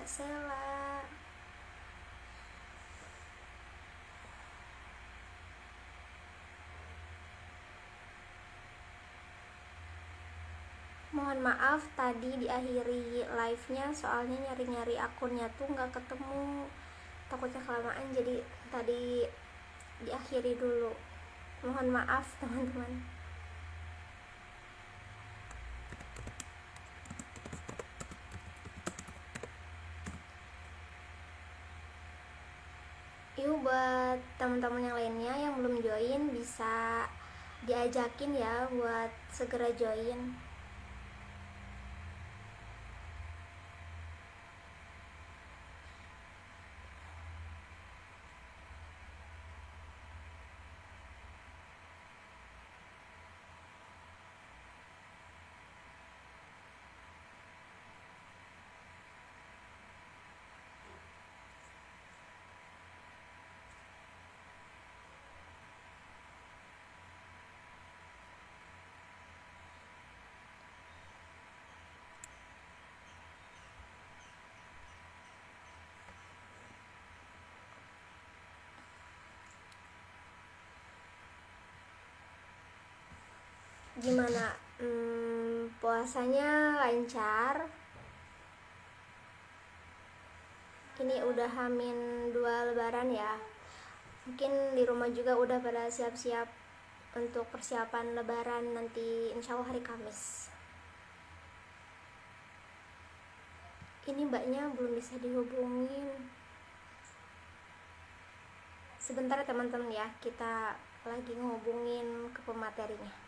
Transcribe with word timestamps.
Mbak 0.00 0.08
Sela. 0.08 1.04
Mohon 11.12 11.52
maaf 11.52 11.84
tadi 11.92 12.32
diakhiri 12.40 13.28
live-nya 13.28 13.92
soalnya 13.92 14.40
nyari-nyari 14.40 14.96
akunnya 14.96 15.52
tuh 15.60 15.68
nggak 15.68 15.92
ketemu. 15.92 16.64
Takutnya 17.28 17.60
kelamaan 17.60 18.08
jadi 18.16 18.40
tadi 18.72 19.28
diakhiri 20.00 20.56
dulu. 20.56 20.96
Mohon 21.60 21.92
maaf 21.92 22.24
teman-teman. 22.40 23.20
Yuk 33.40 33.64
buat 33.64 34.20
teman-teman 34.36 34.84
yang 34.84 34.96
lainnya 35.00 35.32
yang 35.32 35.56
belum 35.56 35.80
join 35.80 36.28
bisa 36.28 37.08
diajakin 37.70 38.34
ya 38.34 38.66
buat 38.74 39.14
segera 39.30 39.70
join. 39.78 40.49
Gimana? 84.00 84.56
Hmm, 84.80 85.68
puasanya 85.76 86.80
lancar? 86.80 87.68
Ini 90.96 91.20
udah 91.20 91.44
hamin 91.44 92.32
dua 92.32 92.72
lebaran 92.72 93.12
ya. 93.12 93.36
Mungkin 94.24 94.72
di 94.72 94.88
rumah 94.88 95.12
juga 95.12 95.36
udah 95.36 95.60
pada 95.60 95.92
siap-siap 95.92 96.48
untuk 97.12 97.44
persiapan 97.52 98.16
lebaran 98.16 98.72
nanti 98.72 99.36
insya 99.36 99.60
Allah 99.60 99.68
hari 99.68 99.84
Kamis. 99.84 100.48
Ini 104.08 104.24
mbaknya 104.32 104.64
belum 104.80 104.96
bisa 104.96 105.20
dihubungin. 105.20 106.08
Sebentar 108.96 109.36
ya 109.36 109.44
teman-teman 109.44 109.92
ya, 109.92 110.08
kita 110.24 110.72
lagi 111.04 111.36
ngehubungin 111.36 112.32
ke 112.32 112.40
pematerinya. 112.48 113.19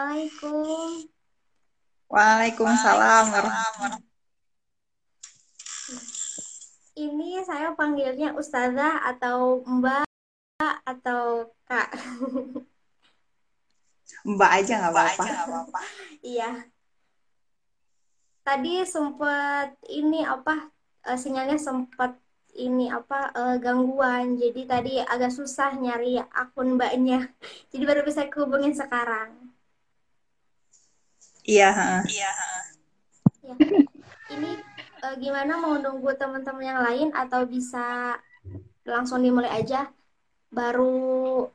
Assalamualaikum. 0.00 1.04
Waalaikumsalam 2.08 3.24
Ini 6.96 7.44
saya 7.44 7.76
panggilnya 7.76 8.32
Ustazah 8.32 9.04
atau 9.04 9.60
Mbak 9.60 10.08
atau 10.88 11.52
Kak. 11.68 11.92
Mbak 14.24 14.50
aja 14.64 14.72
nggak 14.88 14.92
apa-apa. 14.96 15.24
Iya. 16.24 16.64
Tadi 18.40 18.80
sempat 18.88 19.76
ini 19.84 20.24
apa 20.24 20.72
eh, 21.12 21.18
sinyalnya 21.20 21.60
sempat 21.60 22.16
ini 22.56 22.88
apa 22.88 23.36
eh, 23.36 23.56
gangguan. 23.60 24.40
Jadi 24.40 24.64
tadi 24.64 24.96
agak 24.96 25.28
susah 25.28 25.76
nyari 25.76 26.16
akun 26.16 26.80
Mbaknya. 26.80 27.28
Jadi 27.68 27.84
baru 27.84 28.00
bisa 28.00 28.24
kehubungin 28.32 28.72
sekarang. 28.72 29.49
Iya. 31.50 31.68
ha. 31.74 31.90
Ya. 32.06 32.32
Ini 34.30 34.50
eh, 35.02 35.14
gimana 35.18 35.58
mau 35.58 35.74
nunggu 35.74 36.14
teman-teman 36.14 36.62
yang 36.62 36.80
lain 36.86 37.08
atau 37.10 37.42
bisa 37.42 38.14
langsung 38.86 39.26
dimulai 39.26 39.50
aja? 39.50 39.90
Baru 40.54 41.50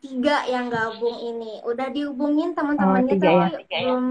tiga 0.00 0.48
yang 0.48 0.72
gabung 0.72 1.20
ini. 1.20 1.60
Udah 1.68 1.92
dihubungin 1.92 2.56
teman-temannya 2.56 3.14
Oh, 3.16 3.20
ya. 3.20 3.48
tapi 3.52 3.64
belum 3.68 4.04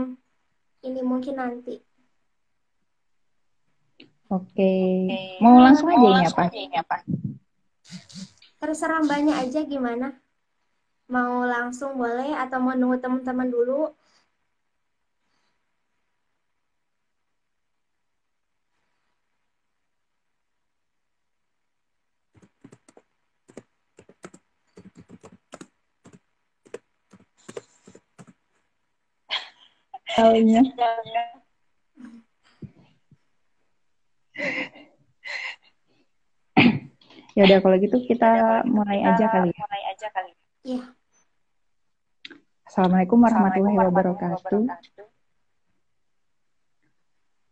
ini 0.85 1.01
mungkin 1.01 1.35
nanti. 1.41 1.81
Oke. 4.29 4.73
Mau 5.41 5.57
langsung 5.61 5.89
aja 5.89 6.49
ini 6.53 6.77
apa? 6.77 7.01
Terserah 8.61 9.01
mbaknya 9.05 9.41
aja 9.41 9.61
gimana? 9.65 10.17
Mau 11.05 11.45
langsung 11.45 12.01
boleh 12.01 12.33
atau 12.33 12.57
mau 12.57 12.73
nunggu 12.73 12.97
teman-teman 12.97 13.49
dulu? 13.49 13.93
Taunya. 30.15 30.61
Ya 37.35 37.41
udah 37.43 37.59
kalau 37.59 37.75
gitu 37.83 37.97
kita 38.07 38.63
mulai 38.63 39.03
aja 39.03 39.25
kali 39.27 39.51
ya. 39.51 39.67
Iya. 40.65 40.83
Assalamualaikum 42.63 43.19
warahmatullahi 43.19 43.75
wabarakatuh. 43.75 44.63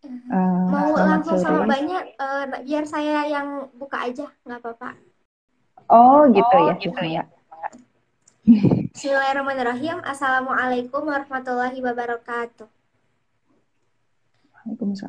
Eh, 0.03 0.67
Mau 0.67 0.91
langsung 0.99 1.39
sama 1.39 1.67
mbaknya 1.67 1.99
eh, 2.15 2.45
biar 2.63 2.83
saya 2.87 3.27
yang 3.27 3.71
buka 3.75 4.07
aja, 4.07 4.27
nggak 4.47 4.59
apa-apa. 4.63 4.89
Oh 5.91 6.27
gitu 6.31 6.55
ya, 6.63 6.73
Bismillah. 6.79 7.27
Bismillahirrahmanirrahim. 8.93 10.05
Assalamualaikum 10.05 11.09
warahmatullahi 11.09 11.81
wabarakatuh. 11.81 12.69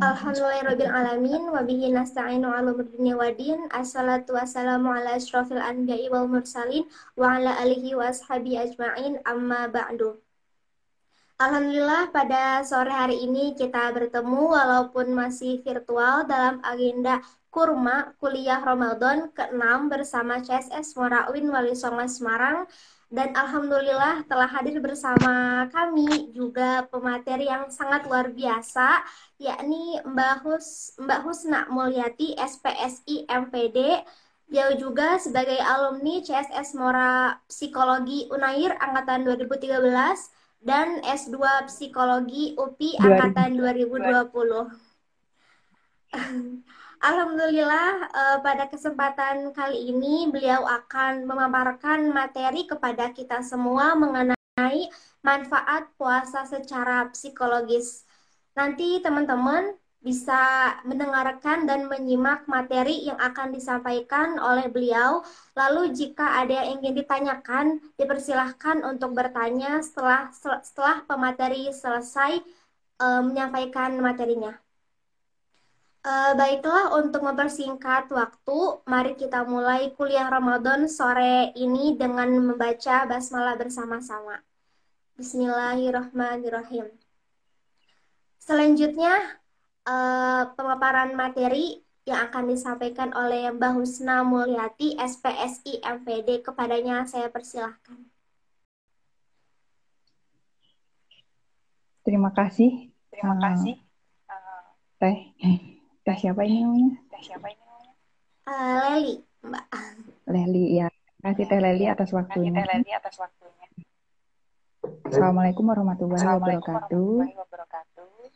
Alhamdulillahirabbil 0.00 0.88
alamin 0.88 1.44
wa 1.52 1.60
bihi 1.60 1.92
nasta'inu 1.92 2.48
'ala 2.48 2.72
dunya 2.72 3.12
waddin. 3.12 3.68
Assalatu 3.68 4.40
wassalamu 4.40 4.88
ala 4.88 5.20
asyrafil 5.20 5.60
anbiya'i 5.60 6.08
wal 6.08 6.24
mursalin 6.32 6.88
wa 7.12 7.36
ala 7.36 7.60
alihi 7.60 7.92
wa 7.92 8.08
ashabi 8.08 8.56
ajma'in. 8.56 9.20
Amma 9.28 9.68
ba'du. 9.68 10.16
Alhamdulillah 11.36 12.08
pada 12.08 12.64
sore 12.64 12.88
hari 12.88 13.20
ini 13.20 13.52
kita 13.52 13.92
bertemu 13.92 14.48
walaupun 14.48 15.12
masih 15.12 15.60
virtual 15.60 16.24
dalam 16.24 16.64
agenda 16.64 17.20
Kurma 17.52 18.16
Kuliah 18.16 18.64
Ramadan 18.64 19.28
ke-6 19.30 19.92
bersama 19.92 20.40
CSS 20.40 20.96
Morawin 20.96 21.52
Wali 21.52 21.76
Songo 21.76 22.08
Semarang 22.08 22.64
dan 23.12 23.36
alhamdulillah 23.36 24.24
telah 24.28 24.48
hadir 24.48 24.80
bersama 24.80 25.66
kami 25.72 26.32
juga 26.32 26.88
pemateri 26.88 27.48
yang 27.48 27.68
sangat 27.68 28.08
luar 28.08 28.32
biasa 28.32 29.04
yakni 29.40 30.00
Mbak 30.04 30.34
Hus 30.44 30.96
Mbak 31.00 31.20
Husna 31.24 31.68
Mulyati 31.68 32.36
SPSI 32.36 33.28
MPD 33.28 33.78
dia 34.48 34.70
juga 34.76 35.16
sebagai 35.16 35.56
alumni 35.56 36.20
CSS 36.20 36.76
Mora 36.76 37.40
Psikologi 37.48 38.28
Unair 38.28 38.76
angkatan 38.76 39.24
2013 39.24 39.80
dan 40.64 41.00
S2 41.04 41.68
Psikologi 41.68 42.56
UPI 42.56 42.96
angkatan 43.00 43.56
2020. 43.56 44.68
Alhamdulillah 47.04 48.08
uh, 48.16 48.38
pada 48.40 48.64
kesempatan 48.64 49.52
kali 49.52 49.92
ini 49.92 50.24
beliau 50.32 50.64
akan 50.64 51.28
memaparkan 51.28 52.08
materi 52.08 52.64
kepada 52.64 53.12
kita 53.12 53.44
semua 53.44 53.92
mengenai 53.92 54.88
manfaat 55.20 55.92
puasa 56.00 56.48
secara 56.48 57.04
psikologis. 57.12 58.08
Nanti 58.56 59.04
teman-teman 59.04 59.76
bisa 60.00 60.72
mendengarkan 60.88 61.68
dan 61.68 61.92
menyimak 61.92 62.48
materi 62.48 63.04
yang 63.04 63.20
akan 63.20 63.52
disampaikan 63.52 64.40
oleh 64.40 64.72
beliau. 64.72 65.20
Lalu 65.52 65.92
jika 65.92 66.40
ada 66.40 66.64
yang 66.64 66.80
ingin 66.80 67.04
ditanyakan, 67.04 67.84
dipersilahkan 68.00 68.80
untuk 68.80 69.12
bertanya 69.12 69.84
setelah 69.84 70.32
setelah 70.64 71.04
pemateri 71.04 71.68
selesai 71.68 72.40
uh, 72.96 73.20
menyampaikan 73.20 73.92
materinya. 74.00 74.63
Uh, 76.04 76.36
baiklah, 76.36 77.00
untuk 77.00 77.24
mempersingkat 77.24 78.12
waktu, 78.12 78.58
mari 78.84 79.16
kita 79.16 79.40
mulai 79.48 79.88
kuliah 79.96 80.28
Ramadan 80.28 80.84
sore 80.84 81.48
ini 81.56 81.96
dengan 81.96 82.28
membaca 82.44 83.08
basmalah 83.08 83.56
bersama-sama. 83.56 84.44
Bismillahirrahmanirrahim. 85.16 86.92
Selanjutnya, 88.36 89.16
uh, 89.88 90.52
pemaparan 90.52 91.16
materi 91.16 91.80
yang 92.04 92.28
akan 92.28 92.52
disampaikan 92.52 93.16
oleh 93.16 93.48
Mbak 93.56 93.72
Husna 93.72 94.20
Mulyati, 94.28 95.00
SPSI 95.00 95.80
MPD. 95.80 96.44
Kepadanya 96.44 97.08
saya 97.08 97.32
persilahkan. 97.32 97.96
Terima 102.04 102.28
kasih. 102.36 102.92
Terima 103.08 103.40
kasih. 103.40 103.80
Uh, 104.28 104.68
teh. 105.00 105.16
Teh 106.04 106.16
siapa 106.20 106.44
ini 106.44 106.60
namanya? 106.60 107.00
Teh 107.08 107.22
siapa 107.24 107.48
ini 107.48 107.62
namanya? 107.64 107.92
Uh, 108.44 108.76
Leli, 108.76 109.14
Mbak. 109.40 109.64
Leli, 110.28 110.64
ya. 110.76 110.88
Terima 110.92 111.32
kasih 111.32 111.46
Teh 111.48 111.60
Leli 111.64 111.84
atas 111.88 112.10
waktunya. 112.12 112.60
Teh 112.60 112.66
Leli 112.68 112.90
atas 112.92 113.16
waktunya. 113.16 113.66
Assalamualaikum 115.08 115.64
warahmatullahi 115.64 116.20
wabarakatuh. 116.20 117.24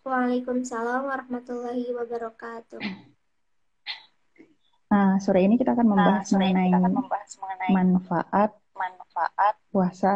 Waalaikumsalam 0.01 1.13
warahmatullahi 1.13 1.93
wabarakatuh. 1.93 2.81
Nah, 4.89 5.21
sore 5.21 5.45
ini 5.45 5.61
kita 5.61 5.77
akan 5.77 5.93
membahas, 5.93 6.25
nah, 6.33 6.41
mengenai, 6.41 6.73
kita 6.73 6.81
akan 6.81 6.93
membahas 6.97 7.33
mengenai 7.37 7.71
manfaat 7.77 8.51
manfaat 8.73 9.55
puasa 9.69 10.13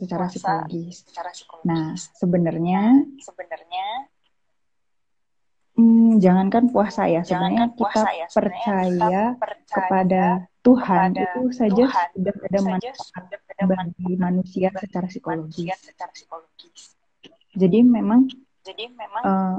secara 0.00 0.24
puasa 0.24 0.40
psikologis. 0.40 0.96
Secara 1.04 1.28
psikologis. 1.36 1.68
Nah, 1.68 1.92
sebenarnya 2.16 3.04
sebenarnya 3.20 4.08
Hmm, 5.74 6.22
jangankan 6.22 6.70
puasa 6.70 7.10
ya, 7.10 7.26
sebenarnya 7.26 7.66
Jangankan 7.66 7.70
puasa 7.74 8.06
kita 8.06 8.12
ya, 8.14 8.26
sebenarnya 8.30 8.62
percaya 8.62 8.86
kita 8.94 9.40
percaya 9.42 9.74
kepada 9.74 10.24
Tuhan 10.64 11.08
kepada 11.10 11.22
itu 11.26 11.42
saja 11.50 11.84
Tuhan 11.84 12.06
sudah 12.14 12.34
ada 12.46 12.58
manfaat 12.62 13.24
bagi 13.66 14.10
manusia 14.14 14.68
secara 14.78 15.06
psikologis. 15.10 15.66
manusia 15.66 15.74
secara 15.82 16.10
psikologis. 16.14 16.82
Jadi 17.58 17.78
memang 17.82 18.20
Jadi 18.64 18.84
memang 18.86 19.22
eh, 19.26 19.58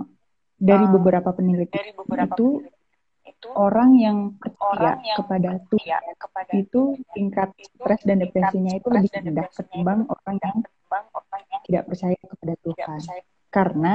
dari 0.56 0.85
beberapa 0.88 1.29
penelitian 1.35 1.83
dari 1.83 1.91
beberapa 1.94 2.33
itu 2.33 2.47
penelitian 2.63 2.83
itu 3.25 3.47
orang 3.57 3.91
yang 4.00 4.17
percaya 4.39 4.71
orang 4.71 5.00
yang 5.03 5.17
kepada 5.19 5.50
percaya 5.59 5.67
Tuhan 5.67 6.15
kepada 6.15 6.51
itu 6.56 6.81
tingkat 7.12 7.50
stres 7.59 8.01
dan 8.07 8.17
depresinya 8.23 8.71
itu 8.71 8.88
lebih 8.88 9.12
rendah 9.12 9.47
ketimbang 9.51 10.00
orang 10.07 10.35
yang 10.39 10.57
ketimbang 10.63 11.06
orang 11.12 11.41
yang 11.51 11.62
tidak 11.67 11.83
percaya 11.91 12.17
kepada 12.23 12.53
Tuhan. 12.63 12.97
percaya 13.03 13.23
Karena 13.51 13.93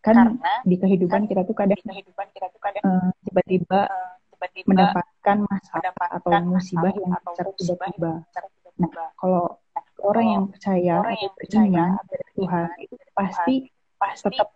kan 0.00 0.16
karena 0.16 0.54
di 0.64 0.76
kehidupan 0.80 1.28
kan 1.28 1.28
kita 1.28 1.42
tuh 1.44 1.56
kadang 1.56 1.80
kehidupan 1.84 2.26
kita 2.32 2.46
tuh 2.48 2.60
kadang 2.60 2.84
eh, 2.84 3.10
tiba-tiba 3.28 3.80
eh, 3.84 4.12
tiba-tiba 4.32 4.68
mendapatkan 4.72 5.36
masalah 5.44 5.76
mendapatkan 5.76 6.16
atau 6.16 6.32
musibah 6.48 6.92
yang 6.96 7.12
atau 7.12 7.32
secara 7.36 7.50
tiba-tiba. 7.60 8.12
Nah, 8.16 8.24
tiba-tiba. 8.32 9.04
kalau 9.20 9.44
orang 10.00 10.26
yang 10.26 10.44
percaya 10.48 10.94
orang 11.04 11.18
yang 11.20 11.34
percaya 11.36 11.84
Tuhan 12.32 12.68
itu 12.80 12.94
pasti 13.12 13.54
pasti 14.00 14.26
tetap 14.32 14.48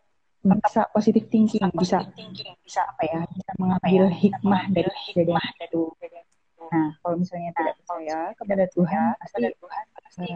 bisa 0.45 0.83
positive 0.93 1.27
thinking, 1.33 1.65
bisa 1.73 2.05
thinking, 2.13 2.53
bisa 2.61 2.85
apa 2.85 3.03
ya, 3.09 3.21
bisa 3.33 3.49
apa 3.49 3.61
mengambil 3.61 4.03
ya, 4.05 4.09
bisa 4.13 4.21
hikmah 4.21 4.63
dari 4.69 4.89
mengambil 4.89 5.01
kejadian 5.01 5.25
hikmah 5.25 5.47
dari 5.57 5.69
itu. 5.73 5.83
kejadian 5.97 6.25
itu. 6.29 6.65
Nah, 6.65 6.89
kalau 7.01 7.17
misalnya 7.17 7.49
Nah, 7.49 7.57
tidak 7.57 7.75
percaya 7.81 8.19
kepada 8.37 8.65
Tuhan, 8.73 9.13
percaya 9.17 9.17
pasti 9.25 9.43
Tuhan 9.57 9.85
pasti 9.95 10.27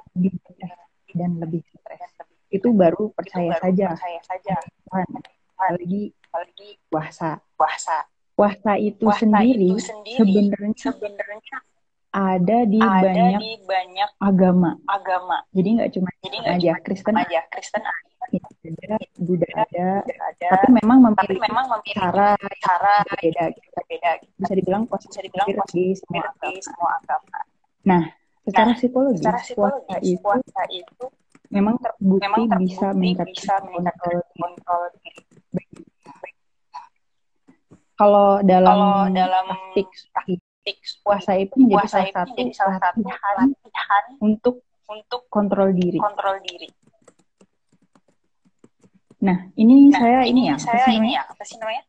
eh, 0.65 0.89
dan 1.17 1.31
lebih 1.41 1.63
stres. 1.69 2.13
Itu 2.49 2.73
baru 2.73 3.13
percaya 3.13 3.53
saja 3.61 3.93
percaya 3.93 4.21
saja. 4.25 4.57
Apalagi 4.89 6.03
apalagi 6.29 6.69
puasa. 6.89 7.31
puasa 7.55 7.99
Puasa 8.39 8.73
itu 8.79 9.03
puasa 9.03 9.27
sendiri 9.27 9.67
itu 9.75 9.83
sendiri 9.83 10.15
sebenarnya 10.23 10.79
sebenarnya 10.79 11.59
ada 12.15 12.59
di 12.65 12.79
ada 12.79 13.03
banyak 13.03 13.41
di 13.43 13.53
banyak 13.67 14.11
agama. 14.23 14.71
agama 14.87 15.37
Jadi 15.51 15.69
nggak 15.75 15.91
cuma 15.99 16.09
jadi 16.23 16.37
nggak 16.41 16.55
aja, 16.57 16.71
cuma 16.73 16.85
Kristen 16.87 17.17
aja 17.19 17.41
Kristen 17.51 17.83
ada 17.85 18.97
Buddha 19.19 19.49
ada, 19.59 19.89
ada 20.07 20.49
tapi 20.55 20.67
memang 20.79 20.99
tapi 21.19 21.35
memiliki 21.35 21.41
memang 21.51 21.67
memiliki 21.67 21.93
cara 21.99 22.29
cara 22.63 22.95
berbeda. 23.11 23.45
gitu. 23.53 23.69
berbeda 23.75 24.11
gitu. 24.23 24.33
Bisa 24.39 24.55
dibilang 24.55 24.83
bisa 24.87 24.93
positif 24.95 25.21
dibilang 25.27 25.49
di 25.49 25.55
positif 25.59 25.95
semua 26.07 26.23
di 26.23 26.29
agama. 26.31 26.61
semua 26.63 26.91
agama 27.03 27.39
Nah, 27.89 28.03
secara 28.45 28.71
Nah, 28.73 28.77
psikologis, 28.77 29.19
secara 29.25 29.39
puasa 29.41 29.49
psikologis 29.49 30.05
itu 30.05 30.21
puasa 30.23 30.63
itu 30.69 31.05
memang 31.49 31.77
terbukti 31.79 32.23
memang 32.23 32.43
terbukti 32.47 32.65
bisa 32.69 32.87
meningkatkan 32.93 33.33
bisa 33.35 33.55
meningkatkan 33.65 34.01
kontrol 34.01 34.21
diri. 34.23 34.39
kontrol 34.39 34.85
diri. 34.95 35.23
Kalau 37.99 38.29
dalam 38.41 38.79
Kalau 38.79 38.95
dalam 39.11 39.45
praktik 39.49 39.89
praktik 40.13 40.77
puasa 41.03 41.33
itu 41.35 41.55
menjadi 41.57 41.75
puasa 41.75 41.97
salah 41.99 42.11
satu 42.15 42.29
menjadi 42.31 42.53
salah 42.55 42.77
satu 42.79 42.99
latihan 43.03 43.37
latihan 43.49 44.05
untuk 44.21 44.57
untuk 44.87 45.21
kontrol 45.29 45.71
diri. 45.73 45.99
kontrol 45.99 46.37
diri. 46.41 46.69
Nah, 49.19 49.51
ini 49.59 49.91
Nah, 49.91 49.99
saya 49.99 50.21
ini 50.25 50.47
ya, 50.47 50.55
saya 50.55 50.87
ini 50.95 51.19
ya, 51.19 51.27
apa 51.27 51.43
sih 51.43 51.59
namanya? 51.59 51.83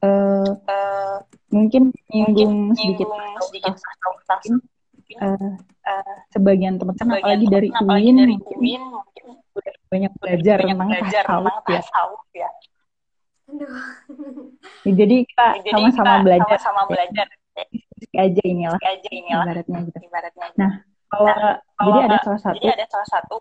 Eh, 0.00 0.50
Eh, 0.68 1.16
mungkin 1.50 1.88
nyinggung 2.08 2.76
sedikit 2.76 3.08
atau 3.08 3.44
sedikit 3.48 3.74
tas- 3.74 3.88
atau 3.96 4.12
tas 4.28 4.44
eh, 5.18 5.52
eh, 5.86 6.16
sebagian 6.30 6.74
teman-teman 6.78 7.18
apalagi 7.18 7.46
dari 7.50 7.68
UIN 7.72 8.16
dari 8.16 8.34
mungkin 8.38 8.56
UIN 8.60 8.82
mungkin 8.90 9.24
udah 9.50 9.74
banyak 9.90 10.12
belajar 10.22 10.56
banyak 10.60 10.76
tentang 10.76 10.88
belajar 10.90 11.22
tasawuf 11.26 11.64
ya. 11.66 11.80
tasawuf 11.82 12.24
ya. 12.32 12.50
Aduh. 13.50 13.74
Jadi 14.86 15.16
kita 15.26 15.46
Jadi 15.58 15.70
sama-sama 15.74 16.06
kita 16.06 16.24
belajar 16.24 16.58
sama-sama 16.62 16.80
ya. 16.80 16.90
belajar 16.94 17.26
Diskusi 17.60 18.16
aja 18.16 18.42
inilah 18.46 18.80
aja 18.80 19.08
inilah 19.10 19.44
ibaratnya 19.44 19.78
gitu. 19.84 19.98
ibaratnya. 20.06 20.46
Nah, 20.56 20.72
kalau 21.10 21.26
Nah, 21.28 21.54
jadi 21.58 21.98
kalau 21.98 22.06
ada 22.06 22.18
salah 22.22 22.40
satu 22.40 22.54
jadi 22.56 22.68
ada 22.78 22.86
salah 22.88 23.08
satu 23.10 23.36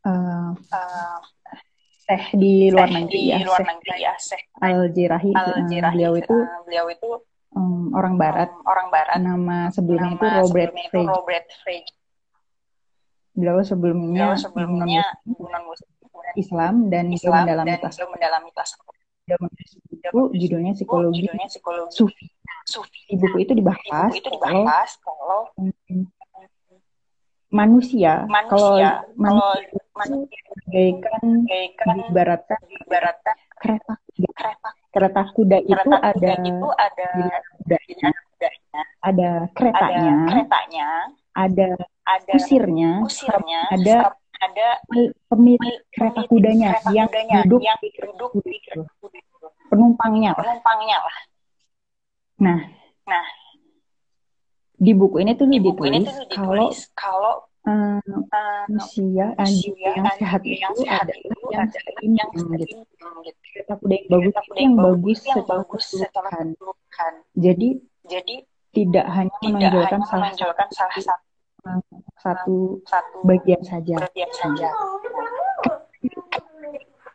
eh, 0.00 0.50
eh, 0.74 1.18
teh 2.10 2.24
di 2.34 2.54
luar 2.68 2.88
teh 2.90 2.94
negeri 2.98 3.20
di 3.22 3.30
ya, 3.30 3.38
luar 3.46 3.60
Syekh 3.62 3.70
negeri 3.70 3.96
ya, 4.02 4.12
Syekh 4.18 4.44
Al-Jirahi. 4.58 5.30
eh, 5.30 5.38
Al-Jirahi. 5.38 5.94
beliau 5.94 6.12
itu 6.18 6.36
beliau 6.66 6.86
itu 6.90 7.08
em, 7.54 7.90
orang 7.94 8.14
barat. 8.16 8.48
em, 8.50 8.62
orang 8.66 8.88
barat. 8.88 9.16
Nama 9.18 9.58
sebelumnya 9.70 10.14
itu 10.14 10.26
Nama 10.26 10.38
Robert 10.42 10.70
sebelumnya 10.70 10.84
itu 10.84 10.90
Frege. 10.92 11.10
Robert 11.10 11.46
Frege. 11.62 11.92
Beliau 13.30 13.58
sebelumnya 13.62 14.24
Beliau 14.26 14.32
sebelumnya 14.36 15.04
non 15.24 15.62
Islam 16.34 16.74
dan 16.90 17.10
Islam 17.10 17.42
mendalami 17.46 17.68
dan 17.70 17.78
mendalami 18.10 18.50
tasawuf. 18.54 18.94
menulis 19.30 19.70
buku 19.86 20.34
judulnya 20.34 20.72
Psikologi 20.74 21.22
Judulnya 21.22 21.46
psikologi 21.46 21.94
Sufi. 21.94 22.26
sufi. 22.66 23.00
Di 23.06 23.14
buku 23.14 23.36
itu 23.46 23.52
Di 23.54 23.58
dibahas 23.62 24.10
buku 24.10 24.18
itu 24.18 24.30
kalau 24.34 24.62
dibahas 24.66 24.90
kalau 25.02 25.40
mm, 25.54 26.02
manusia, 27.50 28.12
kalau 28.46 28.78
manusia, 28.78 28.90
kalau 29.18 29.54
manusia 29.98 30.38
itu 30.38 30.52
bagaikan 30.66 31.22
diibaratkan 31.46 32.58
ibaratkan 32.86 33.36
kereta 33.58 33.94
kereta 34.34 34.70
Kereta 34.90 35.22
kuda 35.30 35.58
itu 35.62 35.90
ada 36.02 36.32
itu 36.42 36.68
ada 36.74 37.08
kudanya, 37.54 38.10
kudanya, 38.10 38.80
ada 38.98 39.30
keretanya, 39.54 40.10
ada 40.10 40.26
keretanya, 40.26 40.88
ada 41.30 41.68
ada 42.02 42.32
kusirnya, 42.34 42.90
kusirnya, 43.06 43.60
ada 43.70 43.96
ada 44.40 44.68
pemilik 45.30 45.78
kereta 45.94 46.26
kudanya 46.26 46.74
kereta 46.74 46.90
yang 46.90 47.06
kudanya 47.06 47.38
duduk 47.46 47.60
yang 47.62 47.78
di 47.78 47.88
kereta 47.94 48.24
kuda 48.34 48.50
itu. 48.50 48.80
penumpangnya 49.70 50.30
lah. 50.34 50.42
penumpangnya 50.42 50.98
lah. 50.98 51.16
Nah, 52.40 52.60
Nah, 53.10 53.26
di 54.78 54.92
buku 54.94 55.18
ini 55.18 55.34
tuh 55.34 55.50
di 55.50 55.58
buku 55.58 55.82
ini 55.90 56.06
ditulis 56.06 56.30
kalau 56.30 56.70
ditulis 56.70 56.78
kalau 56.94 57.34
eh, 57.70 58.74
usia 58.74 59.26
anjing 59.38 59.76
yang 59.78 60.06
sehat 60.18 60.40
anjing 60.42 60.58
itu 60.58 60.58
yang 60.58 60.74
sehat 60.74 61.06
itu 61.22 61.36
yang 61.54 61.68
yang 62.18 62.30
gitu. 62.58 62.82
gitu. 63.30 63.72
Kuda 63.78 63.94
yang 63.94 64.06
bagus 64.10 64.34
Kereta 64.34 64.34
itu 64.34 64.50
kuda 64.50 64.58
yang 64.58 64.66
yang 64.66 64.74
bagus 64.74 65.18
yang 65.22 65.44
bagus 65.46 65.84
secara 65.86 66.30
keseluruhan. 66.30 67.14
Jadi 67.38 67.68
Jadi 68.10 68.34
tidak 68.70 69.06
hanya 69.06 69.36
menonjolkan 69.42 70.00
salah 70.06 70.30
satu 70.34 70.72
satu 70.74 71.86
satu 72.18 72.56
satu 72.86 73.16
bagian 73.26 73.62
saja. 73.62 73.94
bagian 73.98 74.30
saja. 74.34 74.68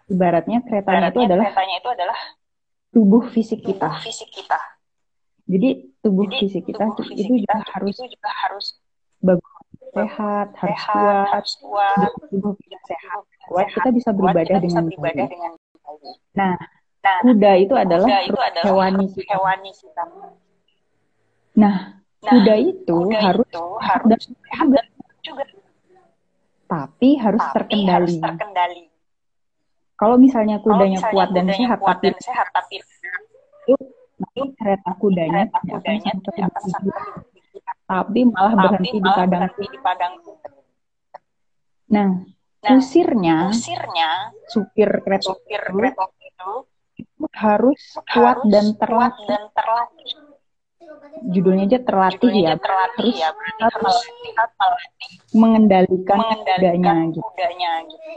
Ibaratnya 0.06 0.62
keretanya 0.62 1.10
itu 1.10 1.20
adalah 1.26 1.46
keretanya 1.50 1.76
itu 1.82 1.90
adalah 1.90 2.20
tubuh 2.94 3.24
fisik 3.34 3.60
kita. 3.66 3.90
fisik 4.06 4.30
kita. 4.32 4.60
Jadi 5.50 5.94
tubuh 6.00 6.26
Jadi 6.30 6.38
fisik 6.46 6.64
kita 6.70 6.86
tubuh 6.94 7.06
fisik 7.10 7.26
itu 7.26 7.34
kita 7.44 7.56
juga 7.58 7.72
harus 7.74 7.96
itu 7.98 8.06
juga 8.14 8.30
harus 8.46 8.66
bagus, 9.20 9.55
sehat, 9.96 10.48
harus 10.60 10.76
sehat, 10.76 10.92
kuat. 10.92 11.28
harus 11.32 11.54
kuat, 11.58 12.10
Tubuh 12.28 12.54
kita 12.60 12.78
sehat, 12.84 13.20
kuat, 13.48 13.66
sehat, 13.66 13.76
kita 13.80 13.90
bisa 13.96 14.10
beribadah 14.12 14.46
kita 14.52 14.64
dengan 14.64 14.84
beribadah 14.86 15.26
baik. 15.26 15.34
dengan. 15.34 15.52
Nah, 16.36 16.56
Nah, 17.06 17.22
kuda 17.22 17.52
itu 17.62 17.74
adalah 17.78 18.08
kuda 18.10 18.20
itu 18.26 18.40
adalah 18.42 18.66
hewani 18.66 19.06
kita. 19.14 19.30
hewani 19.30 19.72
kita. 19.78 20.04
Nah, 21.56 21.76
Nah, 22.26 22.32
kuda 22.34 22.56
itu 22.58 22.98
kuda 22.98 23.20
harus 23.22 23.46
itu 23.46 23.62
sehat 23.62 24.02
harus 24.02 24.24
sehat 24.26 24.68
dan- 24.74 24.90
juga 25.22 25.44
tapi 26.66 27.10
harus 27.22 27.42
tapi 27.46 27.54
harus 27.86 28.10
terkendali. 28.10 28.18
terkendali. 28.26 28.84
Kalau 29.96 30.18
misalnya 30.18 30.58
Kalau 30.60 30.76
kudanya 30.76 30.98
misalnya 30.98 31.14
kuat 31.14 31.30
dan 31.32 31.46
sehat 31.54 31.78
kuat 31.78 31.96
tapi 31.96 32.06
dan 32.10 32.16
sehat 32.20 32.48
tapi 32.52 32.76
itu 34.26 34.44
kereta 34.58 34.92
kudanya 34.98 35.44
kereta 35.46 35.62
tidak 35.62 35.62
akan 35.62 35.78
kudanya 35.78 36.10
sampai 36.10 36.34
tidak 36.34 36.50
akan 36.50 36.64
sampai 36.74 37.02
tapi 37.86 38.20
malah 38.30 38.54
tapi 38.54 38.64
berhenti 38.66 38.98
di 38.98 39.02
malah 39.02 39.18
padang. 39.18 39.32
berhenti 39.32 39.66
di 39.70 39.80
padang. 39.82 40.14
Nah, 41.86 42.12
Nah, 42.66 42.82
kusirnya 42.82 43.54
Kusirnya 43.54 44.10
supir 44.50 44.90
kereta 45.06 45.38
supir 45.38 45.62
itu 45.62 45.78
kereta 45.78 46.06
itu 46.18 46.54
harus 47.38 47.82
kuat 48.10 48.42
harus 48.42 48.50
dan 48.50 48.66
kuat 48.74 48.82
terlatih. 48.82 49.28
dan 49.30 49.44
terlatih. 49.54 50.14
Judulnya 51.30 51.64
aja 51.70 51.80
terlatih 51.86 52.30
Judulnya 52.34 52.58
ya. 52.58 52.58
terlatih 52.58 53.06
Harus 53.06 53.22
ya, 53.22 53.30
tetap 53.30 53.70
harus 53.70 53.98
lihat 54.26 54.50
melatih 54.58 55.14
mengendalikan 55.38 56.20
kudanya 56.26 56.34
mengendalikan 56.34 56.98
gitu. 57.14 57.22
kudanya 57.22 57.72
gitu. 57.86 58.10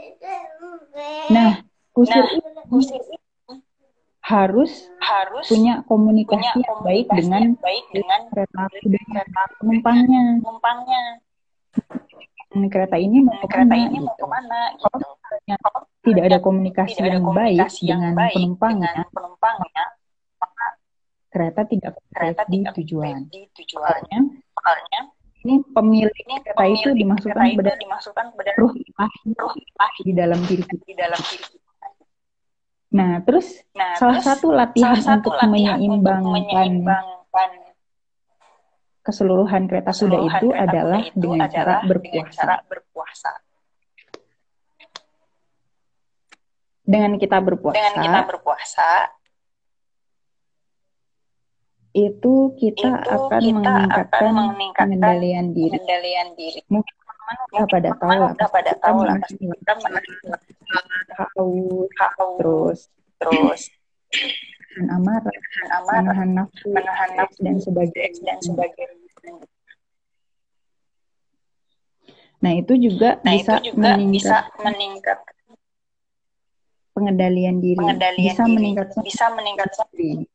Nah, 1.29 1.51
kusir 1.93 2.23
Nah, 2.25 2.37
itu 2.41 2.49
kusir 2.73 3.01
itu 3.05 3.28
harus 4.29 4.71
harus 5.01 5.45
punya 5.49 5.81
punya 5.81 5.89
komunikasi 5.89 6.57
yang 6.61 6.79
baik 6.85 7.05
komunikasi 7.09 7.17
dengan 7.25 7.43
baik 7.57 7.85
dengan 7.89 8.21
kereta 8.29 8.61
kereta 8.69 9.41
penumpangnya. 9.57 10.23
penumpangnya. 10.37 11.03
Dan 12.49 12.65
kereta 12.69 12.97
ini 12.97 13.17
mau 13.25 13.37
kereta 13.45 13.61
ke 13.61 13.65
mana 13.65 13.89
ini 13.89 13.97
mau 14.01 14.13
gitu. 14.13 14.21
ke 14.21 14.27
mana 14.29 14.59
Kalau 14.77 14.97
gitu. 14.97 15.07
misalnya 15.17 15.55
tidak 16.05 16.23
ada 16.29 16.37
komunikasi 16.41 16.89
Tidak 16.93 17.05
ada 17.05 17.09
yang 17.09 17.25
baik 17.25 17.57
komunikasi 17.57 17.81
yang 17.85 18.01
dengan 18.01 18.17
baik 18.17 18.35
penumpangnya, 18.37 18.89
dengan 18.93 19.09
penumpangnya, 19.13 19.83
kereta 21.29 21.61
tidak 21.69 21.93
kereta 22.09 22.41
di 22.45 22.57
tidak 22.57 22.73
tujuan. 22.77 23.15
di 23.29 23.41
tujuan. 23.53 24.01
Soalnya 24.53 25.01
ini 25.45 25.55
pemilik 25.73 26.15
ini 26.25 26.35
kereta 26.45 26.63
itu 26.69 26.89
pemilik 26.89 27.01
dimasukkan 27.01 27.45
kereta 27.49 27.69
itu 27.73 27.81
dimasukkan 27.85 28.25
pada 28.37 28.51
ruh 28.61 28.73
ilahi 28.77 29.27
ruh 29.37 29.53
di 30.05 30.11
dalam 30.13 30.39
diri 30.45 30.63
kita. 30.65 30.83
di 30.85 30.93
dalam 30.93 31.21
diri 31.21 31.45
kita. 31.49 31.58
Nah, 32.89 33.21
terus 33.21 33.47
Nah, 33.77 33.93
salah 34.01 34.17
terus 34.17 34.25
satu 34.25 34.47
latihan 34.49 34.97
salah 34.97 35.01
satu 35.05 35.29
untuk 35.29 35.33
latihan 35.37 35.77
untuk 35.77 35.81
menyeimbangkan 35.85 36.33
menyeimbangkan 36.33 37.49
keseluruhan 39.05 39.61
kereta 39.69 39.91
kuda 39.93 39.93
keseluruhan 39.93 40.25
itu 40.29 40.47
kereta 40.49 40.63
adalah 40.65 41.01
itu 41.05 41.17
dengan 41.21 41.47
cara 41.49 41.53
adalah 41.53 41.79
dengan 41.81 41.89
berpuasa. 41.89 42.33
cara 42.33 42.55
berpuasa. 42.65 43.31
Dengan 46.89 47.11
kita 47.21 47.37
berpuasa, 47.45 47.75
Dengan 47.77 47.95
kita 48.01 48.19
berpuasa, 48.25 48.89
itu 51.93 52.33
kita 52.57 52.89
itu 52.89 52.89
akan 52.89 53.41
kita 53.41 53.53
meningkatkan 53.53 54.33
akan 54.33 54.45
meningkatkan 54.57 54.89
pengendalian 54.89 55.45
diri. 55.53 55.77
pengendalian 55.77 56.27
diri. 56.33 56.59
Mungkin 56.65 56.95
teman-teman 57.29 57.61
udah 57.61 57.67
pada 57.69 57.89
tahu 57.93 58.09
lah, 58.17 58.31
udah 58.33 58.49
pada 58.49 58.71
tahu 58.81 58.99
lah, 59.05 59.15
pasti 59.21 59.43
kita 59.45 59.73
menahan 59.77 60.03
haus, 61.99 62.39
terus 62.39 62.79
terus 63.19 63.61
menahan 64.79 64.89
amarah, 64.97 65.33
amarah, 65.77 66.01
menahan 66.01 66.29
nafsu, 66.33 66.67
menahan 66.71 67.09
nafsu, 67.17 67.41
dan 67.43 67.55
sebagainya. 67.61 68.23
dan 68.25 68.39
sebagainya. 68.41 68.97
Nah, 72.39 72.55
itu 72.55 72.73
juga 72.79 73.19
Nah, 73.19 73.35
bisa 73.35 73.59
itu 73.59 73.75
juga 73.75 73.99
bisa 73.99 73.99
meningkatkan 73.99 74.63
meningkatkan 74.63 75.35
pengendalian 76.95 77.57
diri, 77.59 77.77
pengendalian 77.77 78.23
bisa 78.31 78.43
diri, 78.47 78.55
meningkatkan 78.55 79.01
bisa 79.03 79.25
meningkatkan 79.35 79.87
diri. 79.91 80.25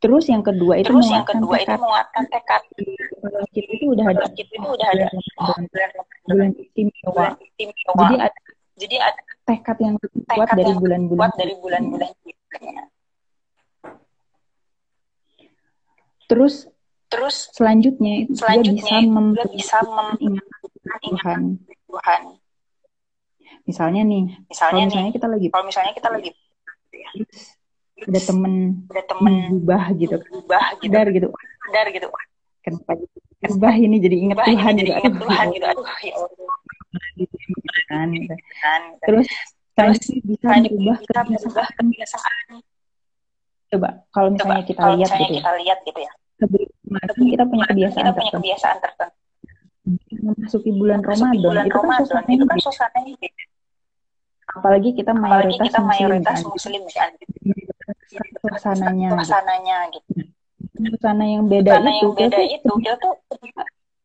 Terus 0.00 0.24
yang 0.32 0.40
kedua 0.40 0.80
itu 0.80 0.88
Terus 0.88 1.12
yang 1.12 1.28
kedua 1.28 1.60
itu 1.60 1.68
tekad. 1.68 1.76
menguatkan 1.76 2.24
tekad. 2.32 2.62
Kalau 3.20 3.46
kita 3.52 3.70
itu 3.76 3.86
udah 3.92 4.04
ada 4.08 4.16
Kalau 4.24 4.32
kita 4.32 4.52
itu 4.56 4.68
udah 4.72 4.88
ada 4.88 5.06
bulan 5.12 5.60
oh, 5.60 6.04
bulan 6.24 6.50
istimewa. 6.56 7.26
Jadi 8.00 8.16
ada 8.16 8.40
Jadi 8.80 8.96
ada 8.96 9.20
tekad 9.44 9.76
yang 9.76 9.94
lebih 10.00 10.20
kuat 10.24 10.48
dari 10.56 10.72
bulan-bulan 10.72 11.20
kuat 11.20 11.34
dari 11.36 11.54
bulan-bulan. 11.60 12.10
Terus 16.32 16.54
Terus 17.10 17.50
selanjutnya 17.50 18.22
itu 18.22 18.38
dia 18.38 18.40
selanjutnya 18.40 18.78
bisa 18.78 19.02
itu 19.02 19.10
mem 19.10 19.26
dia 19.34 19.46
bisa 19.50 19.76
ingat 19.82 19.90
mengingatkan 20.14 21.02
Tuhan. 21.10 21.40
Tuhan. 21.90 22.22
Misalnya 23.66 24.02
nih, 24.06 24.24
kalau 24.30 24.46
Misalnya 24.46 24.80
nih, 24.80 24.86
misalnya 24.86 25.12
kita 25.12 25.26
lagi 25.26 25.46
kalau 25.50 25.64
misalnya 25.66 25.92
kita 25.92 26.08
lagi 26.08 26.30
terus 27.10 27.59
ada 28.06 28.20
temen 28.24 28.52
ada 28.88 29.02
temen 29.04 29.34
berubah 29.50 29.82
gitu, 29.96 30.16
berubah 30.24 30.64
gitu, 30.80 30.92
sadar 30.92 31.06
gitu, 31.12 31.28
sadar 31.66 31.86
gitu, 31.92 32.06
kenapa 32.64 32.90
gitu? 32.96 33.16
berubah 33.40 33.74
ini 33.76 33.96
jadi 34.00 34.16
ingat 34.20 34.38
Tuhan 34.44 34.52
ini 34.52 34.60
gitu, 34.60 34.80
jadi 34.80 34.90
ingat 35.00 35.14
Tuhan 35.20 35.46
ya 35.46 35.54
gitu, 35.56 35.66
aduh 35.66 35.86
ya 36.00 36.14
Allah. 36.16 36.56
kan, 37.90 38.08
gitu. 38.14 38.34
Kan, 38.60 38.82
Terus 39.04 39.26
selanjutnya 39.74 40.20
bisa 40.28 40.48
merubah 40.60 40.96
kebiasaan. 41.00 41.74
kebiasaan. 41.78 42.46
Coba 43.70 43.88
kalau 44.10 44.28
Coba 44.34 44.36
misalnya 44.36 44.64
kita 44.66 44.80
kalau 44.82 44.94
lihat 44.98 45.10
misalnya 45.10 45.26
gitu 45.26 45.34
ya, 45.34 45.40
kita 45.40 45.52
lihat 45.62 45.78
gitu 45.86 46.00
ya, 46.00 46.12
sebelum 46.40 47.28
kita 47.30 47.44
punya 47.46 47.64
kebiasaan 47.70 48.02
kita 48.02 48.10
punya 48.10 48.24
tertentu. 48.26 48.38
kebiasaan 48.42 48.76
tertentu. 48.82 49.18
Memasuki 50.20 50.70
bulan 50.76 50.98
Masuki 51.00 51.16
Ramadan 51.16 51.40
bulan 51.40 51.64
itu 51.64 51.72
kan 51.72 51.80
Ramadan 51.80 52.04
suasananya 52.04 52.34
itu 52.36 52.46
kan 52.46 52.58
suasananya 52.60 53.14
beda. 53.16 53.44
Apalagi 54.56 54.90
kita 54.96 55.12
Apalagi 55.12 55.56
mayoritas 55.56 55.64
kita 55.70 55.78
muslim 55.80 56.08
mayoritas 56.10 56.38
kan. 56.40 56.50
muslim 56.50 56.82
kan. 56.90 57.10
Suasananya, 58.40 59.08
gitu. 59.08 59.16
Suasananya 59.20 59.76
gitu. 59.94 60.10
suasana 60.80 61.24
yang 61.28 61.44
beda 61.46 61.70
Suasana 61.76 61.90
itu, 61.90 61.98
yang 62.00 62.12
beda 62.16 62.38
kita 62.40 62.54
itu, 62.56 62.72
kita 62.80 62.94
tuh 62.98 63.14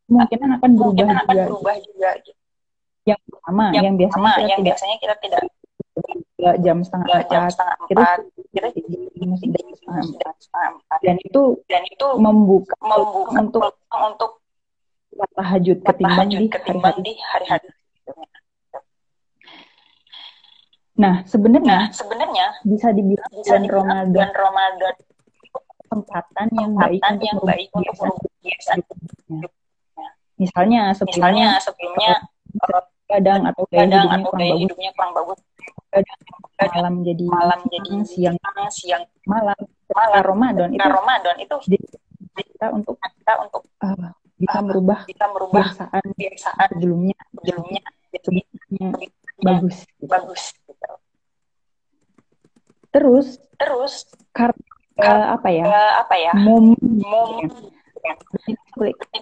kemungkinan 0.06 0.50
akan 0.60 0.70
berubah 0.76 0.92
mungkin 0.92 1.08
akan 1.10 1.36
juga. 1.36 1.46
berubah 1.50 1.76
juga 1.82 2.10
gitu. 2.22 2.42
Yang 3.06 3.22
pertama, 3.30 3.64
yang, 3.70 3.84
Yang 3.86 3.96
biasanya 3.96 4.10
pertama, 4.10 4.30
kita 4.30 4.42
yang 4.46 4.60
tidak 4.60 4.68
biasanya 4.76 4.98
kita 4.98 5.16
tidak 5.22 5.42
jam 6.62 6.78
setengah 6.84 7.08
tidak 7.08 7.24
jam 7.26 7.42
empat, 7.42 7.54
setengah 7.54 7.76
kita 7.88 8.02
empat, 8.02 8.20
kita 8.54 8.68
masih 9.26 9.48
jam 9.50 9.66
setengah 9.74 10.02
empat. 10.04 10.36
setengah 10.42 10.70
empat. 10.76 11.00
Dan 11.02 11.16
itu 11.24 11.42
Dan 11.66 11.82
itu 11.90 12.08
membuka 12.22 12.76
membuka 12.84 13.32
untuk 13.40 13.64
untuk 13.90 14.32
tahajud 15.16 15.78
ketimbang 15.80 16.30
ketimbang 16.52 16.98
di 17.02 17.14
hari-hari. 17.34 17.68
Nah, 20.96 21.16
sebenarnya 21.28 21.78
Nah, 21.88 21.92
sebenarnya 21.92 22.46
bisa 22.64 22.88
dibilang 22.96 23.32
bisa 23.36 23.60
bulan 23.60 23.62
dibilang 23.64 23.84
Ramadan 23.84 24.12
bulan 24.16 24.34
Ramadan 24.36 24.94
kesempatan 25.86 26.48
yang 26.56 26.72
baik 26.74 27.02
untuk 27.04 27.26
yang 27.26 27.36
merubah 27.36 27.52
baik 27.52 27.70
untuk 27.76 27.96
merubah 28.00 28.20
kebiasaan. 28.24 28.80
Misalnya 30.36 30.82
sebelumnya 30.92 31.48
Misalnya 31.56 31.64
sebelumnya 31.64 32.12
kadang 33.06 33.42
atau 33.46 33.64
gaya 33.70 33.80
kadang 33.86 34.04
hidupnya 34.04 34.18
atau 34.18 34.30
kurang 34.32 34.40
gaya 34.42 34.52
bagus, 34.52 34.64
hidupnya 34.66 34.90
kurang 34.98 35.14
bagus, 35.14 35.40
kadang 35.94 36.20
malam 36.56 36.94
jadi 37.06 37.26
malam 37.30 37.60
jadi 37.70 37.92
siang 38.08 38.38
siang, 38.40 38.70
siang 38.72 39.04
malam. 39.28 39.60
Malam. 39.86 40.22
Ramadan 40.26 40.70
itu 40.74 40.82
Ramadan 40.82 41.36
itu 41.38 41.56
kita 42.36 42.68
untuk 42.74 42.98
kita 42.98 43.34
untuk 43.38 43.62
uh, 43.86 44.10
bisa 44.36 44.58
uh, 44.60 44.64
merubah 44.66 45.00
bisa 45.06 45.26
merubah 45.30 45.66
kebiasaan 45.70 46.04
kebiasaan 46.18 46.68
sebelumnya 46.74 47.20
sebelumnya 47.32 47.84
sebelum 48.18 48.46
bagus. 49.46 49.78
bagus. 50.02 50.44
Terus 52.96 53.28
Terus 53.60 53.94
karena 54.32 54.56
eh, 55.04 55.26
apa 55.36 55.48
ya? 55.52 55.66
eh, 55.68 55.94
apa 56.00 56.16
ya? 56.16 56.32
Momen 56.40 56.80
Momen 56.80 57.52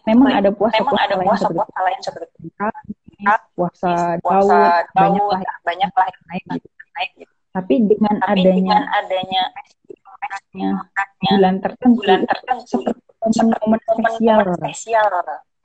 memang 0.06 0.30
ada 0.30 0.50
puasa 0.52 0.76
memang 0.84 0.98
ada 1.00 1.16
lain 1.16 1.28
puasa 1.32 1.46
seperti 1.48 1.58
puasa 1.58 1.80
lain 1.82 2.00
seperti 2.04 2.38
puasa 3.56 3.92
puasa 4.20 4.58
Daud, 4.92 4.94
banyak 4.94 5.24
Daud, 5.24 5.32
lah 5.32 5.58
banyak 5.64 5.92
lah 5.96 6.08
yang 6.12 6.24
naik 6.28 6.44
gitu. 6.52 6.68
naik 6.94 7.12
gitu. 7.16 7.34
Tapi 7.54 7.74
dengan 7.86 8.16
Tapi 8.18 8.40
adanya 8.44 8.58
dengan 8.58 8.84
adanya 8.98 9.44
bulan 11.22 11.56
tertentu, 11.62 12.02
bulan 12.02 12.22
tertentu 12.26 12.66
seperti 12.68 13.02
momen-momen 13.24 13.80
spesial, 13.80 14.38
momen 14.42 14.58
spesial. 14.60 15.06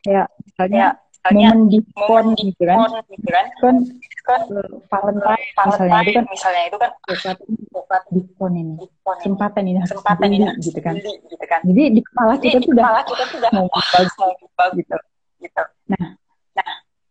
Kayak 0.05 0.27
misalnya 0.47 0.79
ya 0.79 0.89
misalnya 1.11 1.49
momen 1.51 1.61
diskon 1.73 2.25
momen 2.31 2.37
gitu 2.39 2.63
kan, 2.63 2.79
diskon 3.11 3.75
gitu 3.99 4.08
kan 4.29 4.41
eh, 4.45 4.71
Valentine 4.93 5.43
misalnya 5.65 5.99
itu 6.05 6.13
kan 6.13 6.25
misalnya 6.29 6.63
itu 6.69 6.77
kan 6.77 6.91
sesuatu 7.09 7.43
bukan 7.73 8.03
diskon 8.13 8.53
ini, 8.53 8.75
diskon 8.77 9.17
kesempatan 9.17 9.63
ini 9.65 9.79
kesempatan 9.81 10.29
ini 10.29 10.45
harus 10.45 10.65
gitu 10.69 10.81
kan. 10.85 10.95
dibeli, 10.95 11.15
gitu 11.33 11.47
kan 11.49 11.61
Jadi 11.65 11.83
di 11.97 12.01
kepala 12.05 12.33
jadi 12.37 12.45
kita 12.45 12.59
di 12.61 12.67
tuh 12.69 12.73
udah 12.77 12.85
kepala 12.85 13.01
kita 13.09 13.23
tuh 13.25 13.39
udah 13.41 13.51
mau 13.57 13.67
bagus 13.73 14.13
mau 14.21 14.31
bagus 14.55 14.77
gitu. 14.77 14.97
gitu 15.41 15.63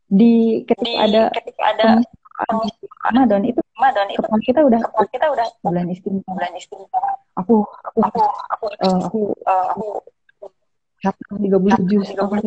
Di 0.07 0.33
ketika 0.63 0.87
di 0.87 0.93
ada 1.03 1.21
ketika 1.35 1.63
ada 1.73 1.87
Ramadan 3.09 3.41
itu 3.43 3.59
Ramadan 3.75 4.07
itu 4.13 4.21
kepala 4.21 4.41
kita 4.45 4.59
udah 4.61 4.79
kepala 4.79 5.07
kita 5.09 5.25
udah 5.33 5.47
bulan 5.65 5.85
istimewa. 5.89 6.31
bulan 6.31 6.53
istimewa 6.53 7.01
Aku 7.37 7.65
aku 7.85 7.99
aku 8.01 8.21
aku 8.49 8.65
eh, 8.81 8.97
aku 9.05 9.19
eh, 9.45 9.65
aku 9.73 9.87
hafal 11.05 11.35
30 11.37 11.89
juz, 11.89 12.05
tiga 12.09 12.25
aku 12.25 12.33
puluh 12.33 12.41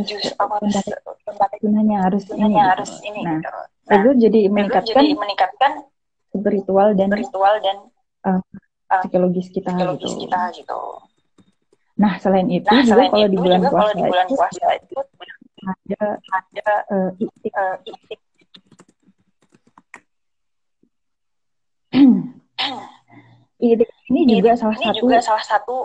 harus 2.03 2.25
ini 2.35 2.51
gitu. 2.51 2.59
harus 2.59 2.91
ini 3.07 3.21
Nah, 3.23 3.39
gitu 3.39 3.51
nah 3.91 3.97
itu 4.01 4.11
jadi 4.27 4.39
itu 4.47 4.51
meningkatkan 4.55 5.03
jadi 5.03 5.15
meningkatkan 5.15 5.73
spiritual 6.31 6.89
dan 6.99 7.09
ritual 7.15 7.55
dan 7.63 7.77
psikologis 9.07 9.47
kita 9.55 9.71
psikologis 9.75 10.13
gitu. 10.15 10.23
kita 10.27 10.41
gitu 10.59 10.81
Nah, 12.01 12.17
selain 12.17 12.49
itu 12.49 12.65
nah 12.65 12.81
juga 12.81 12.97
selain 12.97 13.11
kalau 13.13 13.27
itu 13.29 13.31
di 13.31 13.37
bulan 13.37 13.59
juga 13.61 13.69
kalau 13.69 13.77
puasa 13.77 13.93
di 13.93 14.03
bulan 14.09 14.25
itu 14.25 14.35
puasa 14.41 14.67
itu 14.81 14.97
ada 15.61 16.03
ada 16.33 16.73
eh, 16.89 17.11
iktik. 17.21 17.53
iktik 17.85 18.21
Iktik 23.61 23.91
ini 24.09 24.21
juga 24.41 24.57
salah 24.57 24.77
ini 24.81 24.89
satu 24.89 24.97
juga 25.05 25.21
salah 25.21 25.45
satu 25.45 25.77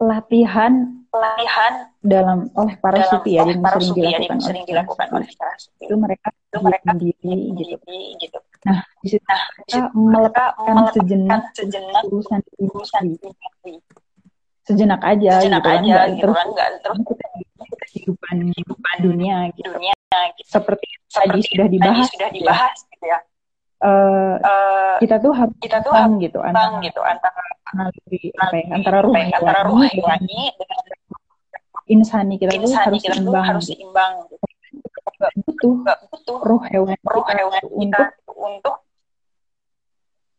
latihan 0.00 0.72
pelatihan 1.12 1.72
dalam 2.00 2.48
oleh 2.56 2.74
para 2.80 3.04
dalam 3.04 3.12
sufi 3.12 3.36
ya 3.36 3.44
yang 3.44 3.60
sering 3.60 3.92
ya, 3.92 4.16
dilakukan 4.16 4.24
yang 4.24 4.40
sering 4.40 4.62
oleh 4.64 4.70
dilakukan 4.72 5.06
para 5.06 5.16
oleh 5.20 5.30
para 5.36 5.54
sufi. 5.60 5.84
Itu 5.84 5.94
mereka 6.00 6.28
itu 6.32 6.58
mereka 6.64 6.88
sendiri 6.96 7.34
gitu. 7.60 7.76
gitu. 8.16 8.38
Nah, 8.60 8.78
di 9.00 9.08
situ 9.08 9.24
nah 9.24 9.40
kita 9.64 9.78
mereka 9.92 10.44
melepaskan 10.60 10.84
sejenak 10.96 11.42
sejenak 11.56 12.02
urusan 12.08 12.40
urusan 12.60 13.02
diri, 13.16 13.74
sejenak 14.64 15.00
aja 15.04 15.32
sejenak 15.40 15.60
gitu 15.64 15.68
kan, 15.68 15.80
aja 15.80 15.88
nggak 15.88 16.06
gitu 16.08 16.20
terus 16.20 16.36
kan 16.36 16.72
terus. 16.80 16.98
kita 17.04 17.26
kehidupan 17.84 18.34
kehidupan 18.52 18.96
dunia 19.04 19.36
gitu. 19.56 19.70
dunia 19.72 19.94
gitu. 20.36 20.48
Seperti 20.48 20.86
tadi 21.10 21.40
seperti 21.40 21.40
sudah 21.52 21.68
dibahas, 21.68 21.96
tadi 21.96 22.12
sudah 22.12 22.28
gitu 22.30 22.38
dibahas 22.40 22.76
gitu 22.88 23.04
ya 23.04 23.18
Eh, 23.80 24.20
Eh, 24.40 24.94
kita 25.04 25.16
tuh 25.20 25.32
harus 25.36 25.56
kita 25.60 25.80
tuh 25.84 25.92
bang 25.92 26.12
gitu 26.20 26.38
antara 26.40 26.80
gitu 26.84 27.00
antara 27.00 27.44
naluri 27.76 28.32
apa 28.36 28.54
ya, 28.56 28.66
antara 28.76 28.98
ruh 29.04 29.14
ya, 29.16 29.36
antara 29.36 29.60
ruh 29.68 29.84
hewani 29.88 30.52
dengan 30.56 30.80
insani 31.88 32.34
kita 32.40 32.56
tuh 32.56 32.68
insani 32.68 32.84
harus 32.88 33.00
kita 33.04 33.16
tuh 33.16 33.24
seimbang. 33.24 33.44
harus 33.44 33.64
gitu. 33.64 33.76
seimbang. 33.80 34.12
Gitu. 34.28 34.36
Nggak 35.20 35.32
butuh 35.44 35.74
nggak 35.84 35.98
butuh 36.08 36.38
ruh 36.40 36.62
hewan 36.72 36.96
ruh 37.04 37.24
kita 37.24 37.32
hewani 37.40 37.68
kita 37.84 38.04
untuk 38.32 38.76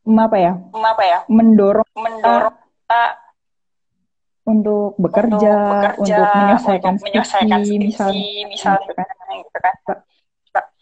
untuk 0.02 0.22
apa 0.22 0.38
ya? 0.38 0.54
apa 0.74 1.04
ya? 1.06 1.20
Mendorong 1.30 1.92
mendorong 1.94 2.58
kita 2.58 3.04
untuk 4.42 4.98
bekerja, 4.98 5.54
untuk 5.54 5.70
bekerja 5.70 6.18
untuk 6.18 6.38
menyelesaikan 6.42 6.94
untuk 6.98 7.06
menyelesaikan 7.06 7.60
skripsi, 7.62 7.78
skripsi 7.78 7.78
misalnya, 7.78 8.50
misalnya 8.50 8.82
gitu 8.82 8.94
kan. 8.98 9.06
itu 9.78 9.82
tuh 9.86 10.00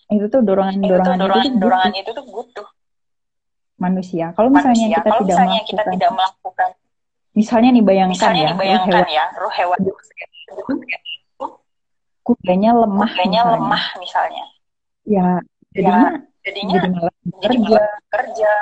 itu 0.10 0.26
tuh 0.26 0.42
dorongan-dorongan 0.42 1.18
itu 1.18 1.22
dorongan 1.22 1.46
tuh 1.46 1.54
dorongan 1.62 1.92
butuh. 1.94 2.02
itu 2.02 2.12
tuh 2.12 2.26
butuh. 2.26 2.68
Manusia. 3.80 4.26
Kalau 4.36 4.50
misalnya 4.52 4.76
manusia. 4.76 4.98
kita 4.98 5.10
kalau 5.10 5.22
tidak 5.22 5.30
misalnya 5.30 5.60
kita 5.64 5.82
melakukan, 5.82 5.94
tidak 5.96 6.12
melakukan 6.12 6.70
misalnya 7.30 7.70
nih 7.72 7.84
bayangkan 7.86 8.14
misalnya 8.18 8.42
ya, 8.42 8.50
dibayangkan 8.52 8.92
ruh 8.92 9.08
ya 9.08 9.26
ruh 9.38 9.54
hewan 9.54 9.80
hewan 9.80 10.78
kudanya 12.26 12.70
lemah, 12.78 13.10
kudanya 13.10 13.42
misalnya. 13.42 13.54
lemah 13.58 13.86
misalnya. 13.98 14.46
Ya 15.08 15.28
jadinya 15.74 16.10
jadinya 16.46 16.74
jadi 16.78 16.88
malas 16.94 17.16
bekerja. 17.26 17.82
kerja 18.10 18.54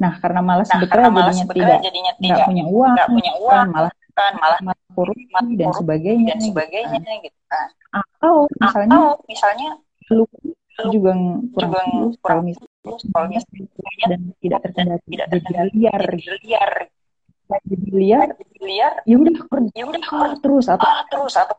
Nah, 0.00 0.16
karena 0.16 0.40
malas 0.40 0.68
nah 0.72 0.80
bekerja 0.80 0.96
karena 0.96 1.10
malas 1.12 1.36
jadinya 1.36 1.48
bekerja 1.52 1.64
tidak 1.68 1.80
jadinya 1.84 2.10
nggak 2.16 2.24
tidak 2.24 2.46
punya 2.48 2.64
uang, 2.64 2.92
nggak 2.96 3.08
punya 3.12 3.32
uang. 3.36 3.66
malah 3.68 3.92
kan 4.20 4.32
malah 4.36 4.60
korupsi 4.92 5.24
dan 5.56 5.72
korupsi 5.72 5.80
sebagainya. 5.80 6.28
dan 6.36 6.40
sebagainya 6.44 6.98
gitu 7.00 7.24
gitu 7.24 7.40
kan 7.48 7.66
kan. 7.88 8.04
Atau 8.04 8.34
misalnya 8.60 8.92
atau 8.92 9.06
misalnya 9.24 9.68
lu 10.12 10.24
juga 10.88 11.12
kurang 11.52 11.72
juga 11.72 11.82
kurang 12.20 12.40
misalnya 12.48 12.70
kalau 13.12 13.26
misalnya 13.28 14.06
dan 14.08 14.20
tidak 14.40 14.60
terkendali 14.64 15.04
tidak 15.08 15.26
terkendali 15.28 15.70
liar 15.76 16.02
liar 16.44 16.72
jadi 17.66 17.86
liar 17.92 18.28
jadi 18.36 18.56
liar 18.62 18.92
ya 19.04 19.16
udah 19.18 19.34
ya 19.74 19.84
udah 19.84 20.02
terus 20.40 20.66
atau 20.70 20.86
ah, 20.88 21.04
terus 21.10 21.34
atau 21.36 21.56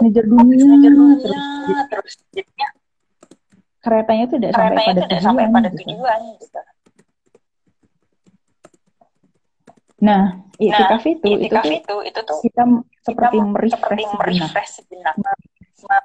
ngejar 0.00 0.24
dunia 0.24 0.64
ngejar 0.64 0.92
terus 0.94 1.44
dunia 1.44 1.82
terus 1.90 2.12
jadinya 2.30 2.68
keretanya 3.84 4.24
itu 4.24 4.34
tidak 4.40 4.52
sampai 4.56 4.76
pada 4.80 5.00
tidak 5.04 5.20
sampai 5.20 5.44
tujuan 5.44 5.52
pada 5.52 5.68
gitu. 5.68 5.78
tujuan 5.84 6.20
gitu. 6.40 6.60
Nah, 10.04 10.44
Nah, 10.54 10.70
itikaf 10.70 11.02
itu 11.02 11.26
itu 11.26 11.50
itikaf 11.50 11.64
tuh 11.66 11.74
itu 11.74 11.96
itu 12.06 12.20
tuh 12.22 12.38
kita 12.46 12.62
seperti 13.02 13.36
merefresh 13.42 14.06
sejenak 14.06 14.22
merefresh 14.30 14.72
sejenak 14.78 15.14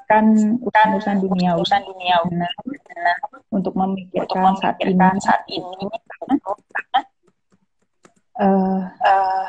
kan 0.09 0.25
kan 0.73 0.87
urusan 0.97 1.17
dunia 1.21 1.53
urusan 1.53 1.81
dunia. 1.85 2.17
Nah, 2.33 2.49
nah, 2.49 3.15
untuk 3.53 3.71
untuk 3.71 3.73
memikirkan 3.77 4.57
saat 4.57 4.75
ini. 4.81 4.97
memikirkan 4.97 5.17
saat 5.21 5.41
ini 5.53 5.85
karena 6.73 6.99
eh, 8.41 8.81
eh, 9.05 9.47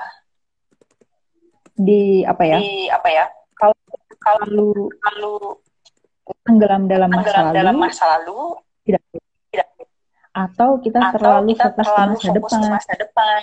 di 1.81 2.03
apa 2.29 2.43
ya? 2.45 2.59
di 2.61 2.93
apa 2.93 3.09
ya? 3.09 3.25
Kalau 4.21 4.69
kalau 5.01 5.37
tenggelam 6.45 6.85
dalam 6.87 7.09
masa 7.09 7.25
tenggelam 7.25 7.45
lalu 7.49 7.57
dalam 7.57 7.75
masa 7.81 8.05
lalu 8.21 8.41
tidak. 8.85 9.03
tidak. 9.49 9.69
Atau 10.31 10.79
kita 10.85 11.01
atau 11.01 11.13
terlalu 11.17 11.57
kita 11.57 11.73
fokus 11.73 11.73
ke 11.73 11.81
terlalu 11.89 12.13
masa 12.13 12.29
fokus 12.29 12.37
depan. 12.37 12.61
ke 12.61 12.69
masa 12.69 12.93
depan 13.01 13.41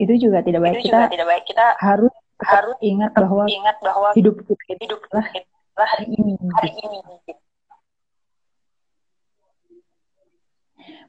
itu 0.00 0.12
juga 0.16 0.40
tidak 0.40 0.60
baik. 0.64 0.74
Itu 0.80 0.88
kita 0.88 0.96
juga 0.96 1.12
tidak 1.12 1.26
baik. 1.28 1.44
Kita 1.44 1.66
harus 1.76 2.14
harus 2.40 2.76
ingat 2.80 3.12
bahwa 3.12 3.44
ingat 3.44 3.76
bahwa 3.84 4.08
hidup 4.16 4.34
kita 4.48 4.74
hidup 4.80 4.98
kita 5.04 5.20
adalah 5.20 5.88
hari 5.92 6.06
ini. 6.16 6.32
hari 6.56 6.72
ini. 6.80 6.98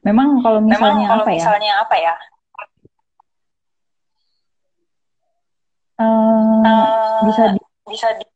Memang 0.04 0.44
kalau 0.44 0.60
memang 0.60 0.76
misalnya 0.76 1.06
kalau 1.08 1.24
apa 1.24 1.30
ya? 1.32 1.40
misalnya 1.40 1.72
apa 1.80 1.96
ya? 1.96 2.14
Eh, 6.02 6.62
eh, 6.66 7.18
bisa 7.30 7.44
di 7.54 7.60
bisa 7.88 8.08
di 8.18 8.26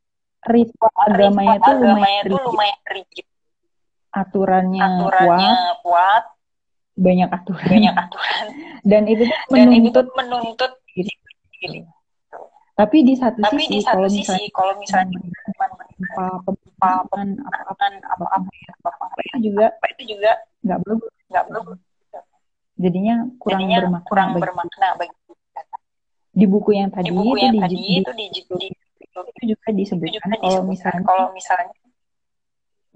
ritual 0.46 0.94
agamanya 1.10 1.58
itu 1.58 1.72
lumayan 1.82 2.24
rigid. 2.24 2.44
lumayan 2.46 2.82
rigid. 2.88 3.26
Aturannya, 4.16 4.80
aturannya 4.80 5.52
kuat. 5.84 5.84
kuat 5.84 6.24
banyak 6.96 7.28
aturan 7.28 7.68
banyak 7.68 7.94
aturan 7.94 8.44
dan 8.90 9.02
itu 9.04 9.24
dan 9.52 9.68
itu 9.68 9.88
menuntut 9.92 10.04
tuh 10.08 10.14
menuntut 10.16 10.72
diri. 10.96 11.12
diri. 11.60 11.80
tapi 12.76 12.96
di 13.04 13.14
satu 13.16 13.40
tapi 13.40 13.60
sisi 13.64 13.72
di 13.72 13.80
satu 13.84 13.96
kalau 13.96 14.08
sisi 14.08 14.20
misalnya 14.24 14.48
kalau 14.52 14.74
misalnya 14.80 15.18
apa 16.16 16.50
pemahaman 16.76 17.28
apa 17.40 17.60
apa 17.72 17.84
apa 17.84 18.26
apa 18.28 18.88
apa 18.88 19.04
apa 19.12 19.20
itu 19.28 19.36
juga 19.52 19.66
apa 19.72 19.86
itu 19.96 20.02
juga 20.16 20.30
nggak 20.64 20.78
bagus 20.84 21.12
nggak 21.32 21.44
bagus 21.52 21.78
jadinya 22.76 23.14
kurang 23.40 23.60
jadinya 23.64 23.78
bermakna 23.80 24.08
kurang 24.08 24.28
bagi- 24.32 24.42
bermakna 24.44 24.88
bagi 25.00 25.16
di 26.36 26.44
buku 26.44 26.70
yang 26.76 26.88
tadi 26.92 27.08
di 27.08 27.12
buku 27.16 27.32
itu 27.32 27.44
yang 27.48 27.54
di, 27.56 27.60
tadi 27.64 27.76
di- 27.76 27.96
itu 27.96 28.10
di, 28.12 28.26
di, 28.28 28.40
di- 28.44 28.76
itu 29.00 29.20
juga 29.48 29.64
itu 29.72 29.76
disebutkan 29.80 30.28
kalau 30.36 30.60
misalnya 30.68 31.02
kalau 31.08 31.26
misalnya 31.32 31.72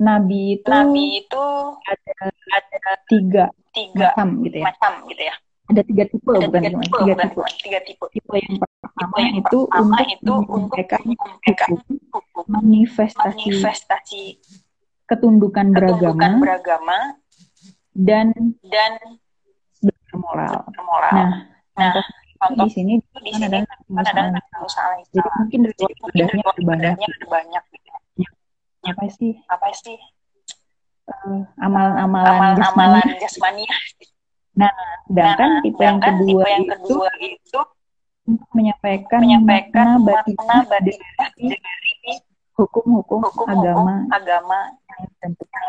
nabi 0.00 0.56
itu 0.56 0.68
nabi 0.72 1.04
itu 1.20 1.44
ada 1.84 2.12
ada 2.56 2.92
tiga 3.06 3.44
tiga 3.76 4.08
macam 4.16 4.28
gitu 4.42 4.56
ya 4.58 4.66
macam 4.66 4.92
gitu 5.06 5.22
ya 5.22 5.34
ada 5.70 5.82
tiga 5.86 6.04
tipe 6.10 6.30
ada 6.34 6.46
bukan 6.48 6.62
tiga 6.64 6.70
tipe 6.80 6.96
tiga 6.98 7.14
bukan 7.14 7.28
tipe 7.28 7.42
tiga 7.62 7.78
tipe 7.84 8.04
tipe 8.10 8.34
yang 8.40 8.56
pertama 8.58 9.16
yang 9.20 9.34
itu 9.38 9.58
pertama 9.68 9.96
untuk 10.00 10.08
itu 10.08 10.32
untuk 10.34 10.88
menyampaikan 11.04 11.70
hukum 12.10 12.44
manifestasi 12.48 13.46
manifestasi 13.46 14.24
ketundukan 15.06 15.66
beragama 15.70 16.00
ketundukan 16.00 16.32
beragama 16.42 16.98
dan 17.94 18.26
dan 18.64 18.92
bermoral. 20.10 20.66
bermoral. 20.70 21.14
Nah, 21.14 21.30
Nah, 21.80 21.96
contoh 22.36 22.68
di 22.68 22.72
sini 22.76 22.94
di 23.00 23.30
sini 23.32 23.48
ada 23.48 23.64
kan 23.64 23.78
ada. 24.04 24.36
Jadi 25.08 25.28
mungkin 25.40 25.60
ibadahnya 25.64 25.88
ritual 25.88 26.10
ada 26.12 26.28
banyak. 26.28 26.52
ibadahnya 26.60 27.06
ada 27.08 27.26
banyak. 27.30 27.62
Apa 28.80 29.04
sih? 29.12 29.32
Apa 29.48 29.68
sih? 29.76 29.98
eh, 31.10 31.42
amalan-amalan 31.58 32.54
amalan-amalan 32.54 33.06
jasmani. 33.18 33.66
jasmania. 33.66 33.76
Sedangkan 35.10 35.50
tipe 35.64 35.82
yang 35.82 35.98
kedua 35.98 36.42
tipe 36.44 36.48
yang 36.50 36.62
itu 36.62 36.72
kedua 36.78 37.10
itu 37.18 37.60
menyampaikan 38.54 39.18
menyampaikan 39.26 39.86
makna 40.06 40.56
batin 40.70 40.94
dari 41.50 42.14
hukum-hukum 42.54 43.24
hukum 43.26 43.46
agama 43.48 43.94
agama 44.12 44.58
yang 44.86 45.00
ditentukan. 45.08 45.62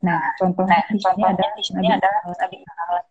Nah, 0.00 0.20
contohnya 0.38 0.78
Nah, 0.80 0.88
contohnya 0.88 1.26
adalah 1.34 1.52
di 1.58 1.62
sini 1.66 1.76
Nabi 1.76 1.96
adalah 1.98 2.20
Muhammad. 2.24 2.38
Nabi 2.40 2.56
Muhammad. 2.62 3.04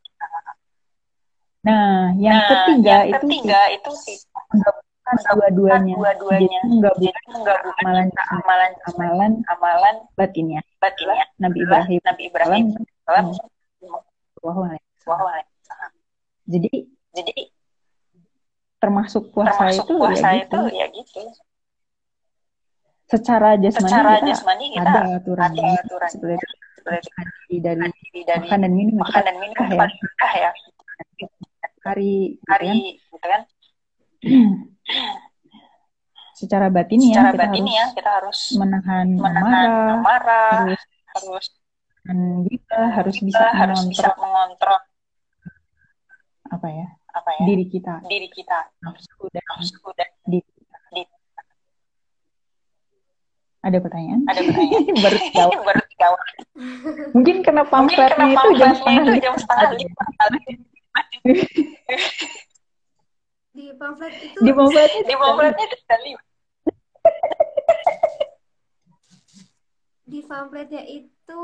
Nah, 1.65 1.97
yang 2.21 2.37
Nah, 2.37 2.49
ketiga 2.49 2.95
yang 2.95 3.05
itu 3.05 3.17
ketiga 3.25 3.59
itu 3.73 3.91
sih 3.97 4.17
menggabungkan 5.05 5.37
dua-duanya. 5.37 5.95
dua-duanya. 5.95 6.59
Jadi 6.65 6.69
menggabungkan 6.73 7.23
amalan 7.85 8.07
amalan 8.33 8.71
amalan 8.89 9.31
amalan 9.53 9.95
batinnya. 10.17 10.61
batinnya 10.81 11.25
Nabi 11.37 11.57
Ibrahim 11.61 11.99
Nabi 12.01 12.23
Ibrahim. 12.29 12.65
Jadi 16.45 16.71
Jadi 17.15 17.33
termasuk 18.75 19.31
puasa 19.31 19.55
termasuk 19.71 19.85
itu 19.87 19.93
puasa 19.97 20.27
ya 20.35 20.43
itu 20.43 20.59
gitu. 20.59 20.59
ya 20.75 20.85
gitu. 20.91 21.21
Secara 23.05 23.49
jasmani 23.61 23.85
Secara 23.87 24.09
kita 24.19 24.27
jasmani 24.35 24.65
kita 24.75 24.83
ada 24.83 25.01
aturannya 25.15 25.63
ada 25.63 25.81
aturannya. 25.85 26.11
seperti 26.11 27.09
hari 27.17 27.55
dari 27.65 27.81
dari 28.27 28.45
makan 28.45 28.59
dan 28.61 28.71
minum 28.75 28.93
itu 28.93 29.01
makan 29.01 29.21
dan 29.25 29.35
minum 29.41 29.55
itu 29.55 29.73
ya. 29.73 29.87
kan 30.19 30.33
ya. 30.35 30.51
hari 31.85 32.13
gitu 32.35 32.51
Hari 32.51 32.67
kan. 32.67 32.75
gitu 33.15 33.25
kan. 33.25 33.41
Secara 36.39 36.67
batin 36.67 36.99
ya 36.99 37.15
Secara 37.15 37.31
kita 37.31 37.39
batin 37.47 37.63
harus 37.63 37.77
ya 37.77 37.85
kita 37.95 38.11
harus 38.11 38.39
menahan 38.59 39.07
menahan 39.15 39.47
amarah, 39.47 39.95
amarah, 39.95 40.51
harus 40.67 40.81
harus 41.15 41.45
menahan 42.05 42.43
gila, 42.45 42.81
harus 42.91 43.15
bisa 43.23 43.39
kita 43.39 43.55
harus 43.55 43.79
bisa 43.87 44.07
mengontrol 44.19 44.21
mengontrol 44.21 44.77
apa 46.45 46.67
ya 46.69 46.87
apa 47.15 47.29
ya 47.41 47.45
diri 47.49 47.65
kita 47.71 47.93
diri 48.05 48.29
kita 48.29 48.69
nafsu 48.83 49.25
dan 49.33 49.43
nafsu 49.49 49.81
dan 49.95 50.09
diri 50.29 50.45
kita. 50.45 50.77
Ada 53.65 53.81
pertanyaan? 53.81 54.21
ada 54.29 54.45
pertanyaan 54.45 54.93
Baru 55.09 55.17
jawab. 55.33 55.57
baru 55.73 55.81
jawab 55.97 56.21
Mungkin 57.17 57.41
kena 57.41 57.65
pamfletnya 57.65 58.29
itu 58.29 58.49
jam 59.25 59.33
setengah 59.41 59.73
lima. 59.73 60.05
lima 63.55 63.71
di 63.71 63.79
pamflet 63.79 64.13
itu 64.19 64.39
Di 64.43 64.51
pamfletnya 64.51 65.01
di 65.07 65.15
pamfletnya 65.15 65.65
itu 65.65 65.77
sekali. 65.79 66.11
Di 70.05 70.19
pamfletnya 70.27 70.83
itu 70.85 71.43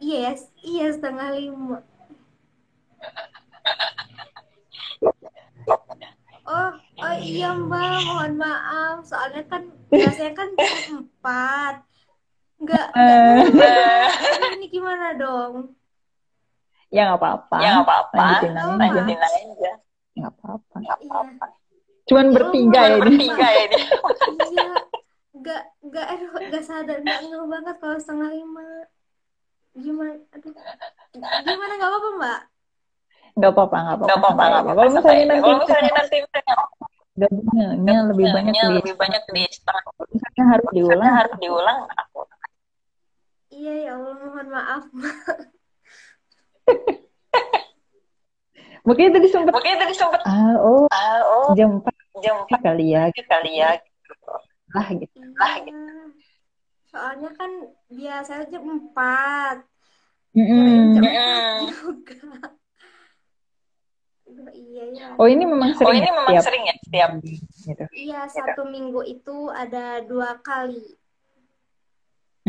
yes 0.00 0.48
iya 0.60 0.92
setengah 0.92 1.28
lima. 1.36 1.78
Oh 6.50 6.70
oh 7.00 7.16
iya 7.20 7.56
mbak 7.56 8.04
mohon 8.04 8.32
maaf. 8.36 9.08
Soalnya 9.08 9.44
kan 9.48 9.62
biasanya 9.88 10.32
kan 10.36 10.48
jam 10.56 11.04
empat. 11.04 11.74
Nggak 12.60 12.86
Eh. 12.92 13.40
nggak 13.56 14.52
ini 14.60 14.66
gimana 14.68 15.16
dong 15.16 15.79
Ya 16.90 17.02
nggak 17.06 17.20
apa-apa. 17.22 17.56
ya 17.62 17.68
nggak 17.78 17.86
apa-apa. 17.86 18.16
Lanjutin 18.18 18.52
aja. 18.52 18.74
lanjutin 18.74 19.18
aja. 19.22 19.72
Nggak 20.18 20.32
apa-apa. 20.34 20.74
nggak 20.82 20.98
iya 20.98 21.10
apa-apa. 21.10 21.46
Cuman 22.08 22.26
Oh, 22.26 22.34
bertiga 22.34 22.80
ya 22.80 22.88
ini. 22.90 23.00
bertiga 23.00 23.46
ya 23.46 23.60
ini. 23.66 23.78
Iya. 24.50 24.68
Nggak 25.40 25.62
nggak 25.86 26.06
aduh 26.10 26.30
nggak 26.50 26.64
sadar. 26.66 26.96
Nggak 27.00 27.18
ngeh 27.22 27.44
banget 27.46 27.76
kalau 27.78 27.96
setengah 28.02 28.30
lima. 28.34 28.68
Gimana 29.78 30.12
aduh. 30.34 30.52
Gimana 31.46 31.72
nggak 31.78 31.90
apa-apa 31.90 32.08
mbak? 32.18 32.40
Nggak 33.38 33.50
apa-apa, 33.54 33.76
nggak 33.78 33.94
apa-apa. 33.94 34.04
nggak 34.04 34.18
apa-apa 34.18 34.42
nggak 34.42 34.60
apa-apa. 34.60 34.72
Kalau 34.74 34.90
misalnya 34.90 35.24
nanti 35.30 35.40
kalau 35.40 35.58
misalnya 35.62 35.92
nanti 35.94 36.18
gabungnya 37.20 37.96
lebih 38.08 38.26
banyak 38.32 38.54
di 38.54 38.66
lebih 38.80 38.94
banyak 38.98 39.22
di 39.30 39.42
setengah. 39.52 39.82
Misalnya 40.10 40.44
harus 40.50 40.68
diulang. 40.74 41.12
Harus 41.14 41.34
diulang 41.38 41.78
aku 41.94 42.20
iya 43.50 43.74
ya 43.84 43.90
Allah 43.98 44.14
mohon 44.16 44.48
maaf 44.48 44.84
Mungkin 48.80 49.12
tadi 49.12 49.28
sempat 49.28 49.52
mungkin 49.52 49.76
tadi 49.76 49.92
sempat 49.92 50.20
ah 50.24 50.56
oh 50.56 50.88
ah 50.88 51.20
oh 51.22 51.52
jam 51.52 51.84
4 51.84 51.94
jam 52.24 52.34
empat 52.48 52.60
kali 52.64 52.96
ya 52.96 53.12
kali 53.28 53.60
ya 53.60 53.76
lah 54.72 54.86
gitu. 54.94 55.18
Lah, 55.36 55.54
Iya. 55.66 55.74
soalnya 56.86 57.30
kan 57.34 57.50
biasanya 57.90 58.44
jam 58.50 58.64
empat 58.66 59.56
Mm-mm. 60.32 60.94
jam 60.96 61.02
Mm-mm. 61.04 61.10
empat 61.10 61.74
juga 61.74 62.18
Aduh, 64.30 64.46
iya 64.54 64.84
ya 64.94 65.06
Oh 65.18 65.26
ini 65.26 65.42
memang 65.42 65.74
oh 65.74 65.76
sering 65.76 65.98
ini 65.98 66.06
ya 66.06 66.14
memang 66.14 66.32
tiap 66.38 66.44
sering 66.46 66.62
ya 66.70 66.74
setiap 66.86 67.10
gitu. 67.20 67.84
iya 67.90 68.20
satu 68.30 68.62
minggu 68.64 69.02
itu 69.04 69.36
ada 69.50 70.00
dua 70.06 70.38
kali 70.40 70.96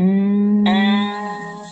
Hmm. 0.00 0.64
Hmm, 0.64 1.68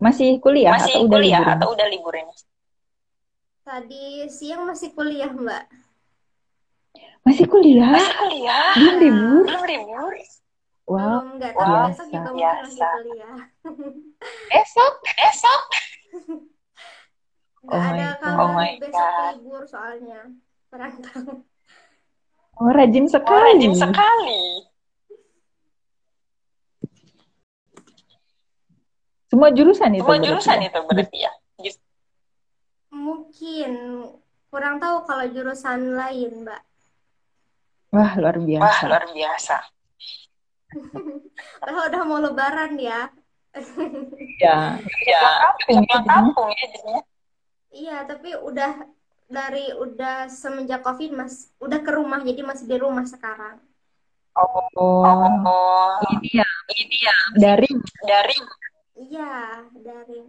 Masih 0.00 0.28
kuliah 0.44 0.72
masih 0.74 0.90
atau 0.90 1.00
udah 1.06 1.18
kuliah 1.20 1.40
liburan? 1.40 1.56
atau 1.60 1.68
udah 1.76 1.86
liburan 1.92 2.26
tadi 3.66 4.04
siang 4.36 4.62
masih 4.70 4.90
kuliah 4.96 5.30
mbak 5.30 5.62
Masih 7.20 7.46
kuliah? 7.46 7.92
masih 7.92 8.14
kuliah 8.16 8.72
Belum 8.80 8.96
libur? 8.98 9.44
belum 9.46 9.62
libur 9.68 10.12
Wow. 10.90 11.22
belum 11.22 11.26
nggak 11.38 11.52
Wow, 11.54 11.60
tapi 11.60 11.84
besok 11.86 12.06
juga 12.10 12.30
mungkin 12.32 12.40
biasa. 12.40 12.66
masih 12.66 12.86
kuliah 12.96 13.38
Esok? 14.50 14.94
esok 15.30 15.62
nggak 17.60 17.82
Oh 17.84 17.90
ada 17.92 18.08
kabar 18.18 18.56
Oh 18.56 18.78
besok 18.82 19.12
God. 19.12 19.34
libur 19.36 19.62
soalnya 19.68 20.20
perantau 20.72 21.44
Oh 22.60 22.70
rajin 22.72 23.06
oh, 23.06 23.10
sekali. 23.14 23.40
rajin 23.46 23.72
sekali 23.76 24.42
Semua 29.30 29.48
jurusan 29.54 29.94
itu 29.94 30.02
semua 30.02 30.18
berarti 30.18 30.26
jurusan 30.26 30.58
ya? 30.58 30.66
itu 30.66 30.78
berarti 30.90 31.18
ya. 31.22 31.32
Just- 31.62 31.84
mungkin. 32.90 33.72
Kurang 34.50 34.82
tahu 34.82 35.06
kalau 35.06 35.24
jurusan 35.30 35.94
lain 35.94 36.42
mbak. 36.42 36.58
Wah 37.94 38.18
luar 38.18 38.42
wah 38.42 38.46
biasa. 38.50 38.82
luar 38.90 39.04
biasa. 39.14 39.56
Padahal 41.62 41.86
udah 41.86 42.02
mau 42.02 42.18
lebaran 42.18 42.74
ya. 42.74 43.06
Ya. 44.42 44.78
ya 45.06 45.22
kampung 45.42 45.82
ya. 45.86 45.98
kampung 46.02 46.48
ya 46.50 46.64
jadinya. 46.70 47.02
Iya 47.70 47.96
tapi 48.06 48.30
udah 48.34 48.72
dari 49.30 49.70
udah 49.74 50.26
semenjak 50.26 50.82
covid 50.82 51.14
mas 51.14 51.54
udah 51.62 51.78
ke 51.82 51.90
rumah 51.94 52.18
jadi 52.26 52.42
masih 52.42 52.66
di 52.66 52.76
rumah 52.78 53.06
sekarang. 53.06 53.62
Oh, 54.34 54.66
oh. 54.78 55.94
Ini 56.18 56.42
ya. 56.42 56.48
Ini 56.74 56.96
ya. 57.02 57.16
Dari. 57.38 57.70
dari 58.06 58.36
iya 59.00 59.64
dari 59.80 60.20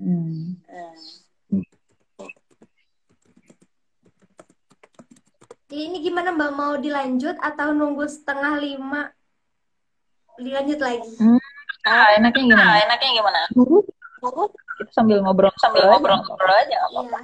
Hmm. 0.00 0.56
hmm. 0.64 1.66
jadi 5.68 5.82
ini 5.92 5.98
gimana 6.00 6.32
mbak? 6.32 6.50
Mau 6.56 6.74
dilanjut 6.80 7.36
atau 7.36 7.76
nunggu 7.76 8.08
setengah 8.08 8.56
lima? 8.64 9.12
Dilanjut 10.40 10.80
lagi. 10.80 11.12
Ah, 11.84 12.16
enaknya 12.16 12.42
gimana? 12.48 12.64
nah 12.64 12.76
enaknya 12.80 13.10
gimana? 13.12 13.40
Dulu 13.52 13.76
kita 14.80 14.92
sambil 14.96 15.20
ngobrol. 15.20 15.52
Sambil 15.60 15.84
ngobrol-ngobrol 15.84 16.56
aja 16.64 16.76
iya. 16.90 17.20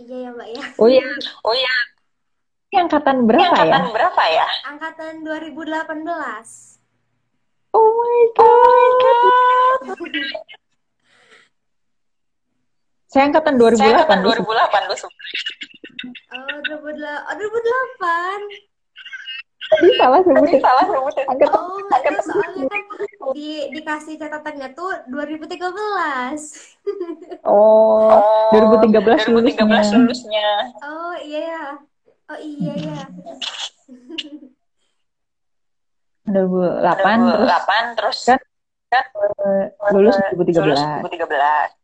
Iya 0.00 0.16
ya 0.24 0.30
mbak 0.34 0.48
ya? 0.50 0.64
Oh 0.80 0.88
iya, 0.88 1.04
oh 1.44 1.54
iya. 1.54 1.74
Ini 2.72 2.76
angkatan 2.90 3.16
ini 3.22 3.28
berapa 3.28 3.54
ya? 3.54 3.60
angkatan 3.60 3.84
berapa 3.92 4.22
ya? 4.32 4.48
Angkatan 4.72 5.12
2018 5.22 6.73
Oh 7.74 7.90
my 7.90 8.20
god. 8.38 9.80
Saya 13.10 13.30
angkatan 13.30 13.54
2008. 13.58 13.78
saya 13.78 13.90
angkatan 13.94 14.18
dulu. 14.22 14.42
2008 14.42 14.90
lu 14.90 14.94
oh 16.34 16.58
2008 16.66 17.30
oh 17.30 17.34
2008 17.34 18.74
Tadi 19.64 19.96
salah 19.96 20.20
sebutin. 20.20 20.60
salah 20.60 20.84
sebutin 20.84 21.24
Angkatan 21.24 21.56
oh 21.56 21.80
itu 21.80 22.20
soalnya 22.20 22.68
kan 22.68 22.82
di 23.32 23.72
dikasih 23.72 24.14
catatannya 24.20 24.68
tuh 24.76 24.92
2013 25.08 25.56
Oh, 27.48 28.20
2013 28.52 29.32
2013 29.32 29.32
lulusnya. 29.32 29.96
lulusnya 29.96 30.48
oh 30.84 31.14
iya 31.16 31.40
ya 31.48 31.64
oh 32.28 32.38
iya 32.38 32.74
ya 32.76 33.00
2008 36.24 36.84
terus 37.26 37.48
2008 37.48 37.98
terus 37.98 38.18
Kan 38.24 38.40
kan 38.90 39.04
eh, 39.42 39.64
lulus 39.90 40.16
lulus 40.30 40.78
2013. 41.02 41.26
2013 41.26 41.74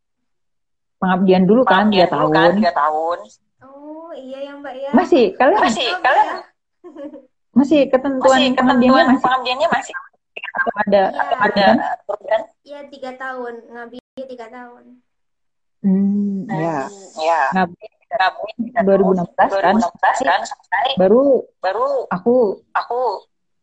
Pengabdian 0.96 1.42
dulu 1.44 1.62
kan 1.64 1.88
3 1.88 2.06
Pengabdian 2.06 2.08
dulu 2.08 2.28
tahun. 2.28 2.32
kan 2.32 2.50
3 2.54 2.72
tahun 2.76 3.18
oh 3.60 4.10
iya 4.12 4.38
ya 4.40 4.52
mbak 4.56 4.74
ya 4.74 4.90
Masih 4.92 5.24
kalian 5.34 5.60
masih 5.60 5.86
Oh, 5.86 6.00
kalian 6.00 6.26
ya. 6.26 6.38
Masih 7.58 7.80
ketentuan 7.86 8.38
Masih 8.38 8.54
pengabdiannya 8.54 8.94
ketentuan 8.94 9.04
masih 9.06 9.20
pengabdiannya 9.20 9.68
masih 9.68 9.94
atau 10.50 10.72
ada 10.76 11.02
Iya. 11.02 11.20
atau 11.20 11.36
ada 11.38 11.62
kan? 11.62 11.76
aturan? 11.94 12.42
Iya 12.62 12.80
tiga 12.88 13.10
tahun 13.14 13.54
ngabdi 13.70 13.98
tiga 14.26 14.46
tahun. 14.48 14.84
Hmm, 15.80 16.38
ya. 16.48 16.78
Ya. 17.18 17.40
Ngabdi 17.52 17.86
Ngabdi 18.10 18.50
2016 18.74 19.34
kan? 19.34 19.48
2016 19.48 20.24
kan 20.24 20.40
baru 20.96 21.22
Baru 21.58 21.86
aku 22.06 22.34
aku 22.70 23.00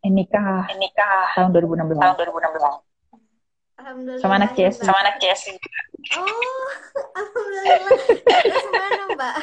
nikah 0.03 0.69
nikah 0.77 1.33
tahun 1.33 1.49
2016 1.55 1.97
tahun 1.97 2.15
2016 2.17 2.83
Alhamdulillah. 3.77 4.21
Sama 4.25 4.33
anak 4.41 4.51
CS. 4.57 4.81
Sama 4.81 4.97
anak 5.05 5.21
CS. 5.21 5.53
Oh, 6.17 6.25
alhamdulillah. 7.21 7.93
Terus 8.25 8.65
mana 8.73 9.03
Mbak? 9.13 9.35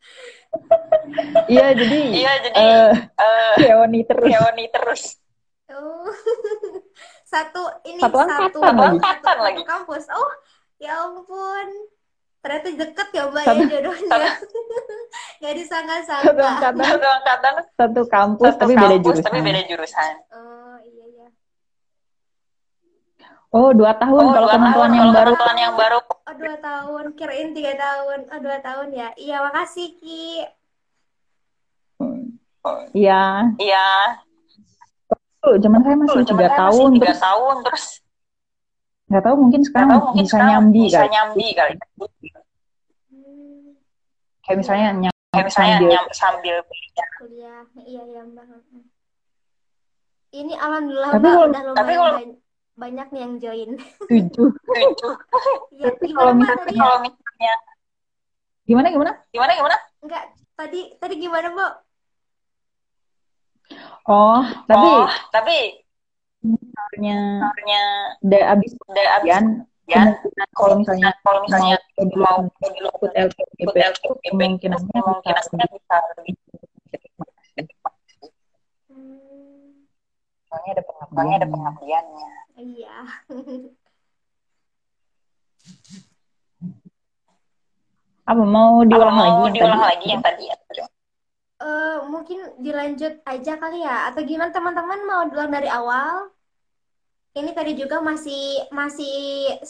iya 1.52 1.66
jadi 1.74 1.98
Iya 2.14 2.32
jadi 2.46 2.56
eh 2.62 2.90
eh 3.18 3.54
Keoni 3.58 4.00
terus 4.06 4.30
Keoni 4.30 4.64
terus. 4.70 5.02
Oh, 5.70 6.06
satu 7.32 7.62
ini 7.90 7.98
Satu 7.98 8.16
angkatan 8.22 8.54
satu, 8.54 8.58
lagi. 8.62 8.96
Angkatan 9.02 9.18
satu 9.34 9.42
lagi. 9.42 9.62
kampus. 9.66 10.04
Oh, 10.14 10.30
ya 10.78 10.94
ampun. 11.10 11.68
Ternyata 12.40 12.68
deket 12.72 13.08
ya 13.12 13.22
Mbak 13.28 13.44
Satu- 13.44 13.60
ya 13.60 13.68
jodohnya. 13.68 14.08
Gak 14.08 14.32
satu 15.44 15.56
disangka-sangka. 15.60 16.40
angkatan 16.40 16.84
Satu 16.88 17.06
angkatan 17.06 17.54
satu 17.76 18.00
kampus 18.08 18.48
satu 18.48 18.60
tapi 18.60 18.72
beda 18.74 18.88
kampus, 18.88 19.04
jurusan 19.04 19.24
tapi 19.28 19.38
beda 19.40 19.60
jurusan. 19.68 20.12
Oh 20.32 20.76
iya 20.80 21.04
ya. 21.12 21.28
oh 23.50 23.70
dua 23.74 23.92
tahun 23.94 24.24
Oh, 24.24 24.32
kalau 24.32 24.48
dua 24.48 24.54
ketentuan 24.54 24.72
tahun, 24.72 24.90
yang 24.96 25.04
kalau 25.04 25.16
baru 25.18 25.32
ketentuan 25.34 25.58
yang 25.58 25.74
baru. 25.76 25.98
Oh 26.00 26.34
dua 26.34 26.56
tahun, 26.56 27.04
kirain 27.12 27.48
tiga 27.52 27.72
tahun. 27.76 28.18
Oh 28.24 28.38
dua 28.40 28.58
tahun 28.58 28.88
ya. 28.90 29.08
Iya 29.14 29.36
makasih 29.44 29.88
Ki. 30.00 30.24
Iya 32.92 33.22
Iya. 33.56 33.86
Tuh, 35.40 35.56
zaman 35.56 35.80
saya 35.80 35.96
masih 35.96 36.20
tiga 36.22 36.48
tahun 36.52 36.88
tiga 36.94 37.04
terus 37.06 37.20
tahun 37.20 37.54
terus 37.64 37.84
nggak 39.10 39.22
tahu 39.22 39.34
mungkin 39.36 39.60
sekarang 39.60 39.88
tahu 39.90 40.00
mungkin 40.06 40.22
bisa 40.22 40.30
sekarang 40.30 40.50
nyambi 40.54 40.82
bisa 40.86 40.96
kali 40.96 41.10
nyambi 41.10 41.46
kali. 41.52 41.74
Hmm, 43.10 43.68
kayak 44.40 44.56
misalnya 44.56 44.88
nyam 44.96 45.14
Kayak 45.30 45.46
misalnya 45.46 45.70
sambil 45.72 45.90
nyam, 45.90 46.04
sambil 46.10 46.56
kuliah. 46.66 47.08
Iya 47.80 48.02
iya 48.02 48.22
Mbak. 48.24 48.44
Ini 50.30 50.54
alhamdulillah 50.56 51.10
Tapi 51.10 51.18
Mbak 51.20 51.30
kalau- 51.32 51.46
udah 51.46 51.60
tapi 51.70 51.92
lumayan 51.92 51.98
kalau- 52.00 52.18
ban- 52.18 52.38
banyak 52.74 53.06
nih 53.06 53.20
yang 53.20 53.34
join. 53.36 53.70
tujuh 54.08 54.48
tujuh. 54.50 55.14
Ya, 55.80 55.86
Tapi 55.88 56.04
gimana 56.06 56.18
kalau 56.18 56.32
misalnya- 56.34 56.60
tadi? 56.60 56.74
Kalau 56.76 56.98
misalnya 57.00 57.52
gimana 58.64 58.86
gimana 58.88 59.10
gimana 59.28 59.50
gimana? 59.54 59.76
Enggak, 60.00 60.22
tadi 60.54 60.80
tadi 60.96 61.14
gimana 61.16 61.46
Mbak? 61.50 61.72
oh 64.02 64.42
tapi 64.66 64.88
oh, 64.90 65.06
tapi 65.30 65.56
misalnya 66.40 67.18
sebenarnya 67.40 67.82
udah 68.24 68.42
abis 68.56 68.72
udah 68.88 69.06
abis 69.20 69.24
ujian 69.24 69.44
ya 69.90 70.02
kalau 70.54 70.74
misalnya 70.78 71.10
kalau 71.26 71.42
misalnya 71.42 71.76
mau 72.14 72.46
mau 72.54 72.70
ikut 72.70 73.12
ikut 73.58 73.74
LPGP 73.74 74.30
kemungkinannya 74.30 75.00
kemungkinannya 75.02 75.66
bisa 75.74 75.96
lebih 76.14 76.34
soalnya 80.50 80.70
ada 80.74 80.82
soalnya 81.14 81.34
ada 81.38 81.46
pengabdian 81.46 81.50
pengabdiannya. 81.50 82.30
iya. 82.58 82.96
apa 88.30 88.42
mau 88.46 88.86
diulang 88.86 89.18
lagi 89.18 89.30
mau 89.34 89.46
yang 89.46 89.54
diulang 89.58 89.82
tadi? 89.82 89.90
lagi 89.90 90.06
yang 90.06 90.22
tadi 90.22 90.44
ya? 90.46 90.56
Eh, 91.66 91.96
mungkin 92.12 92.38
dilanjut 92.64 93.12
aja 93.32 93.52
kali 93.62 93.76
ya 93.86 93.94
atau 94.08 94.20
gimana 94.30 94.50
teman-teman 94.56 95.00
mau 95.08 95.22
diulang 95.28 95.52
dari 95.56 95.68
awal? 95.78 96.14
Ini 97.38 97.50
tadi 97.58 97.72
juga 97.82 97.96
masih 98.08 98.38
masih 98.78 99.10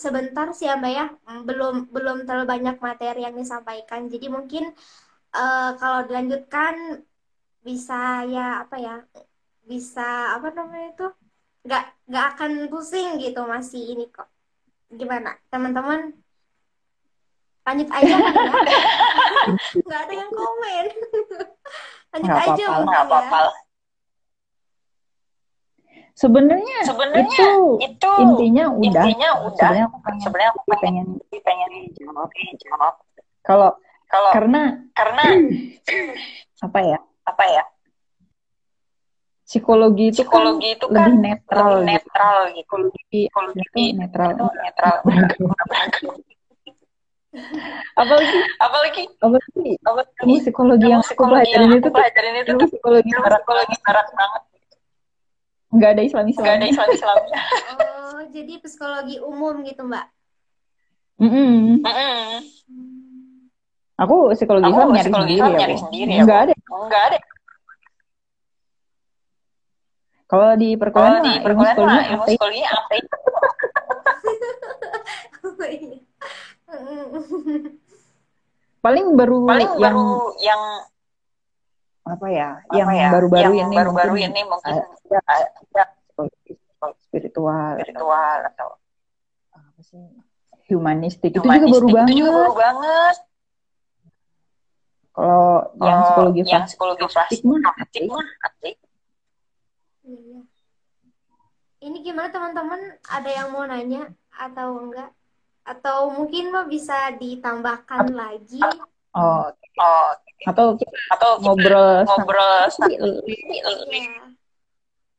sebentar 0.02 0.46
sih 0.56 0.64
ya 0.68 0.74
Mbak 0.80 0.92
ya. 0.98 1.04
Hmm, 1.26 1.40
Belum 1.48 1.74
belum 1.94 2.16
terlalu 2.26 2.46
banyak 2.54 2.76
materi 2.86 3.18
yang 3.26 3.36
disampaikan. 3.40 4.00
Jadi 4.12 4.26
mungkin 4.36 4.62
eh, 5.36 5.68
kalau 5.80 6.00
dilanjutkan 6.08 6.74
bisa 7.66 7.94
ya 8.34 8.40
apa 8.62 8.76
ya? 8.86 8.92
Bisa 9.70 10.00
apa 10.36 10.48
namanya 10.58 10.86
itu? 10.94 11.04
Nggak 11.66 11.82
nggak 12.08 12.24
akan 12.32 12.52
pusing 12.72 13.08
gitu 13.24 13.40
masih 13.54 13.80
ini 13.92 14.04
kok. 14.16 14.28
Gimana 15.00 15.30
teman-teman? 15.52 16.00
Lanjut 17.70 17.88
aja. 17.94 18.14
Nggak 19.86 20.00
ada 20.02 20.14
yang 20.18 20.30
komen. 20.34 20.84
Lanjut 22.10 22.26
Nggak 22.26 22.42
aja 22.42 22.64
apa-apa, 22.66 22.74
mungkin 22.82 22.90
Nggak 22.90 23.02
ya. 23.06 23.46
sebenarnya 26.10 26.78
Sebenarnya 26.84 27.30
itu 27.30 27.48
itu 27.80 28.10
intinya 28.20 28.64
udah 28.74 29.04
intinya 29.06 29.30
udah. 29.46 29.54
sebenarnya 29.56 29.84
aku 29.86 29.98
pengen 30.02 30.20
Sebenarnya 30.20 30.50
aku 30.50 30.60
pengen 30.66 31.06
pengen 31.30 31.70
pengen 31.70 31.70
jawab 31.94 32.28
jawab. 32.58 32.94
kalau 33.40 33.70
Kalau 34.10 34.30
karena 34.34 34.62
karena 34.92 35.24
apa 36.66 36.78
ya 36.82 36.98
apa 37.22 37.44
ya? 37.46 37.64
psikologi 39.46 40.14
itu 40.14 40.22
kan 40.26 40.30
Psikologi 40.30 40.68
itu 40.78 40.86
kan 40.90 41.10
lebih 41.10 41.22
netral 41.22 41.70
lebih 41.70 41.78
gitu. 41.78 41.90
netral 41.90 42.36
gitu. 42.38 42.54
psikologi 42.58 43.20
Psikologi 43.30 43.62
itu 43.62 43.98
netral 43.98 44.30
netral. 44.34 44.94
Apalagi 47.94 48.38
Apalagi 48.58 49.02
apalagi 49.22 49.70
apalagi 49.86 50.10
ilmu 50.18 50.34
psikologi 50.42 50.86
yang 50.90 50.98
aku 50.98 51.06
psikologi 51.06 51.46
pelajarin 51.46 51.62
yang 51.62 51.70
itu 51.70 51.78
aku 51.78 51.86
tuh 51.86 51.92
pelajarin 51.94 52.34
itu 52.34 52.50
ilmu 52.50 52.58
tuh 52.58 52.68
psikologi 52.70 53.10
barat 53.14 53.40
psikologi 53.42 53.76
barat 53.86 54.06
banget. 54.18 54.42
nggak 55.70 55.90
ada 55.94 56.02
Islam 56.02 56.24
Gak 56.34 56.54
ada 56.58 56.66
Islam 56.66 56.66
Islam 56.66 56.88
Islamnya. 56.90 57.38
Oh, 57.70 58.18
jadi 58.34 58.52
psikologi 58.58 59.16
umum 59.22 59.54
gitu, 59.62 59.82
Mbak. 59.86 60.06
aku 64.00 64.16
psikologi 64.34 64.64
Aku 64.66 64.74
Islam 64.74 64.90
nyari 64.90 65.04
psikologi 65.06 65.30
sendiri 65.30 65.38
Islam 65.38 65.52
ya 65.54 65.58
nyari 65.60 65.74
Bu. 65.76 65.82
sendiri 65.86 66.10
ya, 66.10 66.22
nggak 66.26 66.40
ada 66.42 66.52
Enggak 66.58 67.02
ada. 67.06 67.18
kalau 70.30 70.50
di 70.54 70.68
perkuliahan 70.78 71.22
di 71.22 71.30
mah 71.30 71.34
ilmu 71.38 71.42
perkuliahan 71.46 71.70
psikologi 71.70 72.06
ilmu 72.10 72.18
apa 72.18 72.26
psikologinya 72.26 72.70
apa 72.74 72.92
itu? 72.98 73.16
Iya. 75.70 75.98
paling 78.84 79.06
baru 79.18 79.36
Paling 79.44 79.70
yang 79.76 79.80
baru 79.80 80.06
yang 80.40 80.62
apa 82.10 82.26
ya 82.32 82.48
apa 82.64 82.74
yang 82.74 82.88
ya? 82.96 83.08
baru-baru 83.12 83.52
yang 83.54 83.70
ini 83.70 83.76
baru-baru 83.76 84.12
mungkin 84.16 84.30
ini 84.32 84.42
mungkin 84.48 84.72
ada 84.72 85.20
ada 85.36 85.82
psikologi 86.00 86.52
spiritual 87.04 87.76
atau 87.76 87.76
spiritual 87.76 88.38
atau 88.50 88.68
apa 89.52 89.80
sih 89.84 90.00
humanistik 90.70 91.30
itu 91.34 91.44
juga 91.44 91.66
baru 91.66 91.86
Itu 91.86 91.94
banget 91.94 92.14
juga 92.16 92.30
baru 92.32 92.54
banget. 92.56 93.16
kalau 95.10 95.52
yang 95.82 95.98
psikologi 96.00 96.40
yang 96.46 96.64
psikologi 96.64 97.04
plastik 97.10 97.40
mah. 97.44 97.60
Iya. 100.00 100.40
Ini 101.80 101.96
gimana 102.02 102.28
teman-teman? 102.32 102.80
Ada 103.04 103.30
yang 103.30 103.48
mau 103.52 103.64
nanya 103.68 104.10
atau 104.32 104.80
enggak? 104.80 105.12
Atau 105.70 106.10
mungkin 106.10 106.50
Mbak 106.50 106.66
bisa 106.66 106.98
ditambahkan 107.14 108.10
lagi? 108.10 108.58
oh 109.14 109.46
Oh, 109.80 110.14
atau 110.46 110.74
kita 110.78 110.94
atau 111.14 111.30
kita 111.34 111.42
ngobrol 111.42 112.02
ngobrol 112.04 112.54
sama 112.68 112.94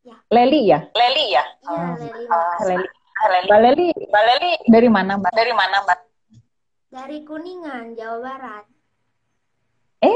Iya. 0.02 0.16
Leli 0.30 0.62
ya 0.66 0.80
Leli 0.92 1.26
ya? 1.30 1.44
Iya, 1.62 1.88
Leli. 2.00 2.26
Ah, 2.28 2.56
Leli 2.64 2.88
Leli. 2.88 3.48
Mbak 3.48 3.60
Leli 3.62 3.88
Mbak 4.08 4.24
Leli 4.26 4.52
dari 4.66 4.90
mana 4.90 5.12
Mbak 5.16 5.32
dari 5.32 5.54
mana, 5.54 5.76
Mbak? 5.84 6.00
Dari 6.92 7.18
Kuningan, 7.22 7.96
Jawa 7.96 8.18
Barat. 8.20 8.66
eh 10.02 10.10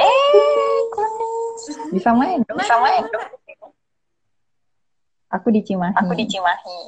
Eh, 0.00 0.78
kuning. 0.90 1.90
bisa 1.90 2.10
main 2.12 2.38
dong 2.44 2.56
Bisa 2.56 2.76
main 2.78 3.04
dong. 3.04 3.24
aku 5.28 5.48
di 5.50 5.60
Cimahi 5.60 5.92
Aku 5.96 6.12
di 6.12 6.24
Cimahi. 6.24 6.78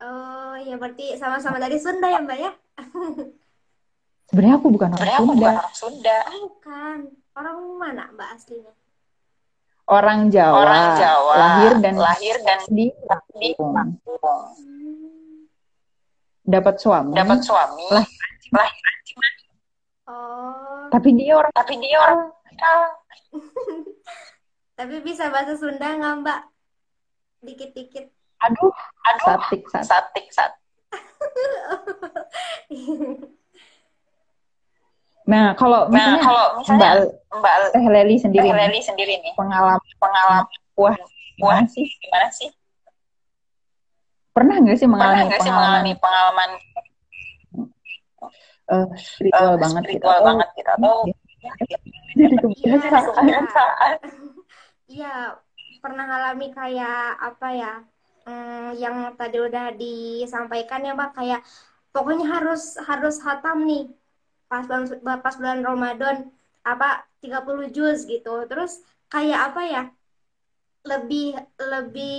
Oh, 0.00 0.56
ya 0.56 0.80
berarti 0.80 1.16
sama-sama 1.20 1.60
dari 1.60 1.76
Sunda 1.76 2.08
ya, 2.08 2.20
Mbak 2.24 2.38
ya? 2.40 2.52
sebenarnya 4.32 4.54
aku 4.56 4.68
bukan 4.72 4.88
orang 4.96 5.00
Sebenarnya 5.00 5.20
aku 5.20 5.26
Sunda 5.28 5.40
bukan 5.40 5.54
orang 5.60 5.76
Sunda. 5.76 6.18
Oh, 6.20 6.40
bukan. 6.48 6.98
Orang 7.36 7.56
mana, 7.76 8.04
Mbak 8.16 8.28
aslinya? 8.36 8.72
orang 9.90 10.30
Jawa 10.30 10.54
Orang 10.54 10.86
Jawa. 11.02 11.34
lahir 11.34 11.72
dan 11.82 11.94
lahir 11.98 12.36
dan 12.46 12.60
di 12.70 12.86
di 13.42 13.50
Lampung. 13.58 14.22
Hmm. 14.54 15.50
dapat 16.46 16.78
suami 16.78 17.10
Dapat 17.18 17.38
suami. 17.42 17.86
Lah. 17.90 18.06
Lahir. 18.54 18.84
Oh, 20.10 20.86
tapi 20.90 21.14
dia 21.14 21.38
orang 21.38 21.54
Tapi 21.54 21.74
dia 21.78 21.98
orang 22.02 22.20
tapi 24.78 24.94
bisa 25.06 25.30
bahasa 25.30 25.54
Sunda 25.54 25.86
nggak, 25.94 26.14
Mbak? 26.24 26.40
Dikit-dikit. 27.46 28.06
Aduh 28.40 28.72
aduh 29.06 29.24
satik 29.26 29.62
satik 29.68 29.84
satik 29.84 30.26
sat. 30.32 30.52
Nah, 35.30 35.54
kalau 35.54 35.86
Nah, 35.86 36.18
misalnya 36.18 36.22
kalau 36.26 36.44
Mbak 36.58 36.58
misalnya 36.58 36.90
Mbak 37.38 37.54
Teh 37.70 37.86
Leli 37.86 38.16
sendiri 38.18 38.42
Teh 38.42 38.54
Leli 38.56 38.80
sendiri 38.82 39.14
nih, 39.22 39.32
pengalaman 39.38 39.78
pengalaman 40.02 40.44
wah 40.74 40.96
wah 41.38 41.60
gimana 41.62 41.68
sih? 41.70 41.86
gimana 42.02 42.28
sih? 42.34 42.50
Pernah 44.34 44.54
nggak 44.58 44.76
sih 44.78 44.88
Pernah 44.88 44.98
mengalami 44.98 45.22
sih 45.30 45.38
pengalaman 45.38 45.60
mengalami 45.60 45.92
pengalaman 46.02 46.50
eh, 48.70 48.86
spiritual 48.98 49.54
eh, 49.54 49.58
banget 49.60 49.82
gitu 49.82 49.90
spiritual 49.94 50.16
atau 50.18 50.26
banget 50.26 50.48
gitu 50.56 50.70
atau 50.74 50.94
jadi 52.10 52.34
Iya, 52.34 52.38
kebiasaan? 52.42 53.02
kebiasaan? 53.06 53.92
Iya, 54.90 55.14
pernah 55.78 56.04
ngalami 56.10 56.46
kayak 56.50 57.02
apa 57.22 57.48
ya? 57.54 57.72
Hmm, 58.26 58.76
yang 58.82 58.96
tadi 59.18 59.36
udah 59.40 59.64
disampaikan 59.80 60.80
ya, 60.86 60.92
Mbak, 60.98 61.10
kayak 61.18 61.40
pokoknya 61.94 62.26
harus 62.34 62.62
harus 62.88 63.16
hatam 63.26 63.66
nih 63.68 63.82
pas 64.50 64.64
bulan 64.66 65.18
pas 65.24 65.34
bulan 65.40 65.60
Ramadan 65.68 66.16
apa 66.72 66.86
30 67.22 67.66
juz 67.76 67.98
gitu. 68.12 68.30
Terus 68.50 68.72
kayak 69.12 69.40
apa 69.52 69.62
ya? 69.74 69.82
Lebih 70.80 71.36
lebih 71.60 72.16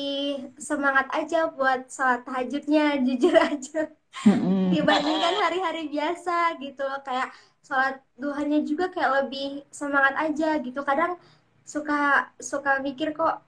semangat 0.61 1.09
aja 1.17 1.49
buat 1.49 1.89
sholat 1.89 2.21
tahajudnya, 2.27 2.83
jujur 3.07 3.33
aja 3.33 3.89
dibandingkan 4.73 5.35
hari-hari 5.43 5.91
biasa 5.91 6.55
gitu 6.63 6.85
kayak 7.07 7.29
sholat 7.65 7.99
duhanya 8.15 8.59
juga 8.63 8.87
kayak 8.93 9.11
lebih 9.25 9.65
semangat 9.71 10.15
aja 10.19 10.59
gitu 10.63 10.81
kadang 10.85 11.17
suka 11.65 12.29
suka 12.41 12.79
mikir 12.85 13.13
kok 13.15 13.43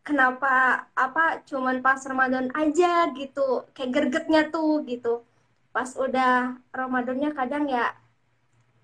kenapa 0.00 0.86
apa 0.96 1.44
cuman 1.44 1.84
pas 1.84 2.00
Ramadan 2.02 2.48
aja 2.56 3.12
gitu 3.14 3.68
kayak 3.76 3.92
gregetnya 3.92 4.48
tuh 4.48 4.82
gitu 4.88 5.22
pas 5.70 5.86
udah 5.94 6.58
Ramadannya 6.74 7.30
kadang 7.36 7.70
ya 7.70 7.94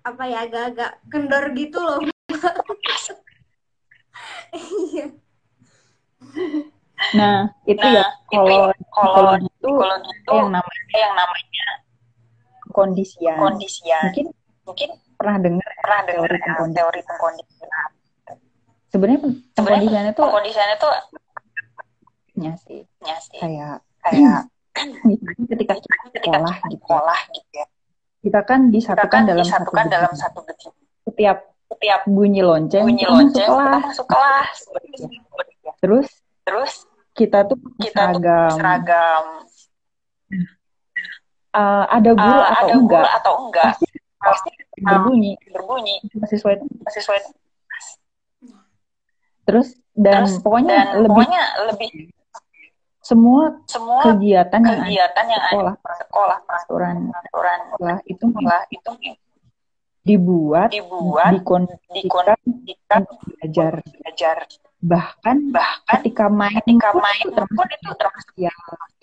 apa 0.05 0.23
ya 0.29 0.47
agak-agak 0.47 0.91
kendor 1.11 1.45
gitu 1.57 1.79
loh 1.83 1.99
iya 4.55 5.11
Nah, 7.13 7.53
itu 7.69 7.77
Nah, 7.77 7.93
ya 7.93 8.05
kalau 8.33 8.73
ya, 8.73 8.73
kalau 8.89 9.37
psikologi 9.37 10.11
itu 10.17 10.33
yang 10.33 10.49
namanya 10.49 10.97
yang 10.97 11.13
namanya 11.13 11.67
kondisian. 12.73 13.37
kondisian. 13.37 14.03
Mungkin 14.09 14.27
Mungkin 14.67 14.89
pernah 15.15 15.37
dengar 15.39 15.69
pernah 15.79 16.01
dengar 16.03 16.29
teori 16.75 16.99
ya, 16.99 17.05
pengkondisian. 17.07 17.89
Sebenarnya 18.97 19.19
pengkondisian 19.21 19.53
Sebenarnya 19.53 20.09
itu 20.09 20.21
pengkondisian 20.25 20.69
itu 20.73 20.89
ya 22.37 22.53
sih 22.57 22.81
ya 23.05 23.17
sih 23.21 23.37
kayak 23.37 23.75
kayak 24.01 24.39
ketika 25.53 25.73
kita 25.77 25.95
sekolah 26.17 26.53
kita 26.57 26.69
gitu, 26.73 26.81
sekolah 26.81 27.19
gitu 27.29 27.51
ya. 27.53 27.65
kita 28.21 28.39
kan 28.41 28.59
Kita 28.65 28.73
disatukan 28.73 29.09
kan 29.13 29.21
dalam 29.29 29.45
disatukan 29.45 29.85
satu 29.85 29.93
dalam 29.93 30.13
satu 30.17 30.39
gedung. 30.49 30.75
Setiap 31.05 31.37
Setiap 31.67 32.01
bunyi 32.07 32.41
lonceng 32.41 32.87
bunyi 32.87 33.03
kita 33.03 33.11
masuk 33.11 33.21
lonceng 33.21 33.49
kita 33.51 33.59
kelas. 33.59 33.83
masuk 33.85 34.07
kelas. 34.07 34.57
Terus 35.77 36.07
Terus 36.41 36.73
kita 37.11 37.39
tuh 37.43 37.57
kita 37.77 38.01
tuh 38.15 38.21
seragam. 38.23 38.49
seragam. 38.55 39.23
Eh, 41.57 41.85
ada 41.89 42.11
guru 42.13 42.39
Eh, 42.39 42.47
atau 42.47 42.65
ada 42.67 42.73
enggak 42.77 43.03
guru 43.03 43.17
atau 43.19 43.33
enggak 43.45 43.65
pasti 43.67 43.85
pasti 44.17 44.49
berbunyi 44.79 45.31
berbunyi 45.49 45.95
mahasiswa 46.13 46.49
itu 46.53 46.65
mahasiswa 46.79 47.13
itu 47.17 47.29
terus 49.47 49.73
dan 49.95 50.27
Terus, 50.27 50.43
pokoknya 50.43 50.75
dan 50.75 50.87
lebih 51.07 51.23
pokoknya 51.23 51.43
lebih 51.71 51.89
semua 52.99 53.43
semua 53.71 54.03
kegiatan 54.03 54.59
yang 54.59 54.75
ada 54.75 54.83
kegiatan 54.83 55.25
yang 55.31 55.41
ada 55.41 55.47
sekolah 55.47 55.75
di 55.79 55.95
sekolah 56.03 56.37
peraturan 56.43 56.95
peraturan 57.07 57.59
sekolah 57.71 57.97
itu 58.03 58.25
sekolah 58.27 58.61
itu 58.67 58.91
dibuat 60.07 60.69
dibuat 60.71 61.31
dikondisikan 61.35 63.03
untuk 63.03 63.19
belajar. 63.27 63.73
belajar. 63.83 64.37
Bahkan 64.77 65.37
bahkan 65.51 65.99
ketika 65.99 66.25
main 66.31 66.63
ketika 66.63 66.95
pun 66.95 67.03
main 67.03 67.25
pun 67.27 67.35
termasuk 67.35 67.75
itu 67.75 67.91
termasuk 67.95 68.35
ya. 68.39 68.53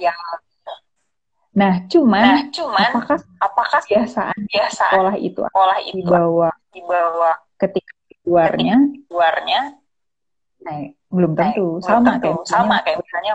yang 0.00 0.18
nah 1.54 1.86
cuman 1.86 2.22
nah 2.26 2.42
cuman 2.50 2.90
apakah 2.90 3.18
apakah 3.38 3.78
kebiasaan 3.86 4.34
kebiasaan 4.50 4.90
sekolah 4.90 5.14
itu 5.22 5.40
sekolah 5.46 5.78
itu 5.86 6.02
dibawa 6.02 6.50
dibawa 6.74 7.30
ketika 7.62 7.94
di 8.10 8.14
luarnya? 8.26 8.76
luarnya 9.06 9.60
nah, 10.64 10.80
belum 11.12 11.32
tentu. 11.36 11.66
Belum 11.78 11.84
sama 11.84 12.16
tentu. 12.16 12.32
kayak 12.32 12.48
sama 12.48 12.76
kayak 12.82 12.98
misalnya 13.04 13.32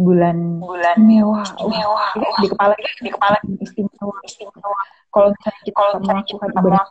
bulan 0.00 0.36
bulan 0.58 0.96
mewah 1.04 1.44
istimewa. 1.44 1.94
Wah, 1.94 2.10
Wah, 2.16 2.38
di 2.40 2.48
kepala 2.48 2.74
di 2.80 3.10
kepala 3.12 3.36
istimewa. 3.60 4.16
istimewa. 4.24 4.82
Kalau 5.10 5.28
misalnya 5.34 5.60
kita 5.66 5.76
kalau 5.76 5.92
melakukan 6.00 6.38
ibadah 6.60 6.84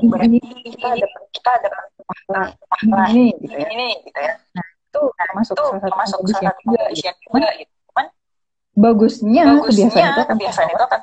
ibadah 0.00 0.26
ini 0.26 0.38
kita 0.70 0.88
ada 0.94 1.06
kita 1.34 1.50
ada 1.58 1.68
pahala. 2.06 2.42
pahala. 2.70 3.02
Ini 3.10 3.24
gitu 3.42 3.54
ya. 3.58 3.68
Ini 3.68 3.88
gitu 4.06 4.18
ya. 4.22 4.34
Itu 4.92 5.02
termasuk 5.16 5.54
itu 5.56 5.62
salah 5.62 5.80
satu 5.80 5.90
termasuk 5.90 6.18
salah 6.30 6.42
satu 6.52 6.60
juga 6.64 6.84
gitu. 6.94 7.08
gitu. 7.60 7.72
Cuman 7.90 8.06
bagusnya 8.72 9.42
bagusnya 9.44 9.88
kebiasaan 9.90 10.08
itu 10.08 10.20
akan 10.22 10.36
kebiasaan 10.38 10.68
itu 10.70 10.84
akan 10.84 11.00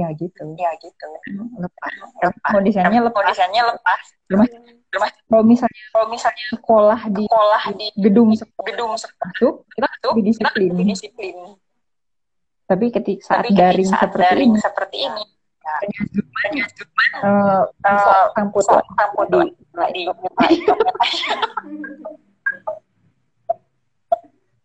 ya 0.00 0.08
gitu. 0.16 0.44
Ya 0.56 0.70
gitu. 0.80 1.06
Lepas. 1.60 1.92
Lepas. 2.24 2.52
Kondisinya 2.52 3.00
lepas. 3.04 3.22
Kondisinya 3.24 3.62
lepas. 3.74 4.02
Kalau 5.28 5.44
misalnya 5.44 5.82
kalau 5.92 6.06
misalnya 6.08 6.44
sekolah 6.48 7.00
di 7.12 7.24
sekolah 7.28 7.62
di 7.76 7.86
gedung 8.00 8.32
sekolah 8.32 8.64
gedung 8.72 8.96
sekolah 8.96 9.28
masuk 9.36 9.68
kita 9.76 9.84
itu 9.84 10.08
lebih 10.08 10.24
disiplin 10.24 10.68
lebih 10.72 10.86
disiplin. 10.96 11.36
tapi 12.68 12.92
ketika 12.92 13.20
saat 13.20 13.44
tapi 13.44 13.48
ketika 13.52 13.68
daring 13.68 13.88
saat 13.88 14.00
seperti 14.00 14.24
daring 14.24 14.50
ini 14.52 14.60
seperti 14.64 14.96
ini. 15.04 15.24
Eh 15.68 17.64
eh, 17.84 18.24
kampus 18.32 18.64
kampus 18.72 19.26
di 19.28 19.52
di 19.92 20.02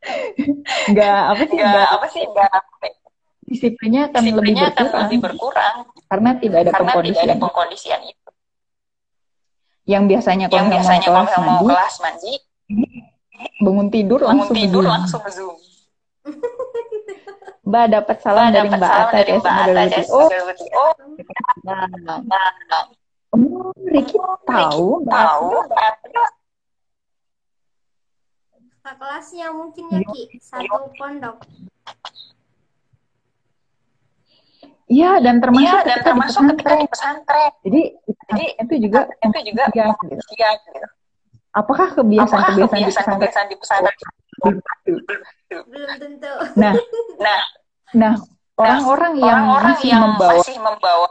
nggak 0.91 1.19
apa 1.31 1.43
sih? 1.47 1.57
Enggak 1.59 1.71
nggak. 1.71 1.87
apa 1.95 2.07
sih? 2.11 2.23
Enggak 2.27 2.49
disiplinnya 3.53 4.01
akan 4.09 4.21
lebih 4.21 4.33
disiplinnya 4.33 4.65
akan 4.73 4.83
berkurang. 4.83 5.03
lebih 5.05 5.19
berkurang. 5.21 5.75
Karena 6.09 6.29
tidak 6.41 6.57
ada 6.57 6.71
karena 6.73 6.91
tidak 6.91 6.97
ada 6.97 7.05
pengkondisian. 7.05 7.37
pengkondisian 7.39 7.99
itu. 8.09 8.29
Yang 9.83 10.03
biasanya 10.09 10.45
kalau 10.47 10.57
yang 10.57 10.67
mau 10.67 10.73
biasanya 10.73 11.01
kalau 11.05 11.13
kelas 11.13 11.33
mau 11.37 11.45
mandi 11.45 11.65
kelas 11.69 11.95
mandi 12.01 12.33
bangun 13.59 13.87
tidur 13.91 14.19
bangun 14.23 14.31
langsung 14.39 14.55
tidur 14.55 14.83
Zoom. 14.83 14.93
langsung 14.93 15.23
zoom. 15.27 15.57
Mbak 17.63 17.85
dapat 17.95 18.17
salam 18.19 18.51
dari 18.51 18.67
Mbak 18.67 18.91
Ata 18.91 19.17
dari 19.23 19.31
ya 19.31 19.39
Mbak 19.39 19.53
Ata 19.55 19.83
ya, 19.87 20.03
Oh, 20.11 20.27
oh 20.27 20.91
nah, 21.63 21.87
nah, 22.27 22.83
oh, 23.31 23.71
Ricky 23.87 24.19
tahu 24.47 25.03
Mbak 25.03 25.11
tahu 25.11 25.47
Ata. 25.47 25.67
Mbak 25.67 25.83
Ata 25.83 26.23
Kakak 28.83 28.99
kelasnya 28.99 29.47
mungkin 29.55 29.95
ya 29.95 29.99
Ki. 30.11 30.27
Satu 30.43 30.91
pondok 30.99 31.39
Iya 34.91 35.11
dan 35.23 35.39
termasuk 35.39 35.63
Iya, 35.63 35.87
dan 35.87 35.99
termasuk 36.03 36.41
ketika 36.43 36.75
pesantren. 36.75 36.79
di 36.83 36.87
pesantren. 36.91 37.51
Jadi 37.63 37.81
Jadi, 38.03 38.45
itu 38.59 38.73
juga 38.89 38.99
itu 39.07 39.39
juga 39.47 39.63
iya, 39.71 39.85
gitu. 39.95 40.15
iya 40.35 40.49
gitu. 40.59 40.87
Apakah 41.53 41.87
kebiasaan-kebiasaan 41.95 42.81
di 42.81 42.89
pesantren? 42.89 43.17
kebiasaan-kebiasaan 43.21 43.47
di 43.47 43.55
pesantren? 43.61 43.95
Belum 45.69 45.91
tentu 46.01 46.33
Nah, 46.59 46.73
Nah, 47.21 47.41
nah 47.93 48.13
orang-orang 48.57 49.13
yang 49.21 49.41
orang-orang 49.47 49.73
masih 49.77 49.87
yang 49.89 50.01
membawa 50.03 50.33
masih 50.41 50.57
membawa 50.59 51.07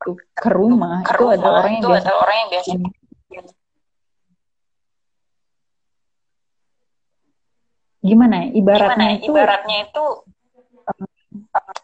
itu 0.00 0.12
ke 0.36 0.48
rumah 0.52 0.96
ke 1.04 1.12
itu 1.12 1.20
rumah 1.20 1.34
adalah 1.36 1.60
orang 1.64 1.72
yang 1.72 1.82
itu 1.82 1.88
biasa 1.92 2.10
orang 2.16 2.36
yang 2.36 2.48
biasa. 2.52 2.70
gimana 8.00 8.34
ya, 8.40 8.46
ibaratnya 8.56 8.96
gimana 8.96 9.04
ya, 9.04 9.16
itu 9.20 9.28
ibaratnya 9.28 9.76
itu 9.84 10.04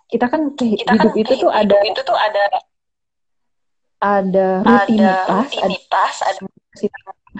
kita 0.06 0.26
kan 0.30 0.40
kita 0.54 0.92
kan 0.94 0.96
hidup 0.96 1.12
itu 1.18 1.32
tuh 1.34 1.50
hidup 1.50 1.52
ada 1.52 1.76
itu 1.82 2.00
tuh 2.06 2.16
ada 2.16 2.42
ada 2.46 2.60
ada 4.00 4.48
rutinitas, 4.62 5.46
ada 5.50 5.66
rutinitas, 5.66 6.14
ada 6.22 6.40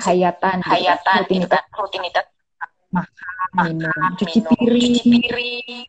hayatan, 0.03 0.57
gitu 0.57 0.65
kan. 0.65 0.73
hayatan, 0.73 1.19
gitu 1.29 1.47
rutinitas 1.47 1.63
kan. 1.63 1.79
rutinitas 1.79 2.27
minum, 3.57 3.93
cuci 4.17 4.39
piring, 4.45 4.95
cuci 5.01 5.03
piring, 5.21 5.85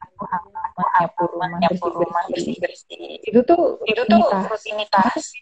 nyapu 1.00 1.24
rumah, 1.28 1.48
nyapu 1.60 1.86
rumah, 1.92 2.24
bersih 2.32 2.56
bersih. 2.60 3.20
Itu 3.24 3.44
tuh 3.44 3.80
Itu 3.88 4.04
tuh 4.08 4.24
rutinitas. 4.24 5.36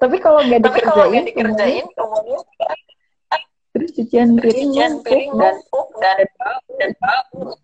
Tapi 0.00 0.16
kalau 0.20 0.40
nggak 0.44 0.60
Tapi 0.64 0.80
kalau 0.84 1.08
dikerjain, 1.08 1.24
dikerjain, 1.28 1.86
umumnya 1.96 2.40
terus 3.70 3.94
cucian 3.94 4.34
piring, 4.34 4.74
cucian 4.74 4.92
piring 5.06 5.30
dan 5.38 5.56
dan 6.02 6.26
dan 6.76 6.90
bau. 6.98 7.54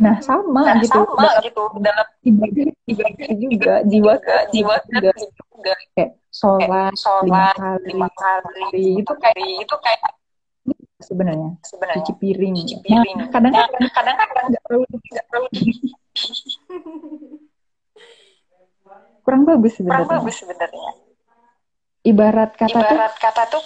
Nah 0.00 0.16
sama 0.20 0.60
Nah, 0.64 0.76
gitu. 0.80 1.00
sama 1.00 1.24
Dalam 1.24 1.42
gitu. 1.44 1.62
Dalam 1.80 2.06
ibadah 2.24 2.68
ibadah 2.84 3.28
juga 3.36 3.74
jiwa 3.88 4.14
juga 4.20 4.36
jiwa 4.52 4.74
juga. 4.88 5.12
juga. 5.16 5.72
Kayak 5.96 6.10
sholat, 6.30 6.92
lima 6.92 6.92
sholat 6.96 7.54
kali, 7.56 7.84
lima 7.92 8.08
kali 8.16 8.86
itu 9.00 9.12
kayak 9.20 9.36
itu 9.60 9.76
kayak 9.80 10.00
sebenarnya 11.00 11.50
sebenarnya. 11.64 12.04
cuci 12.04 12.12
piring. 12.16 12.54
cuci 12.60 12.76
piring. 12.80 13.16
Nah, 13.18 13.28
kadang-kadang 13.32 13.80
Nah, 13.80 13.92
kadang-kadang 13.92 14.44
nggak 14.52 14.62
perlu. 14.68 14.84
nggak 14.84 15.26
perlu. 15.28 15.48
Kurang 19.20 19.42
bagus 19.44 19.76
kurang 19.76 20.04
sebenarnya 20.04 20.12
bagus 20.16 20.34
sebenarnya. 20.40 20.90
Ibarat 22.00 22.50
kata 22.56 22.72
tuh 22.72 22.80
ibarat 22.96 23.14
kata 23.20 23.42
tuh 23.52 23.64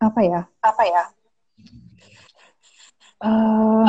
apa 0.00 0.20
ya? 0.24 0.40
apa 0.62 0.82
ya 0.88 1.04
Eh, 3.20 3.86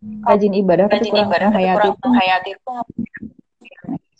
rajin 0.00 0.52
ibadah 0.56 0.86
rajin 0.88 1.12
kurang 1.12 1.28
ibadah 1.28 1.48
menghayati 1.52 1.76
kurang 1.76 1.96
menghayati 2.06 2.50
itu 2.56 2.72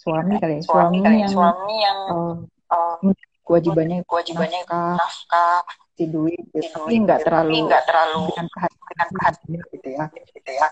suami 0.00 0.34
kali 0.36 0.54
ya 0.60 0.62
suami 0.64 0.68
suami 0.68 0.98
kali 1.00 1.16
ya, 1.16 1.20
yang 1.24 1.32
suami 1.32 1.74
yang 1.80 1.98
eh, 2.10 2.34
eh, 2.76 3.14
kewajibannya 3.44 3.96
kewajibannya 4.04 4.60
nafkah 4.64 4.96
nafkah 5.00 5.60
si 5.96 6.04
duit 6.08 6.44
gitu. 6.52 6.68
tapi 6.72 6.94
nggak 7.04 7.18
gitu. 7.20 7.26
terlalu 7.28 7.52
nggak 7.68 7.82
terlalu 7.84 8.18
dengan 8.32 8.46
dengan 8.48 9.08
kehadiran 9.12 9.66
gitu 9.72 9.88
ya. 9.92 10.04
gitu 10.12 10.50
ya. 10.52 10.68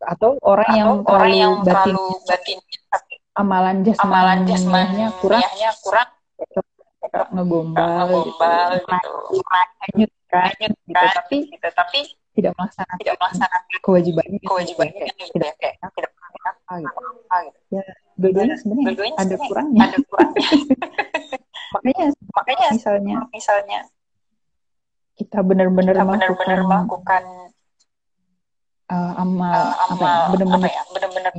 Atau 0.00 0.30
orang 0.40 0.70
atau 0.70 0.78
yang 0.78 0.88
orang 0.88 1.04
terlalu 1.04 1.36
yang 1.36 1.54
batin 1.60 1.94
terlalu 1.94 2.06
batin 2.26 2.58
amalan 3.36 3.76
amalan 4.00 4.38
jasmaninya 4.46 5.08
jasmaninya 5.08 5.08
kurang 5.20 6.08
kurang 7.02 7.28
ngegombal 7.34 8.06
gombal 8.06 8.68
gitu. 8.78 8.94
gitu. 9.34 9.40
Hanyut 9.82 10.12
kan 10.30 10.50
gitu. 10.58 10.78
Tapi 10.94 11.36
gitu 11.50 11.68
tapi 11.74 12.00
tidak 12.40 12.52
melaksanakan 12.56 12.96
tidak 12.98 13.16
melaksanakan 13.20 13.60
kewajibannya 13.84 14.38
gitu. 14.40 14.48
kewajibannya 14.48 14.94
Kayak 14.96 15.14
gitu 15.20 15.32
tidak 15.36 15.52
ya 15.52 15.54
kayak 15.60 15.76
tidak 15.94 16.10
apa 16.70 16.74
gitu. 16.80 16.98
apa 17.00 17.36
gitu. 17.44 17.58
Ya 17.70 17.82
dua-duanya 18.20 18.54
sebenarnya 18.56 18.86
Dua-duanya 18.88 19.16
ada 19.20 19.36
kurangnya. 19.36 19.80
ada 19.84 19.98
kurangnya. 20.08 20.48
Makanya 21.74 22.04
makanya 22.34 22.66
misalnya 22.74 23.16
misalnya 23.30 23.80
kita 25.14 25.38
benar-benar 25.46 25.94
melakukan 26.02 26.58
melakukan 26.66 27.22
uh, 28.90 29.12
amal 29.22 29.54
uh, 29.54 29.94
apa 29.94 30.02
ya 30.02 30.10
amal 30.10 30.18
apa 30.18 30.30
benar-benar 30.34 30.66
ya 30.74 30.82
benar-benar 30.90 31.32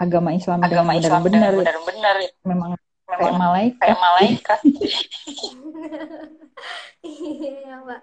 agama 0.00 0.30
Islam 0.32 0.58
agama 0.64 0.92
Islam 0.96 1.20
dengan 1.28 1.52
benar-benar 1.52 1.74
benar-benar 1.84 2.16
memang 2.48 2.70
kayak 3.06 3.34
malaikat. 3.36 3.80
kayak 3.84 3.98
malaikat. 4.00 4.58
Iya 7.06 7.84
mbak 7.84 8.00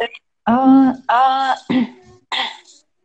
Eh, 0.00 0.10
Eh, 0.42 1.52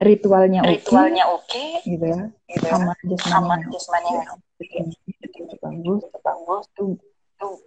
ritualnya 0.07 0.61
oke 0.61 0.73
ritualnya 0.77 1.23
oke 1.29 1.65
gitu 1.85 2.05
ya. 2.05 2.21
gitu 2.49 2.65
ya. 2.65 2.71
Sama 2.73 2.93
sama 3.21 3.55
jasmaninya 3.69 4.23
jasmani 4.25 5.05
itu 5.38 5.55
bagus. 5.61 6.01
Bagus. 6.21 6.65
Itu 6.73 6.85
tuh. 7.38 7.57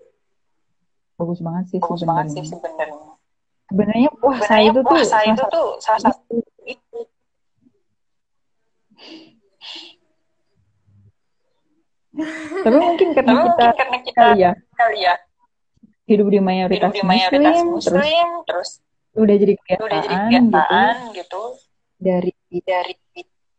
Bagus 1.19 1.39
banget 1.43 1.65
sih 1.71 1.79
bagus 1.79 2.03
banget 2.03 2.27
sih 2.35 2.45
sebenarnya. 2.51 3.15
Sebenarnya 3.71 4.11
puasa 4.19 4.43
sebenarnya 4.51 4.71
itu 4.75 4.81
tuh 4.83 4.91
puasa 4.91 5.07
salah 5.07 5.27
itu 5.31 5.45
tuh 5.47 5.69
salah 5.79 6.01
satu 6.03 6.35
itu. 6.67 7.01
Tapi 12.67 12.77
mungkin 12.77 13.15
karena 13.15 13.33
tapi 13.33 13.47
kita 13.47 13.55
mungkin 13.55 13.79
karena 13.79 13.99
kita 14.03 14.19
kali 14.19 14.43
ya. 14.43 14.53
kali 14.75 14.99
ya. 15.07 15.15
Hidup 16.11 16.27
di 16.27 16.43
hidup 16.43 16.43
mayoritas 16.43 16.91
di 16.91 17.03
mayoritas 17.07 17.63
muslim, 17.63 17.79
terus 17.79 18.03
muslim 18.03 18.29
terus 18.43 18.71
udah 19.17 19.37
jadi 19.37 19.53
udah 19.59 19.99
jadi 20.07 20.17
kebiasaan 20.17 20.31
gitu. 20.31 20.51
kebiasaan 20.51 20.97
gitu. 21.19 21.43
Dari 22.01 22.33
dari 22.63 22.95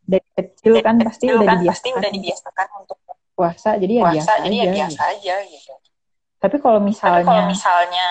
dari 0.02 0.28
kecil 0.36 0.74
kan 0.82 0.96
dari 0.98 1.08
pasti 1.08 1.26
kecil 1.28 1.36
udah 1.38 1.48
kan 1.48 1.58
dibiasakan. 1.60 1.72
pasti 1.72 1.90
udah 1.92 2.10
dibiasakan 2.12 2.68
untuk 2.84 2.98
puasa 3.32 3.70
jadi 3.80 3.94
ya 3.98 4.04
puasa 4.04 4.14
biasa 4.14 4.34
jadi 4.44 4.56
aja 4.56 4.62
ya 4.62 4.74
biasa 4.74 5.02
gitu. 5.02 5.14
aja 5.16 5.36
gitu. 5.48 5.74
Tapi 6.42 6.56
kalau 6.58 6.80
tapi 6.82 6.90
misalnya 6.90 7.26
kalau 7.28 7.44
misalnya 7.48 8.08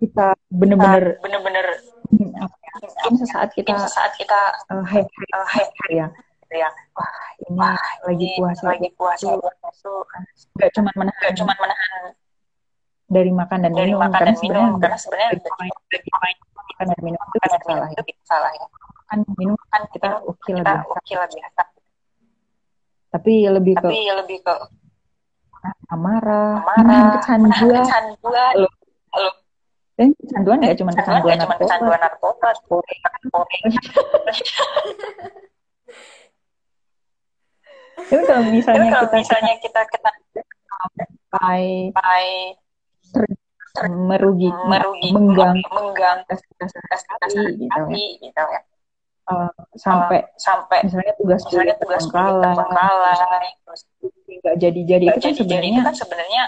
kita 0.00 0.26
kita 0.34 0.44
bener-bener 0.50 1.04
bener-bener 1.20 1.66
apa 2.40 2.56
ya, 2.58 2.72
mungkin 2.82 3.14
sesaat 3.22 3.48
kita 3.54 3.70
mungkin 3.72 3.86
sesaat 3.86 4.12
kita 4.18 4.40
uh, 4.70 4.84
hype 4.84 5.10
uh, 5.32 5.46
hype 5.48 5.72
gitu 5.72 5.90
ya. 6.00 6.06
gitu 6.44 6.54
ya. 6.58 6.70
Wah 6.94 7.12
ini 7.42 7.54
wah 7.58 7.82
lagi 8.06 8.28
puasa 8.38 8.62
lagi 8.70 8.88
puasa 8.96 9.26
itu 9.34 9.94
nggak 10.58 10.70
cuma 10.74 10.90
menahan. 10.96 11.20
nggak 11.22 11.34
cuma 11.38 11.52
menahan 11.58 12.02
dari 13.04 13.30
makan 13.30 13.58
dan 13.68 13.72
dari 13.76 13.92
minum 13.92 14.00
makan 14.00 14.12
karena 14.16 14.32
dan 14.32 14.42
minum 14.42 14.64
sebenarnya 14.64 14.80
karena 14.80 14.98
sebenarnya 14.98 15.28
makan 16.74 16.86
dan 16.90 17.00
minum 17.04 17.20
itu 17.20 17.38
tidak 17.38 17.60
salah 17.62 17.68
minum 17.68 17.84
ya 17.84 17.92
itu 17.92 18.02
tidak 18.08 18.24
salah 18.26 18.50
ya. 18.52 18.66
Makan 19.04 19.18
minum 19.36 19.56
kan 19.68 19.82
kita 19.92 20.08
oke 20.24 20.50
lah 20.56 20.76
kita 21.04 21.26
biasa 21.28 21.62
tapi 23.14 23.46
lebih 23.46 23.78
ke 23.78 23.86
tapi 23.86 24.10
lebih 24.10 24.38
ke 24.42 24.54
amarah 25.94 26.66
marah 26.66 26.82
menahan 26.82 27.40
menahan 27.46 27.62
kecanduan 27.62 27.84
kecanduan. 27.86 28.54
Halo. 29.14 29.30
dan 29.94 30.08
kecanduan 30.18 30.56
nggak 30.58 30.76
cuma 30.82 30.90
kecanduan 30.90 31.38
narkoba? 31.38 31.62
kecanduan 31.62 32.00
narkoba. 32.02 32.48
Tapi 37.94 38.22
kalau 38.26 38.42
tapi 38.42 38.50
misalnya 38.50 38.90
kalau 38.90 39.06
kita 39.06 39.16
misalnya 39.22 39.54
kita 39.62 39.80
kita 39.86 40.10
sampai 40.74 41.86
sampai 43.14 43.90
merugi 43.90 44.50
merugi 44.66 45.08
mengganggu 45.10 45.68
mengganggu 45.70 46.34
kasar 46.58 46.82
kasar 46.90 47.16
gitu 47.22 47.64
ya. 47.66 47.70
hati 47.74 48.04
gitu 48.22 48.42
ya. 48.42 48.60
Eh, 49.24 49.50
sampai 49.80 50.20
sampai 50.36 50.84
misalnya 50.84 51.14
tugas 51.16 51.40
misalnya 51.48 51.76
tugas 51.80 52.04
terbengkalai 52.12 53.48
terus 53.64 53.80
nggak 54.44 54.54
itu 54.60 54.80
kan 54.84 55.06
jadi 55.08 55.08
jadi 55.16 55.32
sebenarnya 55.32 55.80
itu 55.80 55.88
kan 55.88 55.96
sebenarnya 55.96 56.42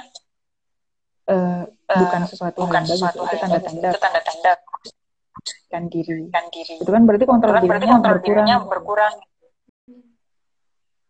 eh, 1.32 1.62
eh, 1.64 1.98
bukan 2.04 2.22
sesuatu 2.28 2.58
bukan 2.60 2.84
yang 2.84 2.84
bagus 2.84 3.00
sesuatu 3.00 3.18
itu 3.24 3.32
yang 3.32 3.40
tanda-tanda 3.40 3.80
bagus 3.80 3.96
itu 3.96 4.00
tanda-tanda. 4.04 4.52
Kan 5.66 5.82
diri. 5.90 6.20
Kan 6.30 6.44
diri. 6.52 6.74
Itu 6.78 6.90
kan 6.92 7.02
berarti 7.08 7.24
kontrol 7.24 7.52
kan 7.56 7.62
berarti 7.64 7.86
kontrol 7.88 8.16
berkurang. 8.20 8.44
dirinya 8.44 8.56
berkurang. 8.68 9.14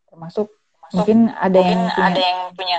Termasuk 0.07 0.47
mungkin 0.95 1.19
ada 1.35 1.61
yang 1.61 1.81
mungkin 1.83 1.99
punya 1.99 2.15
ada 2.15 2.23
yang 2.23 2.41
punya 2.55 2.79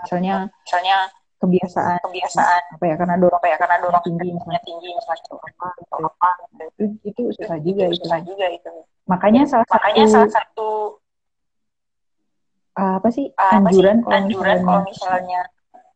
misalnya 0.00 0.34
misalnya 0.64 0.96
kebiasaan 1.40 2.00
kebiasaan. 2.04 2.62
apa 2.76 2.84
ya 2.84 2.94
karena 3.00 3.16
dorong 3.16 3.40
apa 3.40 3.48
ya 3.48 3.56
karena 3.56 3.76
dorong 3.80 4.02
tinggi 4.04 4.28
misalnya. 4.36 4.60
tinggi 4.60 4.88
misalnya 4.92 5.22
atau 5.24 5.38
apa 5.40 5.66
gitu. 5.72 5.82
atau 5.88 5.98
apa. 6.04 6.30
Gitu. 6.36 6.64
itu, 6.68 6.84
itu 7.08 7.20
susah 7.40 7.58
juga 7.64 7.84
itu. 7.88 7.96
itu 7.96 8.04
susah 8.04 8.20
juga 8.20 8.46
itu. 8.52 8.70
Makanya 9.08 9.42
salah 9.48 9.66
makanya 9.72 10.04
satu 10.04 10.14
salah 10.14 10.30
satu 10.30 10.68
apa 12.76 13.08
sih? 13.10 13.26
Apa 13.34 13.68
sih? 13.72 13.80
Anjuran 13.80 13.96
kalau 14.04 14.16
anjuran 14.16 14.58
misalnya 14.60 14.64
kalau 14.68 14.82
misalnya 14.86 15.40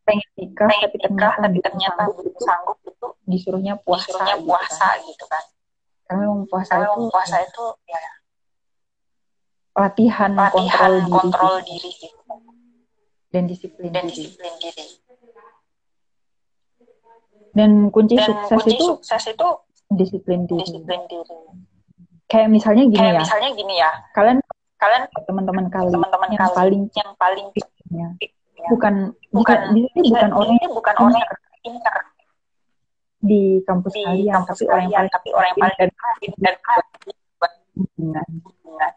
pengen 0.04 0.28
nikah 0.36 0.68
pengen 0.68 0.84
tapi 0.84 0.96
nikah 1.00 1.32
ternyata 1.32 1.40
tapi 1.48 1.58
ternyata 1.64 2.02
sanggup 2.04 2.16
belum 2.20 2.28
itu 2.28 2.40
sanggup 2.44 2.78
itu 2.84 3.08
disuruhnya 3.24 3.74
puasa 3.80 4.04
disuruhnya 4.04 4.36
gitu 4.36 4.48
puasa 4.48 4.84
kan. 4.88 5.06
gitu 5.08 5.24
kan. 5.28 5.44
Karena 6.04 6.20
memang 6.28 6.40
puasa 6.48 6.72
itu 6.80 7.02
puasa 7.08 7.36
itu 7.40 7.64
ya. 7.88 8.00
Latihan, 9.74 10.30
latihan 10.38 10.92
kontrol 11.02 11.02
diri 11.02 11.10
kontrol 11.10 11.56
gitu. 11.58 11.68
diri 11.68 11.90
gitu. 11.98 12.34
Dan 13.34 13.42
disiplin 13.50 13.90
dan 13.90 14.06
diri. 14.06 14.14
disiplin 14.30 14.54
diri 14.62 14.84
dan 17.54 17.70
kunci 17.94 18.18
dan 18.18 18.26
sukses 18.26 18.58
kunci 18.58 18.74
itu 18.74 18.86
sukses 18.98 19.24
itu 19.30 19.48
disiplin 19.94 20.40
diri. 20.44 20.60
disiplin 20.66 21.00
diri. 21.06 21.38
Kayak 22.26 22.48
misalnya 22.50 22.84
gini 22.90 22.98
kayak 22.98 23.14
ya. 23.14 23.20
misalnya 23.22 23.48
gini 23.54 23.74
ya. 23.78 23.90
Kalian 24.10 24.38
kalian 24.82 25.02
teman-teman 25.24 25.64
kalian 25.70 25.92
teman-teman 25.94 26.28
yang 26.34 26.42
kalian 26.42 26.58
paling 26.58 26.82
yang 26.92 27.10
paling 27.16 27.46
ya, 27.94 28.08
ya, 28.58 28.68
bukan 28.74 28.94
bukan 29.30 29.58
sini 29.70 30.10
bukan 30.10 30.28
ini 30.28 30.34
orang 30.34 30.56
yang 30.58 30.72
bukan 30.74 30.94
orang 30.98 31.16
yang 31.22 31.30
pintar. 31.62 31.96
Di 33.24 33.42
kampus 33.64 33.92
di 33.94 34.02
kalian 34.04 34.34
kampus 34.34 34.58
tapi 34.60 34.68
orang 34.68 34.86
yang 34.90 35.06
tapi 35.08 35.28
orang 35.30 35.48
yang 35.54 35.58
paling 35.62 36.32
dan 36.42 36.54
hubungan. 37.74 38.26
hubungan. 38.42 38.92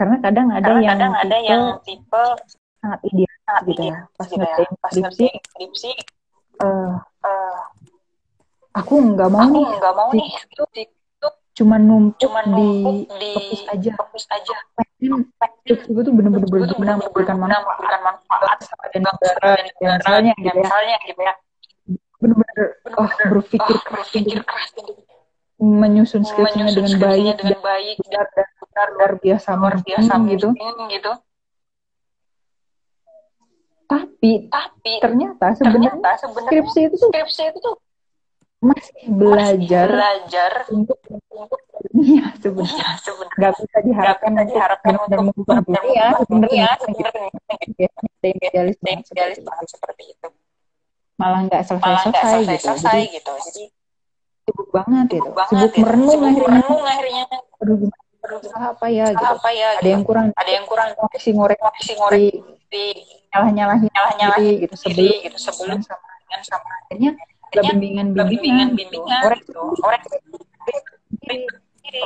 karena 0.00 0.16
kadang 0.24 0.48
ada 0.48 0.64
Karena 0.64 0.80
yang 0.80 0.92
kadang 0.96 1.12
ada 1.12 1.36
tipe 1.36 1.44
yang 1.52 1.62
tipe 1.84 2.24
sangat 2.80 3.00
ideal 3.06 3.34
sangat 3.46 3.62
gitu 3.68 3.82
ideal 3.84 3.92
ya 3.92 4.16
pas 4.16 4.26
gitu 4.28 4.44
ya. 4.44 4.66
Pas 4.80 4.92
ngerjain 4.96 5.40
skripsi, 5.52 5.90
eh, 6.60 6.92
eh, 7.28 7.58
aku 8.74 8.94
nggak 9.14 9.28
mau 9.30 9.40
aku 9.44 9.52
nih 9.54 9.66
nggak 9.78 9.94
mau 9.94 10.08
di- 10.10 10.18
nih 10.18 10.30
itu 10.40 10.64
itu 10.80 11.28
cuma 11.60 11.76
numpuk 11.76 12.20
cuma 12.24 12.40
di 12.46 12.50
numpuk 12.50 12.96
di 13.20 13.30
fokus 13.36 13.62
aja 13.68 13.90
fokus 13.98 14.24
aja. 14.30 14.54
pengen 14.78 15.28
skripsi 15.60 15.88
gue 15.92 16.02
tuh 16.06 16.14
bener-bener 16.14 16.46
Itu 16.46 16.52
berguna 16.54 16.92
memberikan 16.96 17.36
manfaat 17.36 18.00
manfaat 18.00 18.58
dan 18.94 19.02
negara 19.04 19.50
dan 19.80 19.90
misalnya 20.00 20.32
gitu 20.38 20.46
ya 20.48 20.52
misalnya 20.56 20.96
gitu 21.04 21.20
ya. 21.20 21.34
bener-bener 22.20 22.56
oh 22.96 23.10
berpikir 23.32 23.74
oh, 23.76 23.80
keras 23.84 24.06
berpikir 24.08 24.38
untuk 24.40 24.48
keras 24.48 24.70
untuk 24.78 24.96
menyusun 25.60 26.22
skripsinya 26.24 26.72
dengan 26.72 26.92
baik 26.96 27.34
dengan 27.36 27.60
baik 27.60 27.96
dan 28.08 28.08
benar 28.08 28.26
dan 28.32 28.48
benar 28.56 28.88
luar 28.96 29.12
biasa 29.20 29.48
luar 29.60 29.74
biasa 29.84 30.12
gitu 30.32 30.48
gitu. 30.88 31.12
Tapi 33.90 34.46
Tapi 34.46 34.92
ternyata 35.02 35.46
sebenarnya 35.58 35.90
ternyata 35.98 36.10
sebenarnya 36.22 36.50
skripsi 36.62 36.80
itu 36.86 36.94
tuh 36.94 37.10
skripsi 37.10 37.42
itu 37.50 37.58
tuh 37.58 37.74
masih 38.60 38.92
masih 38.92 39.16
belajar 39.16 39.88
belajar 39.88 40.52
untuk 40.68 40.98
untuk 41.10 41.60
dunia 41.80 42.28
sebenarnya. 42.38 42.76
ya 42.76 42.88
sebenarnya. 43.00 43.38
Nggak 43.40 43.52
bisa 43.56 43.64
nggak 43.66 43.82
diharapkan 43.88 44.30
bisa 44.30 44.40
untuk 44.44 44.52
diharapkan 44.52 44.94
untuk 45.00 45.20
mengubah 45.26 45.58
dunia 45.64 46.06
sebenarnya 46.20 46.68
sebenarnya 46.78 47.28
idealis 48.36 48.76
yang 48.84 49.00
banget. 49.00 49.00
Seperti 49.00 49.16
idealis 49.16 49.38
itu. 49.40 49.48
banget 49.48 49.66
seperti 49.72 50.04
itu. 50.14 50.28
malah 51.20 51.40
nggak 51.44 51.62
malah 51.76 52.02
nggak 52.08 52.24
selesai-selesai 52.32 53.00
gitu. 53.12 53.12
jadi 53.12 53.16
gitu. 53.16 53.32
Jadi 53.44 53.64
sibuk 54.46 54.68
banget 54.70 55.06
gitu. 55.08 55.30
sibuk 55.50 55.74
gitu. 55.74 56.44
merenung 56.46 56.82
akhirnya. 56.86 57.24
aduh 57.60 57.76
gimana? 57.80 58.04
Salah 58.20 58.76
apa 58.76 58.86
ya 58.92 59.06
gitu. 59.10 59.24
apa 59.24 59.48
ya 59.56 59.66
ada 59.72 59.80
gitu. 59.80 59.88
yang 59.88 60.02
kurang 60.04 60.26
ada 60.36 60.50
yang 60.52 60.66
kurang 60.68 60.88
si 61.16 61.32
ngorek 61.32 61.58
si 61.80 61.92
ngorek 61.96 62.36
di 62.68 62.86
nyalah 63.30 63.50
nyalahin 63.54 63.88
nyalah 63.94 64.14
nyalahin 64.18 64.54
gitu 64.66 64.74
sebelum 64.74 65.16
gitu 65.22 65.38
sebelum 65.38 65.78
sama 65.86 66.08
dengan 66.26 66.42
sama 66.42 66.70
akhirnya 66.86 67.10
gak 67.50 67.64
bimbingan 67.74 68.06
bimbingan 68.14 68.68
bimbingan 68.74 69.18
ngorek 69.26 69.42
gitu. 69.46 69.62
Orang 69.82 70.02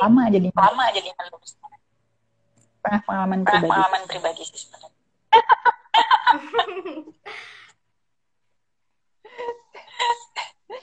lama 0.00 0.22
jadi 0.32 0.48
lama 0.48 0.84
jadi 0.96 1.08
pernah 2.84 3.00
pengalaman 3.04 3.40
pernah 3.40 3.52
pribadi. 3.52 3.70
pengalaman 3.72 4.02
pribadi 4.08 4.42
sih 4.44 4.58
sebenarnya. 4.68 4.92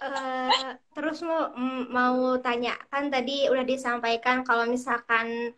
Eh, 0.01 0.71
terus 0.97 1.21
mau 1.21 1.53
mau 1.93 2.17
tanya 2.41 2.73
kan 2.89 3.13
tadi 3.13 3.45
udah 3.45 3.61
disampaikan 3.61 4.41
kalau 4.41 4.65
misalkan 4.65 5.53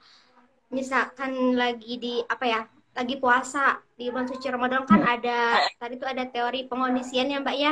misalkan 0.67 1.55
lagi 1.55 1.95
di 1.95 2.19
apa 2.27 2.43
ya 2.43 2.61
lagi 2.93 3.15
puasa 3.17 3.81
di 3.97 4.09
bulan 4.13 4.29
suci 4.29 4.45
Ramadan 4.53 4.83
kan 4.85 5.01
ada 5.01 5.37
tadi 5.81 5.93
tuh 6.01 6.09
ada 6.13 6.23
teori 6.29 6.69
pengondisian 6.69 7.29
ya 7.33 7.41
Mbak 7.41 7.57
ya 7.57 7.71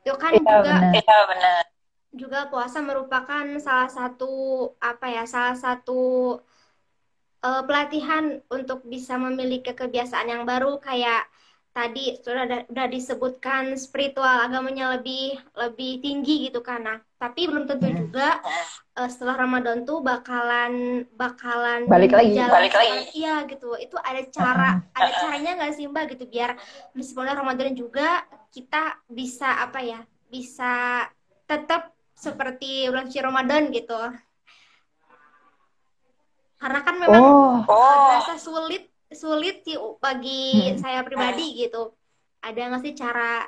itu 0.00 0.12
kan 0.16 0.32
Iya, 0.32 0.40
juga 0.40 0.72
benar. 0.78 0.92
iya 0.96 1.18
benar 1.30 1.62
juga 2.10 2.38
puasa 2.50 2.78
merupakan 2.82 3.46
salah 3.62 3.90
satu 3.90 4.32
apa 4.82 5.06
ya 5.14 5.22
salah 5.30 5.54
satu 5.54 6.00
eh, 7.46 7.62
pelatihan 7.66 8.24
untuk 8.50 8.84
bisa 8.92 9.14
memiliki 9.16 9.72
kebiasaan 9.72 10.28
yang 10.32 10.42
baru 10.44 10.78
kayak 10.82 11.26
tadi 11.70 12.18
sudah 12.18 12.42
ada, 12.44 12.58
udah 12.66 12.86
disebutkan 12.90 13.78
spiritual 13.78 14.46
agamanya 14.46 14.98
lebih 14.98 15.38
lebih 15.54 16.02
tinggi 16.02 16.50
gitu 16.50 16.60
kan. 16.60 16.82
Nah 16.82 16.98
tapi 17.16 17.46
belum 17.46 17.68
tentu 17.70 17.86
Hmm. 17.86 17.98
juga 18.08 18.40
eh, 18.98 19.08
setelah 19.08 19.36
Ramadan 19.46 19.86
tuh 19.86 20.02
bakalan 20.02 21.04
bakalan 21.14 21.86
Balik 21.86 22.12
lagi, 22.16 22.34
jalan 22.34 22.50
balik 22.50 22.74
lagi. 22.74 22.98
iya 23.14 23.34
gitu. 23.46 23.76
Itu 23.78 23.96
ada 24.02 24.20
cara 24.28 24.68
ada 24.92 25.10
caranya 25.22 25.50
nggak 25.62 25.72
sih 25.78 25.86
Mbak? 25.86 26.04
Gitu 26.18 26.24
biar 26.26 26.50
di 26.92 27.02
sebulan 27.06 27.34
Ramadan 27.38 27.72
juga 27.78 28.26
kita 28.50 28.98
bisa 29.06 29.62
apa 29.62 29.78
ya 29.78 30.00
bisa 30.26 31.06
tetap 31.46 31.94
seperti 32.18 32.90
bulan 32.90 33.06
suci 33.08 33.20
Ramadan 33.22 33.62
gitu. 33.70 33.96
Karena 36.60 36.80
kan 36.84 36.94
memang 37.00 37.24
oh. 37.24 37.56
Oh. 37.64 38.04
berasa 38.12 38.36
sulit 38.36 38.89
sulit 39.10 39.66
sih 39.66 39.74
bagi 39.98 40.70
Hmm. 40.70 40.78
saya 40.78 41.00
pribadi 41.02 41.58
gitu. 41.58 41.90
Ada 42.40 42.60
nggak 42.70 42.82
sih 42.82 42.94
cara 42.94 43.44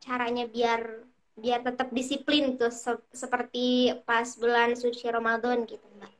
caranya 0.00 0.44
biar 0.44 0.80
biar 1.34 1.60
tetap 1.60 1.90
disiplin 1.90 2.54
tuh 2.54 2.70
se- 2.70 3.04
seperti 3.10 3.90
pas 4.02 4.26
bulan 4.34 4.72
suci 4.74 5.04
Ramadan 5.06 5.66
gitu 5.66 5.82
mbak? 5.92 6.12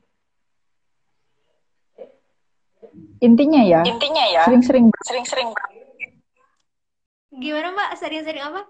Intinya 3.21 3.63
ya 3.63 3.81
intinya 3.85 4.25
ya. 4.27 4.43
sering-sering. 4.45 4.93
Sering-sering 5.03 5.49
gimana 7.35 7.69
mbak? 7.73 7.89
Sering-sering 7.97 8.43
apa? 8.45 8.63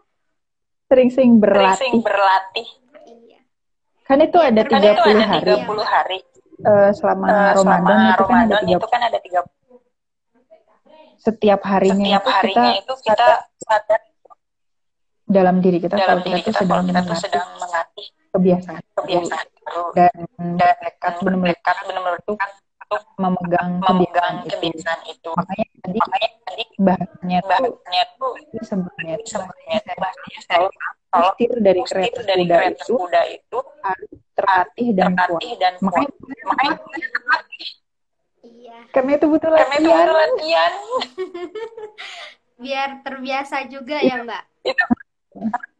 Sering-sering 0.87 1.33
berlatih. 1.37 1.81
Sering 1.81 2.01
berlatih. 2.01 2.69
Iya. 3.05 3.41
Kan 4.05 4.19
itu 4.21 4.39
Iya, 4.39 4.49
ada 4.53 4.62
kan 4.62 4.79
30 4.79 4.93
itu 4.95 5.03
ada 5.03 5.25
hari. 5.27 5.51
30 5.59 5.85
hari. 5.85 6.19
Eh, 6.55 6.91
selama 6.95 7.27
Eh, 7.27 7.53
Ramadan 7.57 7.99
itu 8.07 8.25
kan 8.25 8.39
ada 8.39 8.55
Ramadan 8.55 8.61
30 8.62 8.79
itu 8.79 8.89
kan 8.89 9.01
ada 9.03 9.19
30 9.19 9.54
setiap 11.25 11.61
harinya 11.64 12.20
setiap 12.20 12.22
itu 12.22 12.31
harinya 12.37 12.70
kita 12.77 12.83
itu 12.85 12.95
kita 13.09 13.29
sadar 13.64 14.01
dalam 15.25 15.57
diri 15.64 15.79
kita 15.81 15.97
dalam 15.97 16.20
kalau 16.20 16.22
diri 16.29 16.43
kita 16.45 16.53
kita 16.53 16.61
sedang 16.61 16.85
kita 16.85 17.14
sedang 17.16 17.49
melatih 17.57 18.07
kebiasaan 18.37 18.83
kebiasaan 18.93 19.47
dan 19.97 20.14
dan 20.61 20.75
nekat 20.85 21.14
benar-benar 21.25 21.57
nekat 21.57 21.77
benar-benar 21.89 22.14
untuk 22.20 22.37
memegang 23.16 23.68
memegang 23.81 24.35
kebiasaan 24.45 24.45
itu. 24.45 24.53
kebiasaan 24.53 25.01
itu. 25.09 25.31
Makanya 25.35 25.66
tadi 25.83 25.99
makanya 25.99 26.31
tadi 26.45 26.64
bahasanya 26.79 27.39
tuh 27.41 27.49
bahasanya 27.49 28.05
tuh 28.18 28.33
sebenarnya 28.62 29.16
sebenarnya 29.25 29.79
bahasanya 29.97 30.68
kalau 31.14 31.31
usir 31.31 31.53
dari 31.62 31.81
kereta 31.87 32.20
dari 32.27 32.45
kuda 32.45 32.57
kereta 32.59 32.75
itu 32.75 32.95
kuda 32.99 33.22
itu 33.31 33.59
harus 33.83 34.11
terlatih 34.35 34.89
dan 34.93 35.11
kuat 35.14 35.41
terlatih 35.41 35.53
dan 35.57 35.75
kuat. 35.81 36.09
Makanya 36.45 36.77
makanya 36.77 37.68
iya 38.75 38.91
karena 38.91 39.11
itu 39.14 39.27
butuh 39.31 39.49
karena 39.55 39.77
itu 39.79 39.89
latihan 39.91 40.07
butuh 40.07 40.16
latihan. 40.18 40.72
biar 42.64 42.91
terbiasa 43.03 43.57
juga 43.66 43.99
ya 43.99 44.22
mbak. 44.22 44.43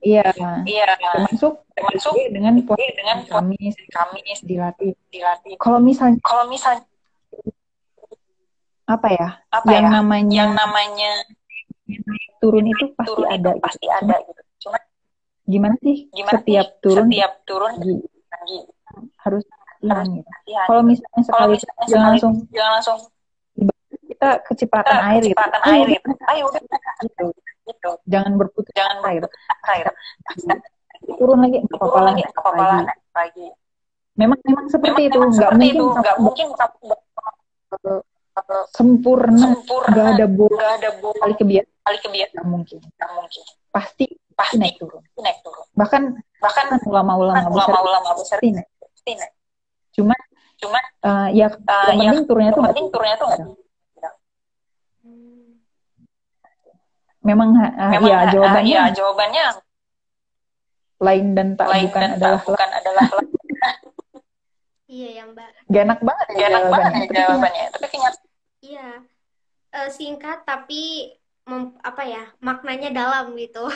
Iya. 0.03 0.27
Iya. 0.67 0.87
Termasuk 0.99 1.63
termasuk 1.73 2.15
dengan 2.35 2.55
puasa 2.67 2.91
dengan 2.99 3.19
Kamis 3.25 3.75
Kamis 3.89 4.41
dilatih. 4.43 4.93
dilatih. 5.09 5.55
Kalau 5.63 5.79
misalnya 5.79 6.19
kalau 6.27 6.45
misalnya 6.51 6.83
apa 8.85 9.09
ya? 9.15 9.29
Apa 9.49 9.71
yang 9.73 9.87
ya? 9.89 9.93
namanya 10.03 10.35
yang 10.35 10.53
namanya 10.53 11.13
turun 12.43 12.67
itu 12.69 12.93
pasti 12.93 13.09
turun 13.09 13.27
ada 13.31 13.51
itu 13.51 13.57
gitu. 13.57 13.65
pasti 13.65 13.87
ada 13.89 14.17
gitu. 14.21 14.43
Cuma 14.67 14.79
gimana 15.45 15.75
sih 15.81 15.97
gimana 16.13 16.33
setiap 16.41 16.67
sih 16.69 16.81
turun 16.83 17.07
setiap 17.09 17.33
turun 17.49 17.73
lagi? 17.79 17.95
lagi? 18.29 18.59
Harus 19.23 19.45
latihan 19.85 20.07
gitu. 20.17 20.29
latihan 20.29 20.67
Kalau 20.67 20.83
misalnya 20.83 21.21
kalau 21.21 21.25
sekali 21.25 21.53
misalnya 21.55 21.75
jangan 21.75 21.89
sekali 21.89 22.05
langsung 22.09 22.33
jangan 22.51 22.73
langsung 22.81 22.99
kita 24.05 24.29
kecipratan 24.49 24.95
kita 24.95 25.07
air 25.09 25.23
gitu. 25.23 25.29
kecepatan 25.33 25.61
Ayo, 25.65 25.73
air 25.75 25.89
gitu 25.93 26.09
ayo 26.29 26.43
udah 26.49 26.61
gitu. 27.05 27.25
gitu 27.65 27.91
Jangan 28.09 28.33
berputus 28.37 28.73
jangan 28.77 28.97
gitu. 29.13 29.29
air 29.73 29.85
Turun 31.05 31.39
lagi 31.45 31.57
nggak 31.61 31.77
apa-apa 31.77 32.01
lagi 32.01 32.23
apa-apa 32.25 32.49
apa 32.49 32.65
lagi. 32.65 32.85
lagi 33.13 33.47
Memang 34.15 34.39
memang 34.47 34.67
seperti 34.71 35.11
memang 35.11 35.27
itu, 35.27 35.35
seperti 35.35 35.59
mungkin 35.59 35.75
itu 35.75 35.85
nggak 35.91 36.15
kamu 36.15 36.23
mungkin 36.23 36.47
sempurna, 38.71 39.39
sempurna 39.59 39.91
nggak 39.91 40.07
ada 40.15 40.27
bolak 40.31 40.55
nggak 40.55 40.73
ada 40.79 40.91
bolak 41.03 41.19
kali 41.23 41.35
kebiasaan, 41.35 41.83
kali 41.83 41.99
kebiasaan 41.99 42.35
nggak 42.35 42.47
mungkin. 42.47 42.79
nggak 42.95 43.11
mungkin 43.15 43.43
Pasti 43.75 44.07
pasti 44.39 44.55
naik 44.59 44.79
turun. 44.79 45.03
naik 45.19 45.39
turun 45.43 45.67
Bahkan 45.75 46.03
bahkan 46.39 46.65
kan 46.71 46.79
ulama-ulama 46.87 47.43
besar 47.51 47.75
ulama-ulama 47.75 48.11
besar 48.19 48.39
naik. 48.39 48.67
naik 49.03 49.33
Cuma 49.95 50.15
cuma 50.55 50.79
eh, 50.81 51.29
ya 51.39 51.47
eh, 51.51 51.93
yang 51.95 51.99
yang 51.99 52.15
penting 52.15 52.27
turunnya 52.29 52.51
yang 52.51 52.57
tuh 52.57 52.63
nggak 52.63 52.75
penting 52.75 52.89
turunnya 52.91 53.17
tuh 53.19 53.27
nggak 53.31 53.41
memang 57.25 57.49
ah, 57.57 57.91
memang 57.97 58.09
ya 58.13 58.19
jawabannya 58.37 58.69
ya 58.69 58.85
jawabannya 58.93 59.45
lain 61.01 61.27
dan 61.35 61.49
tak 61.57 61.67
lain 61.73 61.89
bukan 61.89 62.01
dan 62.01 62.11
tak 62.13 62.19
adalah 62.21 62.41
bukan 62.45 62.69
adalah 62.71 63.05
iya 64.85 65.09
ya 65.21 65.25
mbak. 65.27 65.49
Gak 65.73 65.83
enak 65.89 66.01
banget 66.05 66.27
ya 66.29 66.37
Gak 66.37 66.49
enak 66.53 66.65
banget 66.71 66.93
jawabannya. 66.93 67.01
ya 67.01 67.09
Tapi 67.09 67.17
jawabannya 67.19 67.65
tapi 67.73 67.87
kenyataan 67.91 68.29
iya. 68.63 68.89
Eh, 69.75 69.89
singkat 69.91 70.39
tapi 70.47 70.83
mem- 71.51 71.75
apa 71.83 72.03
ya 72.07 72.23
maknanya 72.39 72.95
dalam 72.95 73.35
gitu 73.35 73.65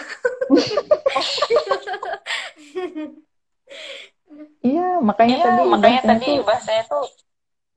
Iya, 4.65 4.99
makanya 5.09 5.37
iya 5.39 5.45
tadi 5.47 5.63
makanya 5.71 6.01
bahasanya 6.03 6.03
tadi 6.11 6.27
tuh 6.27 6.45
bahasanya 6.49 6.83
tuh 6.91 7.03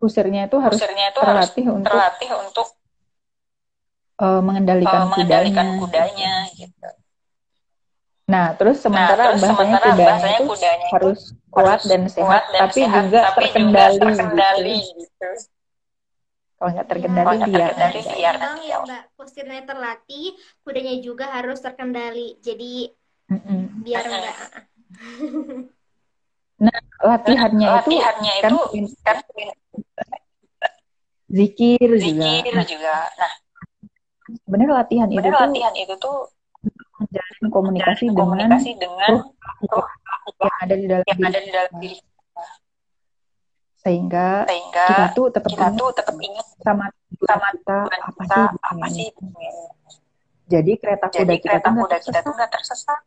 usernya 0.01 0.41
itu 0.49 0.57
harus 0.57 0.79
usernya 0.81 1.05
itu 1.13 1.19
harus 1.21 1.45
terlatih 1.45 1.65
untuk 1.77 1.93
terlatih 1.93 2.29
untuk 2.43 2.67
eh, 4.21 4.41
mengendalikan, 4.47 5.01
uh, 5.01 5.09
mengendalikan 5.11 5.65
kudanya. 5.81 5.81
kudanya 5.81 6.31
gitu. 6.57 6.87
Nah, 8.31 8.45
terus 8.55 8.77
sementara 8.79 9.23
terus 9.27 9.41
bahasanya 9.43 9.51
sementara 9.51 9.87
kudanya 9.91 10.07
bahasanya 10.07 10.37
itu 10.39 10.45
kudanya 10.51 10.85
itu 10.87 10.93
harus 10.95 11.19
kuat 11.51 11.67
harus 11.67 11.83
dan 11.91 12.01
sehat, 12.07 12.25
kuat 12.27 12.43
dan 12.47 12.61
tapi 12.63 12.79
sehat, 12.81 13.03
juga 13.03 13.19
tapi 13.27 13.43
terkendali. 13.51 13.95
juga 13.95 14.01
terkendali 14.07 14.77
gitu. 14.79 14.99
gitu. 15.03 15.29
Kalau 16.61 16.69
nggak 16.77 16.87
Iya, 16.87 16.91
terkendali 16.93 17.33
nggak 17.41 17.49
biar 17.51 17.69
terkendali, 17.73 17.99
biar 18.17 18.35
aja. 18.37 18.63
ya 18.69 18.75
mbak 18.85 19.01
posturnya 19.17 19.61
terlatih 19.69 20.25
kudanya 20.63 20.95
juga 21.07 21.25
harus 21.35 21.57
terkendali 21.65 22.27
jadi 22.47 22.71
Mm-mm. 23.31 23.61
biar 23.85 24.03
Mm-mm. 24.05 24.23
enggak 26.61 26.81
Latihannya 27.01 27.67
itu 27.67 27.73
latihannya 27.73 28.33
kan 28.37 28.51
itu 28.53 28.59
kan 29.01 29.17
zikir 31.31 31.89
juga. 31.97 32.29
zikir 32.29 32.53
Nah, 32.53 32.65
juga. 32.67 32.95
Nah, 33.17 33.31
sebenarnya 34.45 34.73
latihan 34.77 35.07
itu 35.09 35.17
sebenarnya 35.17 35.33
tuh 35.33 35.45
latihan 35.49 35.73
itu 35.73 35.93
tuh 35.97 36.17
menjalin 37.01 37.47
komunikasi 37.49 38.03
dengan 38.05 38.19
komunikasi 38.21 38.69
dengan 38.77 39.11
ruh 39.65 39.87
yang 40.41 40.57
ada 40.61 40.75
di 40.77 40.85
dalam 40.85 41.05
yang 41.09 41.17
diri 41.17 41.25
ada 41.25 41.39
di 41.41 41.51
dalam 41.51 41.73
diri 41.81 41.97
sehingga 43.81 44.45
sehingga 44.45 44.85
kita 44.93 45.05
tuh 45.17 45.25
tetap 45.33 45.49
kita 45.49 45.65
ingat 45.65 45.81
tuh 45.81 45.89
tetap 45.97 46.15
ingat 46.21 46.45
sama 46.61 46.85
sama 47.25 47.47
kita 47.57 47.77
apa 47.89 48.21
kita 48.21 48.37
sih 48.37 48.45
apa 48.61 48.85
sih 48.93 49.07
dunia 49.17 49.49
ini. 49.49 49.93
Jadi 50.51 50.71
kereta 50.77 51.05
kuda 51.07 51.17
Jadi 51.23 51.35
kita 51.39 51.47
kereta 51.49 51.65
tuh 51.65 51.71
nggak 51.73 51.87
kuda 51.89 51.97
kita 52.05 52.19
tuh 52.21 52.33
nggak 52.37 52.51
tersesat. 52.53 53.01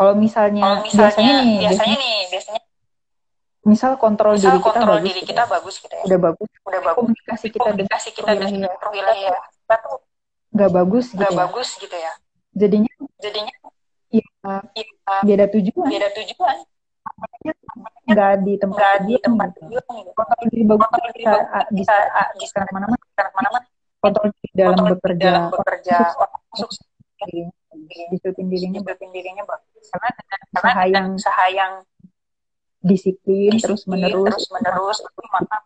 Kalau 0.00 0.14
misalnya, 0.16 0.64
Kalau 0.64 0.80
misalnya 0.80 1.12
biasanya 1.12 1.32
nih, 1.44 1.52
biasanya 1.60 1.60
biasanya 1.60 1.96
nih, 2.00 2.16
biasanya 2.32 2.62
misal 3.60 3.92
kontrol 4.00 4.32
misal 4.32 4.48
diri 4.48 4.56
kita 4.56 4.72
kontrol 4.72 4.96
bagus, 4.96 5.04
diri 5.04 5.20
gitu 5.20 5.28
kita 5.28 5.42
ya. 5.44 5.52
bagus 5.52 5.74
gitu 5.76 5.92
ya. 5.92 6.04
udah 6.08 6.18
bagus, 6.24 6.48
Udah 6.64 6.80
bagus. 6.80 6.96
komunikasi 6.96 7.46
kita 7.52 7.60
Komunikasi 7.68 8.08
kita 8.16 8.30
dengan 8.32 8.52
wilayah 8.88 9.36
kita 9.52 9.76
tuh 9.84 9.98
nggak 10.50 10.70
bagus 10.72 11.04
gitu 11.12 11.20
nggak 11.20 11.30
ya. 11.30 11.38
bagus 11.44 11.68
gitu 11.76 11.96
ya. 12.00 12.12
Jadinya 12.56 12.92
Jadinya 13.20 13.54
ya 14.10 14.24
ya, 14.72 15.16
beda 15.28 15.44
tujuan. 15.52 15.86
beda 15.92 16.08
tujuan. 16.16 16.56
nggak 18.10 18.32
di 18.42 18.52
tempat 18.56 18.76
nggak 18.80 18.96
di 19.04 19.14
tempat 19.20 19.48
gitu. 19.52 19.60
tujuan 19.68 19.84
gitu. 20.00 20.10
kontrol 20.16 20.44
diri 20.48 20.64
bagus 20.64 20.86
Kontrol 20.88 21.10
diri 21.12 21.24
bisa 21.28 21.40
bisa 21.76 21.94
bisa 22.40 22.58
ke 22.64 22.72
mana-mana 22.72 22.96
ke 23.12 23.22
mana-mana. 23.36 23.66
kontrol 24.00 24.26
diri 24.32 24.50
dalam 24.56 24.72
Kontrol 24.80 24.96
bekerja 24.96 25.28
dalam 25.28 25.44
bekerja. 25.52 25.96
sukses 26.56 26.88
disiplin 28.08 28.48
dirinya 28.48 28.80
disiplin 28.80 29.10
dirinya 29.12 29.44
bagus. 29.44 29.68
Karena 29.88 30.08
dengan 30.12 30.40
usaha 30.52 30.82
yang 30.84 31.06
usaha 31.16 31.44
yang 31.48 31.72
disiplin 32.80 33.52
terus 33.60 33.84
disiplin, 33.84 34.08
menerus 34.08 34.28
terus 34.32 34.46
menerus 34.52 34.98
itu 35.04 35.22
maka 35.32 35.56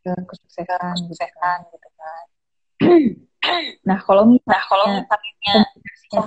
ke 0.00 0.12
kesuksesan 0.28 0.96
gitu 0.96 1.12
kesuksesan 1.12 1.36
kan. 1.36 1.58
gitu 1.72 1.88
kan. 1.96 2.24
Nah 3.88 3.96
kalau 4.04 4.28
misalnya 4.28 4.60
Nah 4.60 4.64
kalau 4.68 4.84
misalnya 4.84 5.64
komunikasinya 6.12 6.20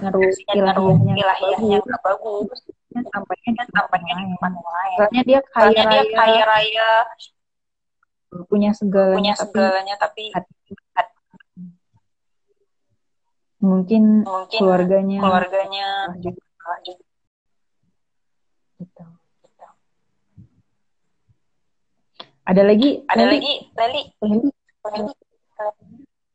ngaruh 0.74 0.98
ilahiyahnya 1.14 1.78
nggak 1.78 2.02
bagus, 2.02 2.58
bagus, 2.66 2.90
kan 2.90 3.04
sampainya 3.14 3.50
di 3.54 4.26
di 4.26 4.34
lain. 4.34 4.98
Misalnya 4.98 5.22
dia 5.30 5.40
kaya 5.46 5.70
Soalnya 5.70 5.84
dia 5.86 6.02
raya, 6.02 6.18
kaya 6.18 6.44
raya, 6.50 6.90
punya 8.50 8.72
segalanya, 8.74 9.14
punya 9.14 9.34
tapi 9.38 9.46
segalanya, 9.46 9.96
tapi 10.02 10.24
hati 10.34 10.74
mungkin 13.64 14.28
mungkin 14.28 14.60
keluarganya 14.60 15.20
keluarganya 15.24 15.88
juga 16.20 16.44
juga. 16.84 17.06
gitu. 18.80 19.04
Ada 22.44 22.62
lagi, 22.68 22.90
Ada 23.08 23.24
Leli? 23.24 23.38
lagi, 23.40 23.54
Leli, 23.80 24.04
Leli, 24.20 24.50
Leli, 24.84 25.14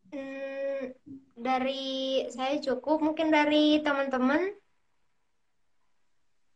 Hmm, 0.08 0.96
dari 1.36 2.24
saya 2.32 2.56
cukup, 2.64 3.04
mungkin 3.04 3.28
dari 3.28 3.84
teman-teman 3.84 4.40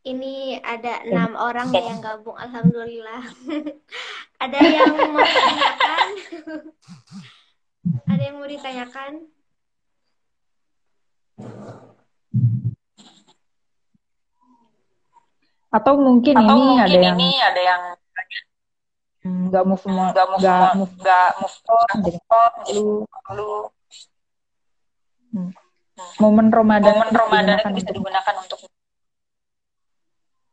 ini 0.03 0.57
ada 0.59 1.05
enam 1.05 1.37
orang 1.37 1.69
ya 1.69 1.85
yang 1.85 2.01
gabung, 2.01 2.33
alhamdulillah. 2.33 3.23
ada 4.43 4.57
yang 4.57 4.89
mau 5.13 5.21
ditanyakan? 5.21 6.07
ada 8.11 8.21
yang 8.25 8.35
mau 8.41 8.49
ditanyakan? 8.49 9.11
Atau 15.73 15.93
mungkin 15.97 16.37
atau 16.37 16.53
ini 16.53 16.61
mungkin 16.61 16.85
ada 16.85 16.99
yang 17.01 17.17
ini 17.17 17.31
ada 17.41 17.61
yang 17.65 17.81
hmm, 19.25 19.43
nggak 19.49 19.63
move 19.65 19.85
on, 19.89 20.09
nggak 20.13 20.27
move 20.29 20.41
nggak 20.45 20.61
on, 20.61 20.75
move 20.77 20.95
nggak 21.01 21.29
move 21.41 21.57
on, 21.65 21.95
jadi 22.05 22.19
on, 22.29 22.51
jadi 22.61 22.77
lu 22.77 22.85
lu 23.33 23.49
hmm. 25.33 25.51
momen 26.21 26.47
Ramadan 26.53 26.93
momen 26.93 27.09
Ramadan 27.09 27.57
digunakan 27.57 27.73
itu 27.73 27.77
bisa 27.81 27.89
untuk 27.89 27.97
digunakan 27.97 28.35
untuk 28.37 28.59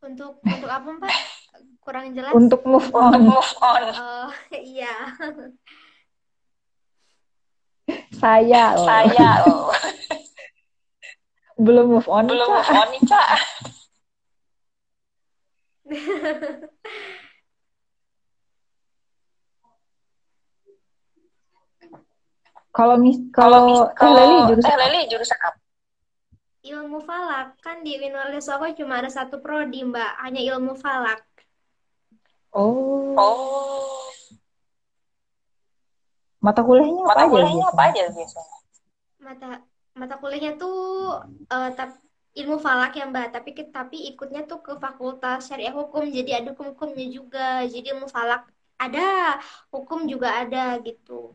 Untuk 0.00 0.40
untuk 0.40 0.70
apa, 0.72 0.88
Mbak? 0.96 1.12
Kurang 1.84 2.16
jelas? 2.16 2.32
untuk 2.32 2.64
move 2.64 2.88
untuk 2.88 3.20
on. 3.20 3.20
move 3.20 3.52
on. 3.60 3.84
Oh, 3.92 4.32
iya. 4.56 5.12
Saya 8.16 8.80
loh. 8.80 8.88
Saya 8.88 9.28
loh, 9.44 9.68
belum 11.68 11.86
move 12.00 12.08
on, 12.08 12.24
belum 12.32 12.48
move 12.48 12.72
on 12.72 12.88
nih, 12.96 13.02
Cak. 13.04 13.28
Kalau 22.70 22.96
mis 23.02 23.18
Kalau 23.34 23.90
kalau 23.98 24.14
Leli 24.14 24.36
jurusan 24.46 24.76
Leli 24.78 25.00
jurusan 25.10 25.38
apa? 25.42 25.58
Ilmu 26.60 27.00
falak 27.02 27.56
kan 27.64 27.80
di 27.82 27.96
Winwales 27.96 28.46
aku 28.52 28.70
cuma 28.76 29.00
ada 29.00 29.08
satu 29.08 29.40
prodi, 29.40 29.80
Mbak, 29.80 30.12
hanya 30.22 30.40
ilmu 30.44 30.76
falak. 30.76 31.24
oh 32.52 33.16
Oh, 33.16 34.06
mata 36.40 36.60
kuliahnya 36.64 37.02
apa 37.04 37.10
mata 37.10 37.20
aja 37.26 37.32
kuliahnya 37.32 37.66
apa 37.68 37.82
aja 37.90 38.02
biasanya? 38.12 38.56
Mata 39.20 39.48
mata 39.96 40.14
kuliahnya 40.20 40.52
tuh 40.60 40.76
eh, 41.48 41.70
tap- 41.76 42.00
ilmu 42.30 42.56
falak 42.62 42.94
ya, 42.94 43.04
Mbak, 43.10 43.26
tapi 43.34 43.50
tapi 43.74 43.96
ikutnya 44.14 44.46
tuh 44.46 44.62
ke 44.62 44.72
Fakultas 44.78 45.50
Syariah 45.50 45.74
Hukum, 45.74 46.06
jadi 46.06 46.42
ada 46.42 46.54
hukum-hukumnya 46.54 47.06
juga. 47.10 47.66
Jadi 47.66 47.90
ilmu 47.90 48.06
falak 48.06 48.46
ada, 48.78 49.36
hukum 49.74 50.06
juga 50.06 50.28
ada 50.40 50.78
gitu. 50.80 51.34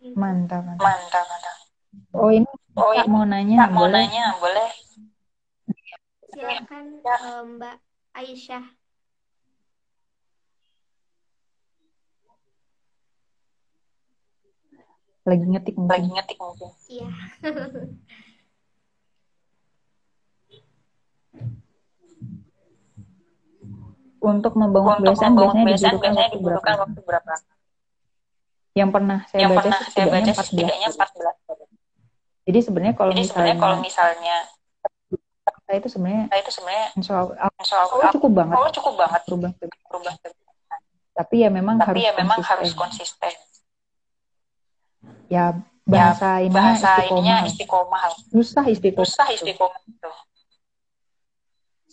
Gitu. 0.00 0.16
Mantap, 0.16 0.66
mantap. 0.66 0.82
Mantap, 0.82 1.24
mantap. 1.30 1.56
Oh 2.16 2.30
ini 2.30 2.46
Oh, 2.78 2.94
ini 2.94 3.10
mau 3.10 3.26
nanya, 3.26 3.66
Kak 3.66 3.70
mau 3.74 3.82
boleh? 3.84 4.06
nanya, 4.06 4.24
boleh? 4.38 4.68
Silakan 6.30 7.02
Ya. 7.02 7.16
Mbak 7.42 7.76
Aisyah. 8.14 8.64
Lagi 15.26 15.44
ngetik 15.50 15.74
Lagi 15.76 16.08
mungkin. 16.08 16.14
ngetik 16.14 16.38
mungkin. 16.38 16.70
Iya. 16.88 17.10
Untuk 24.20 24.52
membangun 24.52 25.00
Untuk 25.00 25.16
kebiasaan 25.16 25.32
membangun 25.32 25.54
biasanya 25.64 25.64
kebiasaan 25.64 25.96
dibutuhkan 25.96 26.12
biasanya 26.12 26.28
waktu 26.28 26.38
berapa? 26.44 26.60
dibutuhkan 26.60 26.74
waktu 26.80 27.00
berapa? 27.08 27.32
Yang 28.70 28.90
pernah 28.94 29.18
saya 29.26 29.40
Yang 29.40 29.50
baca 29.50 29.58
pernah 29.60 29.78
saya 29.80 29.88
setidaknya 29.90 30.32
baca 30.32 30.42
14 30.44 30.48
setidaknya 30.48 30.88
14. 30.92 32.46
Jadi 32.50 32.58
sebenarnya 32.64 32.94
kalau 32.96 33.10
Jadi 33.12 33.22
misalnya 33.24 33.54
kalau 33.58 33.76
misalnya 33.80 34.36
saya 35.66 35.76
itu 35.78 35.88
sebenarnya 35.90 36.24
saya 36.30 36.40
itu 36.42 36.52
sebenarnya 36.52 36.86
Allah 37.38 37.64
soal 37.66 37.84
Allah 37.94 38.10
cukup 38.10 38.30
banget 38.34 38.54
Allah 38.58 38.72
cukup 38.74 38.94
banget 38.98 39.20
berubah 39.26 39.50
berubah. 39.86 40.14
Tapi 41.14 41.34
ya 41.42 41.48
memang 41.52 41.76
Tapi 41.78 41.86
harus 41.90 42.02
ya 42.02 42.12
memang 42.16 42.38
konsisten. 42.40 42.54
harus 42.58 42.72
konsisten. 42.74 43.32
Ya 45.30 45.44
Ya 45.90 46.14
bahasa 46.14 46.38
ininya 46.38 46.54
bahasa 46.70 46.90
ininya 47.02 47.36
istiqomah. 47.50 48.00
istiqomah. 48.14 48.30
Susah 48.30 48.64
istiqomah. 48.70 49.06
Susah 49.10 49.26
itu. 49.34 49.42
istiqomah 49.42 49.80
itu. 49.90 50.10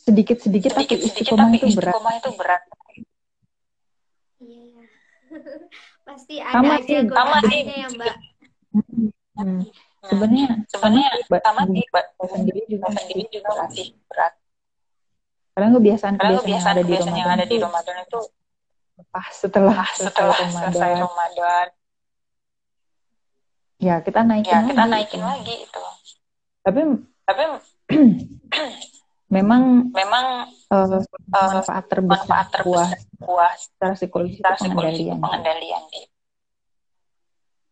Sedikit-sedikit 0.07 0.71
tapi 0.71 0.87
istiqomah 1.03 1.51
itu 1.51 1.67
berat. 1.75 1.91
istiqomah 1.91 2.13
itu 2.15 2.29
berat. 2.39 2.61
Iya, 4.39 4.61
iya. 4.63 4.83
Pasti 6.07 6.35
ada 6.39 6.55
Sama 6.55 6.73
aja 6.79 6.87
sih, 6.87 6.99
sama 7.03 7.37
sih. 7.43 7.61
ya, 7.67 7.87
Mbak. 7.91 8.15
Hmm. 8.71 9.07
Hmm. 9.35 9.61
Sebenarnya 10.07 10.47
Sebenarnya 10.71 11.07
sama 11.27 11.37
sama 11.43 11.61
sih, 11.67 11.83
Mbak. 11.83 12.05
Sendiri 12.31 12.61
juga 12.71 12.87
sendiri 12.95 13.23
juga 13.27 13.49
berat. 13.51 13.59
masih 13.67 13.87
berat. 14.07 14.33
Karena 15.51 15.69
kebiasaan 15.75 16.13
Karena 16.15 16.39
kebiasaan 16.39 16.39
yang 16.39 16.39
kebiasaan 16.39 16.71
ada 16.71 16.79
di 16.79 16.85
kebiasaan 16.87 17.15
yang 17.17 17.27
Ramadan 17.27 17.35
ada 17.35 17.45
di 17.45 17.55
itu 17.57 17.65
Ramadan 17.67 17.95
itu 17.99 18.19
lepas 18.97 19.27
setelah 19.29 19.75
ah, 19.75 19.89
selesai 19.91 20.07
setelah 20.09 20.37
selesai 20.47 20.91
Ramadan. 21.03 21.67
Ya 23.77 23.95
kita 24.01 24.19
naikin 24.23 24.49
ya 24.49 24.59
kita 24.63 24.83
lagi 24.87 24.89
naikin 24.89 25.19
itu. 25.19 25.27
lagi 25.27 25.55
itu. 25.67 25.83
Tapi 26.63 26.79
Tapi 27.27 27.43
memang 29.27 29.91
memang 29.91 30.25
eh, 30.71 30.99
manfaat 31.27 31.85
terbesar 31.91 32.23
manfaat 32.23 32.47
terbesar 32.51 32.99
puas 33.19 33.57
secara 33.67 33.93
psikologis 33.99 34.39
secara 34.39 34.55
psikologis 34.55 35.03
pengendalian. 35.03 35.17
pengendalian. 35.19 35.83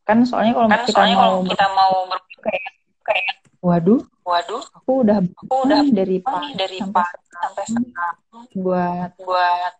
Kan 0.05 0.17
soalnya 0.27 0.53
kalau 0.53 0.67
Kan 0.69 0.81
kita 0.83 0.93
soalnya 0.93 1.15
mau 1.15 1.23
kalau 1.23 1.39
kita 1.47 1.65
mau 1.71 1.93
ber 2.11 2.19
kayak 2.43 2.71
kayak 3.07 3.35
waduh, 3.65 4.01
waduh, 4.21 4.61
aku 4.77 4.91
udah 5.01 5.17
aku 5.23 5.55
udah 5.65 5.81
dari 5.89 6.17
pagi 6.21 6.53
dari 6.53 6.77
sampai 6.77 7.01
pagi 7.01 7.25
sampai 7.33 7.63
sekarang 7.65 8.17
buat 8.61 9.09
buat 9.25 9.73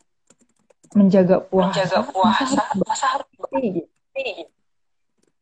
menjaga 0.95 1.37
puasa. 1.45 1.67
menjaga 1.69 1.99
Masa 2.01 2.11
puasa, 2.15 2.41
harus 2.41 2.87
masa 2.87 3.05
harus 3.13 3.27
gitu. 3.29 3.41
berhenti? 3.45 3.83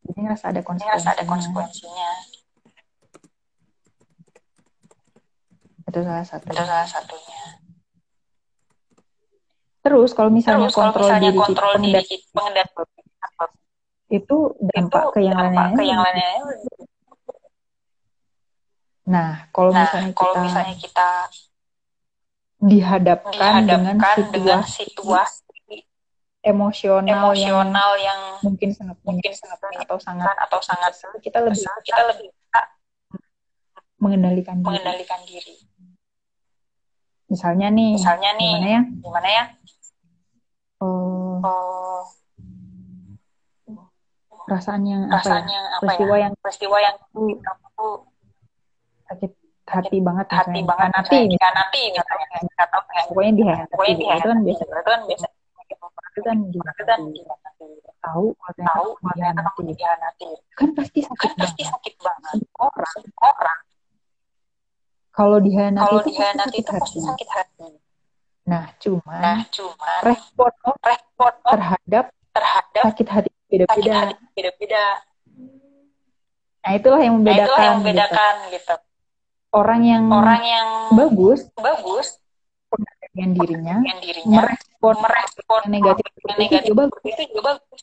Jadi 0.03 0.19
ngerasa 0.19 0.45
ada 0.51 0.59
Ini 0.59 0.83
harus 0.83 1.05
ada 1.07 1.23
konsekuensinya. 1.23 1.29
konsekuensinya. 1.31 2.11
Itu 5.93 6.01
salah 6.01 6.25
satu. 6.25 6.49
Itu 6.49 6.57
salah 6.65 6.89
satunya. 6.89 7.41
Terus 9.85 10.09
kalau 10.17 10.31
misalnya 10.33 10.65
Terus 10.65 10.73
kalau 10.73 10.89
kontrol 10.89 11.05
misalnya 11.05 11.21
diri 11.21 11.37
kita, 11.37 11.45
kontrol 11.45 11.73
diri 11.77 11.77
pengendali 11.85 12.05
kita, 12.09 12.27
pengendali 12.33 13.61
itu 14.13 14.37
dampak 14.61 15.03
itu 15.03 15.13
ke 15.13 15.19
yang 15.21 15.37
dampak 15.37 15.53
lainnya. 15.53 15.77
ke 15.77 15.83
yang 15.85 16.01
lainnya. 16.01 16.29
Nah, 19.03 19.31
kalau 19.51 19.69
Nah, 19.69 19.81
misalnya 19.85 20.11
kalau 20.15 20.33
kita 20.33 20.41
misalnya 20.47 20.75
kita 20.79 21.09
dihadapkan, 22.63 23.31
dengan 23.35 23.53
dihadapkan 23.99 24.15
dengan 24.31 24.59
situasi 24.63 24.85
situasi 24.89 25.77
emosional, 26.43 27.35
yang 27.35 27.53
emosional 27.53 27.91
yang 27.99 28.19
mungkin 28.41 28.69
sangat 28.71 28.97
mungkin 29.03 29.31
sangat 29.35 29.59
atau 29.83 29.97
sangat 29.99 30.35
atau 30.41 30.59
sangat 30.63 30.91
kita 31.19 31.37
lebih 31.43 31.67
kita 31.83 32.01
lebih 32.07 32.27
bisa 32.31 32.61
mengendalikan 33.99 34.55
diri. 34.59 34.67
mengendalikan 34.67 35.21
diri. 35.27 35.55
Misalnya 37.33 37.67
nih, 37.73 37.91
Misalnya 37.97 38.29
nih, 38.37 38.51
gimana 38.53 38.69
ya? 38.69 38.81
gimana 39.01 39.29
ya? 39.29 39.43
Oh, 40.77 41.41
Oh, 41.41 41.99
perasaan 44.45 44.85
yang 44.85 45.01
apa 45.09 45.25
ya? 45.25 45.41
apa 45.41 45.81
Peristiwa 45.81 46.15
ya? 46.15 46.21
yang 46.21 46.33
Peristiwa 46.37 46.77
yang 46.77 46.95
aku 47.01 47.21
aku 47.41 47.87
sakit 49.03 49.31
hati 49.63 49.97
banget 49.97 50.27
hati 50.29 50.59
misalnya. 50.61 50.69
banget 50.69 50.89
nanti 50.93 51.17
misalnya. 51.25 51.51
Nanti 51.57 51.81
misalnya 51.89 52.25
kayak 52.29 53.07
pokoknya 53.09 53.31
di 53.33 53.43
hati 53.43 53.71
pokoknya 53.73 53.95
di 53.97 54.03
itu 54.03 54.27
kan 54.29 54.39
biasa. 54.45 54.63
Itu 54.63 54.83
kan 54.85 55.01
biasa. 55.09 55.27
Itu 56.13 56.21
kan 56.21 56.37
itu 56.53 56.59
kan 56.85 56.99
hati. 57.01 57.69
tahu 58.03 58.25
tahu 58.61 58.87
ternyata 59.15 59.41
kamu 59.47 59.61
dihianati. 59.71 60.29
kan 60.53 60.69
pasti 60.75 60.99
kan 61.01 61.07
sakit 61.15 61.31
pasti 61.39 61.61
banget. 61.63 61.73
sakit 61.73 61.95
banget. 62.03 62.35
Orang 62.59 63.03
orang 63.23 63.59
kalau 65.13 65.37
dihianati 65.37 65.85
kalau 65.85 66.01
itu 66.01 66.09
pasti 66.09 66.11
dihianati 66.11 66.49
sakit 66.49 66.59
itu 66.59 66.71
pasti 66.73 66.97
hati. 66.97 67.07
sakit 67.07 67.29
hati. 67.29 67.67
Nah 68.43 68.65
cuman 68.81 69.21
nah 69.21 69.37
cuman 69.47 69.99
respon 70.03 70.51
respon 70.81 71.31
terhadap 71.45 72.05
terhadap 72.33 72.83
sakit 72.91 73.07
hati 73.07 73.29
beda-beda. 73.47 73.97
beda-beda. 74.33 74.85
Nah 76.65 76.71
itulah 76.73 76.99
yang 77.05 77.15
nah 77.21 77.31
itulah 77.37 77.45
membedakan 77.45 77.61
yang 77.61 77.77
gitu. 77.77 77.79
membedakan 77.85 78.33
gitu. 78.49 78.75
Orang 79.53 79.81
yang 79.85 80.03
orang 80.09 80.41
yang 80.41 80.67
bagus 80.97 81.45
bagus 81.61 82.17
dengan 83.13 83.29
dirinya 83.37 83.75
dirinya 84.01 84.41
merespon 84.41 84.95
merespon 84.97 85.61
negatif 85.69 86.09
yang 86.09 86.17
itu 86.17 86.33
negatif 86.41 86.61
juga 86.65 86.81
bagus 86.89 87.01
itu 87.05 87.23
juga 87.29 87.41
bagus 87.53 87.81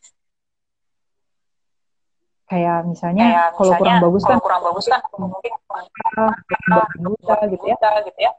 kayak 2.50 2.82
misalnya 2.82 3.24
kayak 3.30 3.46
kalau 3.54 3.70
misalnya 3.70 3.78
kurang 3.78 4.02
bagus 4.02 4.22
kalau 4.26 4.34
kan 4.34 4.38
kurang 4.42 4.62
bagus 4.66 4.84
kan 4.90 5.00
mungkin 5.22 5.52
buta 6.98 7.36
gitu 7.46 7.64
ya. 7.70 7.76
gitu 8.02 8.20
ya. 8.20 8.32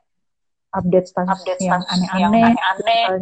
Update 0.71 1.07
status 1.07 1.31
update 1.35 1.61
yang 1.63 1.83
aneh-aneh 1.83 3.19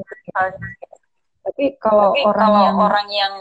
tapi 1.49 1.63
kalau 1.81 2.13
tapi 2.13 2.21
orang 2.29 2.45
kalau 2.45 2.61
yang 2.61 2.77
orang 2.77 3.07
yang 3.09 3.33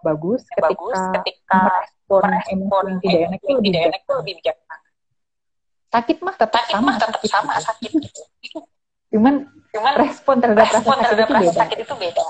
bagus 0.00 0.40
ketika 0.46 0.64
bagus 0.70 0.98
ketika 1.20 1.60
merespon 2.06 2.24
emosi 2.46 2.92
tidak 3.02 3.20
enak 3.26 3.40
itu 3.42 3.52
lebih 3.58 3.70
itu 3.74 4.12
lebih 4.22 4.32
bijaksana 4.38 4.76
sakit 5.90 6.16
mah 6.22 6.34
tetap 6.38 6.62
sakit 6.62 6.74
sama 6.78 6.86
mah 6.86 6.94
tetap 6.96 7.10
sakit 7.18 7.30
sama 7.30 7.52
gitu. 7.52 7.66
sakit 7.66 7.92
cuman 9.12 9.34
cuman 9.74 9.92
respon 9.98 10.34
terhadap 10.40 10.66
rasa 10.68 10.78
respon 10.78 10.96
sakit 10.96 11.04
terhadap 11.04 11.26
itu 11.26 11.34
rasa 11.34 11.44
beda. 11.50 11.60
sakit 11.60 11.78
itu 11.82 11.94
beda 11.98 12.24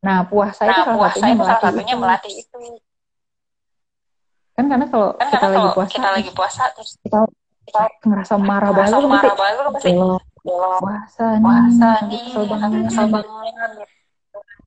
nah 0.00 0.24
puasa 0.24 0.64
itu 0.64 0.72
nah 0.72 0.84
salah 0.84 0.96
puasa 0.96 1.14
satunya 1.16 1.32
itu 1.32 1.44
salah 1.44 1.60
melatih 1.60 1.68
satunya 1.68 1.92
itu. 1.92 2.00
melatih 2.00 2.34
itu. 2.40 2.58
Kan 4.56 4.64
karena 4.68 4.86
kalau 4.88 5.08
kan 5.16 5.26
kita 5.28 5.36
karena 5.36 5.48
lagi 5.48 5.60
kalau 5.60 5.76
puasa 5.76 5.92
kita 5.92 6.08
lagi 6.08 6.30
puasa 6.32 6.62
terus 6.72 6.90
kita 7.04 7.20
kita 7.68 7.82
ngerasa 8.08 8.34
marah 8.40 8.70
banget 8.72 8.92
marah 9.04 9.34
pasti 9.34 9.40
banget 9.40 9.64
pasti 9.76 9.90
puasa 10.40 11.24
nih 11.36 11.44
puasa 11.44 11.88
nih 12.08 12.20
kesel 12.24 12.44
banget 12.48 12.68
kesel 12.88 13.06
banget. 13.12 13.70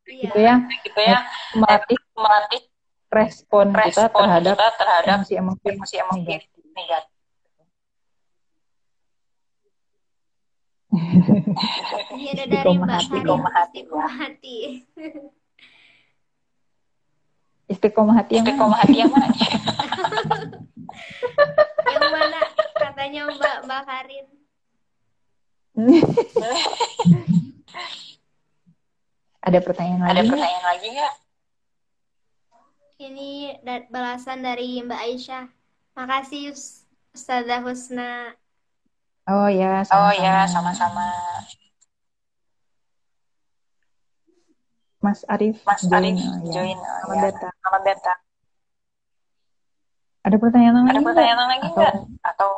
gitu 0.03 0.39
ya. 0.39 0.55
Gitu 0.85 0.99
ya. 1.01 1.17
Melatih 1.57 1.99
melatih 2.13 2.61
respon 3.13 3.65
kita 3.73 4.09
respon 4.09 4.21
terhadap 4.25 4.55
kita 4.57 4.69
terhadap 4.77 5.17
emosi-emosi 5.25 5.65
negatif. 6.73 7.12
Ini 10.93 12.37
ada 12.37 12.45
dari 12.45 12.53
Istiqomah 12.53 12.85
Mbak 12.85 13.01
Istiqomah 13.01 13.49
hati, 13.49 13.81
Istiqomah 13.81 14.13
hati. 14.13 14.85
Istiqomah 17.65 18.13
hati 18.13 18.37
yang 18.37 18.45
istiqomah 18.45 18.69
mana? 18.69 18.77
hati 18.85 19.01
yang 19.01 19.09
mana 19.09 19.25
Yang 21.93 22.09
mana 22.11 22.39
katanya 22.77 23.21
Mbak 23.31 23.55
Mbak 23.65 23.81
Karin? 23.87 24.25
Ada 29.43 29.59
pertanyaan 29.59 29.99
lagi 29.99 30.07
ada 30.13 30.21
nggak? 30.23 30.31
pertanyaan 30.31 30.63
lagi 30.63 30.87
nggak 30.93 31.13
Ini 33.03 33.59
balasan 33.91 34.39
dari 34.39 34.79
Mbak 34.79 35.01
Aisyah. 35.03 35.45
Makasih 35.93 36.49
Us- 36.53 36.87
Ustazah 37.11 37.59
Husna. 37.59 38.31
Oh 39.23 39.47
ya, 39.47 39.79
oh 39.79 39.87
sama-sama. 39.87 40.19
ya 40.19 40.35
sama-sama 40.51 41.05
Mas 44.99 45.23
Arif 45.31 45.63
Mas 45.63 45.79
join. 45.83 45.95
Arif 45.95 46.19
Oh, 46.19 46.35
ya. 46.43 46.51
join 46.51 46.77
oh, 46.79 46.83
Selamat 47.07 47.15
ya. 47.15 47.23
datang. 47.31 47.53
selamat 47.55 47.81
datang 47.87 48.19
Ada 50.23 50.35
pertanyaan 50.39 50.75
lagi 50.79 50.91
ada 50.91 51.01
pertanyaan 51.03 51.39
lagi 51.51 51.67
Atau 51.67 51.75
nggak 51.75 51.93
atau 52.23 52.51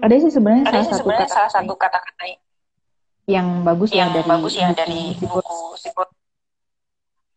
ada 0.00 0.14
sih 0.16 0.32
sebenarnya 0.32 0.64
ada 0.64 0.70
salah 0.72 0.84
sih 0.84 0.92
satu 0.92 1.00
sebenarnya 1.04 1.28
kata 1.28 1.36
salah 1.36 1.50
satu 1.52 1.72
kata-kata 1.76 2.24
yang 3.28 3.46
bagus 3.64 3.88
ya 3.92 3.96
yang 4.04 4.10
dari 4.16 4.28
bagus 4.28 4.52
ya 4.56 4.66
buku 4.68 4.76
dari 4.80 5.00
buku 5.16 5.58
Siput 5.76 6.08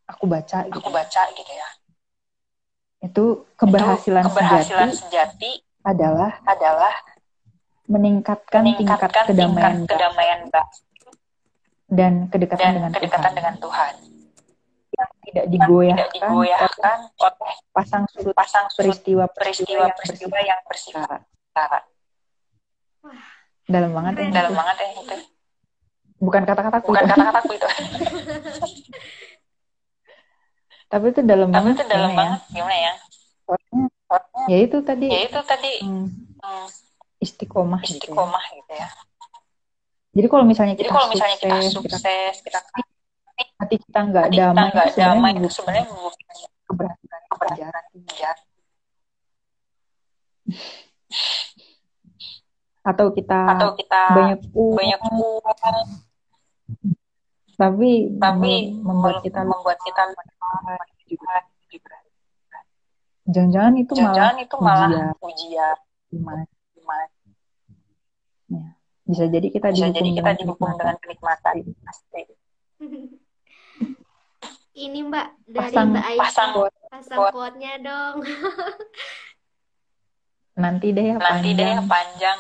aku 0.07 0.23
baca 0.27 0.57
gitu. 0.67 0.79
aku 0.79 0.89
baca 0.91 1.23
gitu 1.31 1.53
ya 1.55 1.69
Itu 3.03 3.23
keberhasilan, 3.59 4.23
Itu 4.23 4.31
keberhasilan 4.31 4.87
sejati 4.95 4.99
sejati 5.03 5.51
adalah 5.83 6.31
adalah 6.47 6.93
meningkatkan, 7.87 8.63
tingkat 8.63 8.97
meningkatkan 8.97 9.23
kedamaian 9.27 9.73
tingkat 9.83 9.91
kedamaian 9.91 10.39
Mbak. 10.47 10.67
Dan 11.93 12.13
kedekatan 12.31 12.63
dan 12.65 12.73
dengan 12.79 12.91
kedekatan 12.95 13.21
Tuhan. 13.21 13.37
dengan 13.37 13.55
Tuhan. 13.61 13.93
Yang 14.93 15.09
tidak 15.09 15.45
tidak 15.45 15.45
digoyahkan 15.49 15.99
oleh 15.99 16.13
digoyahkan 16.15 16.97
oleh 17.17 17.55
pasang 17.73 18.03
surut 18.09 18.33
pasang 18.33 18.65
surut 18.71 18.97
peristiwa-peristiwa 18.97 19.83
yang 19.85 19.93
peristiwa-peristiwa 19.97 20.39
yang 20.41 20.59
bersifat 20.65 21.21
dalam 23.67 23.91
banget 23.95 24.13
ya. 24.19 24.29
Dalam 24.31 24.53
banget 24.57 24.75
ya 24.79 24.87
itu 24.97 25.15
Bukan 26.23 26.41
kata-kataku 26.47 26.87
bukan 26.87 27.03
kata-kataku 27.03 27.51
itu. 27.51 27.67
Tapi 30.93 31.09
itu 31.09 31.21
dalam 31.25 31.49
tapi 31.49 31.57
banget 31.57 31.73
itu 31.73 31.85
dalam 31.89 32.11
ya? 32.13 32.17
banget 32.21 32.41
gimana 32.53 32.77
ya? 32.77 32.93
Soalnya, 33.49 33.81
ya 34.51 34.57
itu 34.61 34.77
tadi. 34.83 35.07
ya 35.09 35.19
itu 35.25 35.39
tadi 35.45 35.73
hmm, 35.81 36.07
hmm, 36.41 36.65
istiqomah 37.23 37.81
gitu 37.83 37.93
ya. 37.93 37.97
istiqomah 37.99 38.45
gitu 38.53 38.73
ya. 38.73 38.89
Jadi 40.13 40.27
kalau 40.29 40.45
misalnya 40.45 40.73
jadi 40.77 40.85
kita 40.85 40.93
kalau 40.93 41.07
misalnya 41.09 41.37
kita 41.41 41.55
sukses, 41.73 41.73
kita 41.73 41.97
sukses 41.97 42.35
kita 42.45 42.59
hati 43.57 43.75
kita 43.81 43.99
nggak 44.13 44.25
hati 44.29 44.35
kita 44.37 44.45
damai, 44.45 44.69
nggak 44.69 44.85
itu 44.85 44.93
sebenarnya 44.93 45.17
damai 45.17 45.31
itu 45.33 45.49
sebenarnya 45.49 45.85
bukan 45.89 46.37
keberhasilan 46.69 47.21
keberhasilan 47.31 47.83
atau 52.83 53.07
kita 53.15 53.39
atau 53.47 53.69
kita 53.79 54.01
banyak 54.11 54.39
uang, 54.51 54.75
banyak 54.75 54.99
uang 55.07 55.87
tapi 57.53 57.91
tapi 58.19 58.75
mem- 58.75 58.83
membuat 58.83 59.23
kita 59.23 59.41
membuat 59.47 59.77
kita 59.79 60.03
juga 61.07 61.35
jangan-jangan 63.25 63.73
itu 63.77 63.93
malah 63.93 64.03
jangan-jangan 64.03 64.37
itu 64.39 64.55
malah 64.57 64.89
ujian. 64.89 65.13
ujian 65.21 65.77
gimana? 66.09 66.43
gimana 66.71 67.05
Ya. 68.45 68.65
Bisa 69.03 69.23
jadi 69.27 69.47
kita 69.49 69.67
bisa 69.69 69.87
dihukum 69.87 69.95
jadi 69.95 70.09
kita 70.11 70.21
dengan 70.21 70.37
dihukum 70.37 70.67
kenikmatan. 70.67 70.77
dengan 70.77 70.97
kenikmatan 70.99 71.53
pasti 71.81 72.21
Ini 74.75 74.99
Mbak 75.05 75.27
dari 75.47 75.69
Pasang- 75.69 75.89
Mbak 75.91 76.01
Aisyah. 76.03 76.17
pasang 76.19 76.49
Pasang 76.89 77.17
quote. 77.19 77.31
quote-nya 77.31 77.73
dong. 77.79 78.15
Nanti 80.55 80.87
deh 80.89 81.05
ya 81.07 81.15
nanti 81.15 81.49
deh 81.51 81.61
panjang. 81.61 81.73
yang 81.73 81.87
panjang 81.87 82.39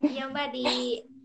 Iya 0.08 0.24
Mbak 0.26 0.46
di 0.50 0.64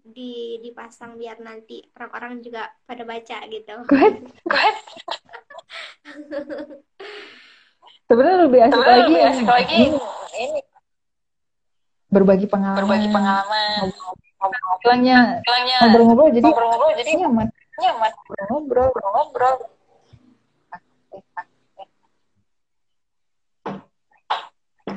di 0.05 0.31
dipasang 0.59 1.15
biar 1.15 1.39
nanti 1.39 1.79
orang-orang 1.91 2.39
juga 2.39 2.67
pada 2.83 3.03
baca 3.03 3.37
gitu. 3.45 3.75
Good. 3.85 4.15
gue 4.43 4.69
Sebenarnya 8.03 8.39
lebih 8.45 8.59
asik 8.61 8.73
sebenarnya 8.73 8.99
lagi. 8.99 9.13
lebih 9.13 9.23
asik 9.25 9.47
lagi 9.47 9.75
ini 9.75 9.97
ini 10.35 10.61
berbagi 12.07 12.45
pengalaman. 12.45 12.77
berbagi 12.83 13.09
pengalaman 13.09 13.81
Bilangnya 14.83 15.19
ngobrol-ngobrol 15.81 16.29
jadi 16.29 16.45
ngobrol-ngobrol 16.45 16.91
jadi 16.99 17.11
nyaman 17.17 17.47
nyaman 17.79 18.11
ngobrol. 18.51 18.89
ngobrol 18.91 19.55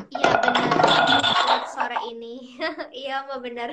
Iya 0.07 0.33
benar. 0.41 1.61
Sore 1.69 1.99
ini. 2.09 2.35
Iya 2.97 3.15
Mbak 3.27 3.39
benar. 3.43 3.69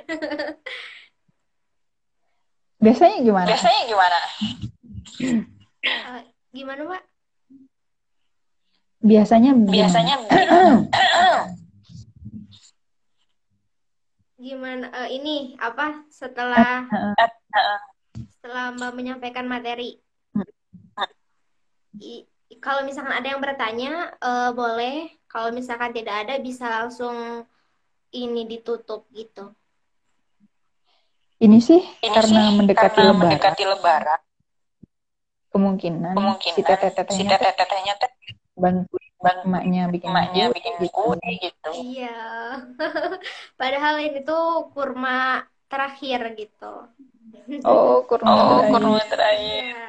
Biasanya 2.83 3.17
gimana? 3.23 3.47
biasanya 3.47 3.81
gimana 3.87 4.19
Eh, 5.83 6.21
gimana 6.51 6.81
Mbak? 6.83 7.03
Biasanya 9.03 9.51
gimana? 9.51 9.73
biasanya 9.75 10.15
Gimana 14.43 14.85
eh, 15.03 15.09
ini 15.19 15.59
apa 15.59 16.07
setelah 16.07 16.87
Heeh. 16.87 17.79
setelah 18.39 18.71
Mbak 18.75 18.91
menyampaikan 18.95 19.43
materi? 19.47 19.99
I- 21.99 22.27
kalau 22.63 22.87
misalkan 22.87 23.11
ada 23.11 23.27
yang 23.27 23.43
bertanya 23.43 24.15
eh, 24.23 24.51
boleh. 24.55 25.11
Kalau 25.27 25.51
misalkan 25.51 25.91
tidak 25.91 26.27
ada 26.27 26.39
bisa 26.39 26.69
langsung 26.69 27.43
ini 28.13 28.45
ditutup 28.47 29.09
gitu. 29.11 29.51
Ini 31.43 31.59
sih 31.59 31.81
ini 31.81 32.13
karena 32.13 32.41
sih 32.47 32.55
mendekati 32.55 32.95
karena 32.95 33.09
lebaran 33.11 33.19
mendekati 33.19 33.63
lebaran 33.67 34.19
kemungkinan, 35.51 36.13
kemungkinan 36.15 36.55
si 36.55 36.61
teteh-tetehnya 36.63 37.19
si 37.19 37.23
teteh-tetehnya 37.27 37.93
teh 37.99 38.11
bantu 38.53 38.95
bantu 39.23 39.43
emaknya 39.47 39.81
bikin 39.87 40.09
emaknya 40.11 40.45
bikin 40.51 40.73
gitu. 40.83 40.91
kue 40.93 41.29
gitu. 41.39 41.69
Iya. 41.73 42.19
Padahal 43.59 43.95
ini 44.03 44.19
tuh 44.21 44.69
kurma 44.75 45.47
terakhir 45.71 46.35
gitu. 46.37 46.73
Oh, 47.65 48.03
kurma 48.05 48.29
Oh, 48.29 48.37
terakhir. 48.61 48.71
kurma 48.75 49.01
terakhir. 49.09 49.63
Iya. 49.63 49.87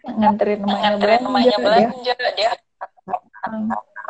Nganterin 0.00 0.60
emaknya 0.64 0.90
Nganterin 0.96 1.22
emaknya 1.26 1.56
belanja 1.56 1.56
dia. 1.56 1.88
belanja 1.90 2.14
dia. 2.36 2.52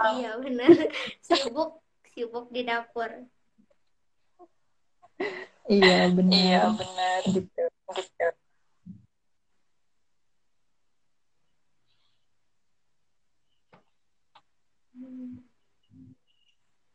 Iya 0.01 0.33
benar. 0.41 0.73
Sibuk 1.21 1.85
sibuk 2.09 2.49
di 2.49 2.65
dapur. 2.65 3.11
Iya, 5.69 6.09
Iya, 6.09 6.09
benar. 6.17 6.63
benar. 6.73 7.21
Gitu. 7.29 7.63
Gitu. 7.97 8.27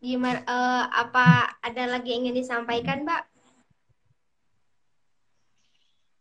Gimana 0.06 0.40
eh, 0.46 0.84
apa 1.02 1.58
ada 1.66 1.84
lagi 1.98 2.14
yang 2.14 2.30
ingin 2.30 2.38
disampaikan, 2.46 3.02
Mbak? 3.02 3.22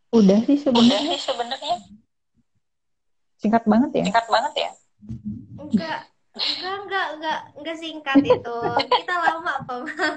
Udah 0.09 0.39
sih 0.47 0.57
Udah 0.57 0.65
sebenarnya 0.65 1.11
sih 1.13 1.21
sebenarnya 1.21 1.75
singkat 3.37 3.63
banget 3.69 3.89
ya. 3.93 4.03
singkat 4.09 4.25
banget 4.25 4.53
ya. 4.57 4.71
Enggak. 5.61 5.99
Enggak, 6.35 6.75
enggak, 6.81 7.07
enggak, 7.13 7.39
enggak 7.61 7.77
singkat 7.77 8.17
itu. 8.25 8.57
Kita 8.89 9.13
lama 9.21 9.51
apa, 9.61 9.73
Mbak? 9.85 10.15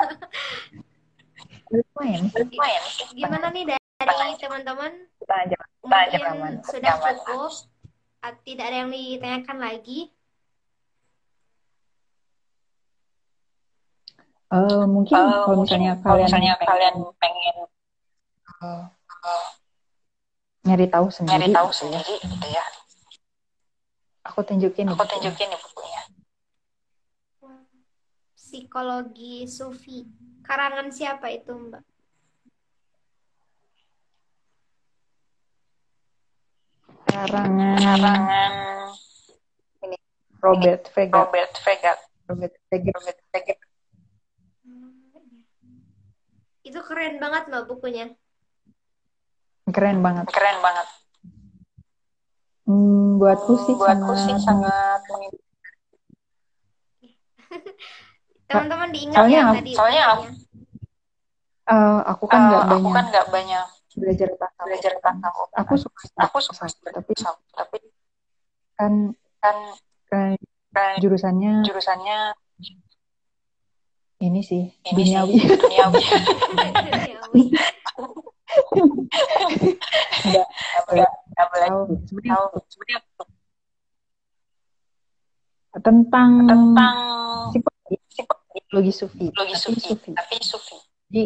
Lumayan. 1.68 2.22
Gimana 3.12 3.46
nih 3.52 3.64
dari 3.68 4.34
teman-teman? 4.40 4.92
Mungkin 5.84 6.20
sudah 6.64 6.94
cukup. 6.96 7.52
Ah, 8.24 8.32
Tidak 8.34 8.64
ada 8.64 8.76
yang 8.82 8.90
ditanyakan 8.90 9.58
lagi. 9.60 10.10
Eh, 14.48 14.84
mungkin 14.88 15.12
Eh, 15.12 15.28
kalau 15.28 15.60
mungkin 15.60 15.76
misalnya 15.76 15.92
kalau 16.00 16.16
kalian 16.16 16.24
misalnya 16.24 16.52
pengen, 16.56 16.68
kalian 16.72 16.94
pengen 17.20 17.56
eh, 18.64 18.82
nyari 20.64 20.86
tahu 20.88 21.06
sendiri 21.12 21.32
nyari 21.36 21.48
tahu 21.52 21.68
gitu 21.68 21.76
ya, 21.76 22.00
sendiri 22.00 22.14
gitu 22.24 22.46
ya, 22.48 22.64
aku 24.24 24.40
tunjukin 24.48 24.88
aku 24.88 25.04
tunjukin 25.04 25.46
nih 25.52 25.60
bukunya. 25.60 26.02
Psikologi 28.32 29.44
Sufi. 29.44 30.08
Karangan 30.40 30.88
siapa 30.88 31.28
itu, 31.28 31.52
Mbak? 31.52 31.84
Karangan 37.12 37.76
Karangan 37.76 38.52
Robert 40.40 40.88
Vega. 40.96 41.16
Robert 41.20 41.54
Vega. 41.60 41.92
Robert 42.32 42.54
Vega. 42.72 42.90
Robert 42.96 43.20
Vega. 43.28 43.67
Itu 46.68 46.84
keren 46.84 47.16
banget, 47.16 47.48
Mbak, 47.48 47.64
bukunya. 47.66 48.12
Keren 49.68 50.04
banget. 50.04 50.28
Keren 50.28 50.60
banget. 50.60 50.86
Hmm, 52.68 53.16
buatku 53.16 53.56
sih 53.56 53.72
Buatku 53.72 54.12
sih 54.14 54.36
sangat 54.36 55.00
sangat 55.08 55.32
Teman-teman 58.48 58.92
diingat 58.92 59.16
Soalnya 59.16 59.40
ya 59.40 59.44
aku- 59.48 59.56
tadi 59.56 59.72
soalnya 59.72 60.02
bukunya. 60.06 60.24
Eh, 61.68 62.00
aku 62.04 62.24
kan 62.24 62.40
nggak 62.48 62.60
Eh, 62.60 62.68
aku 62.68 62.76
banyak 62.80 62.92
kan 62.92 63.04
nggak 63.08 63.26
banyak 63.28 63.66
belajar 63.98 64.28
tasawuf. 64.36 64.66
belajar 64.68 64.92
tasawuf. 65.00 65.48
Aku 65.56 65.74
suka 65.76 66.02
Aku 66.28 66.38
suka 66.40 66.64
tapi 66.92 67.12
tapi 67.52 67.78
kan 68.76 68.92
kan 69.40 69.56
kan 70.08 70.26
kan 70.72 70.96
jurusannya 71.00 71.64
jurusannya 71.64 72.18
ini 74.18 74.40
sih 74.42 74.62
ini 74.84 75.02
sih 75.06 75.14
duniawi. 75.14 75.34
duniawi. 75.38 76.02
Duniawi. 76.98 77.42
Boleh. 80.88 81.06
Sebenarnya 82.08 82.98
tentang 85.78 86.30
tentang 86.50 86.94
psikologi 87.54 88.92
sufi, 88.92 89.30
psikologi 89.30 89.56
sufi, 89.56 89.80
sufi. 89.86 90.10
tapi 90.12 90.34
sufi. 90.42 90.76
Jadi 91.08 91.22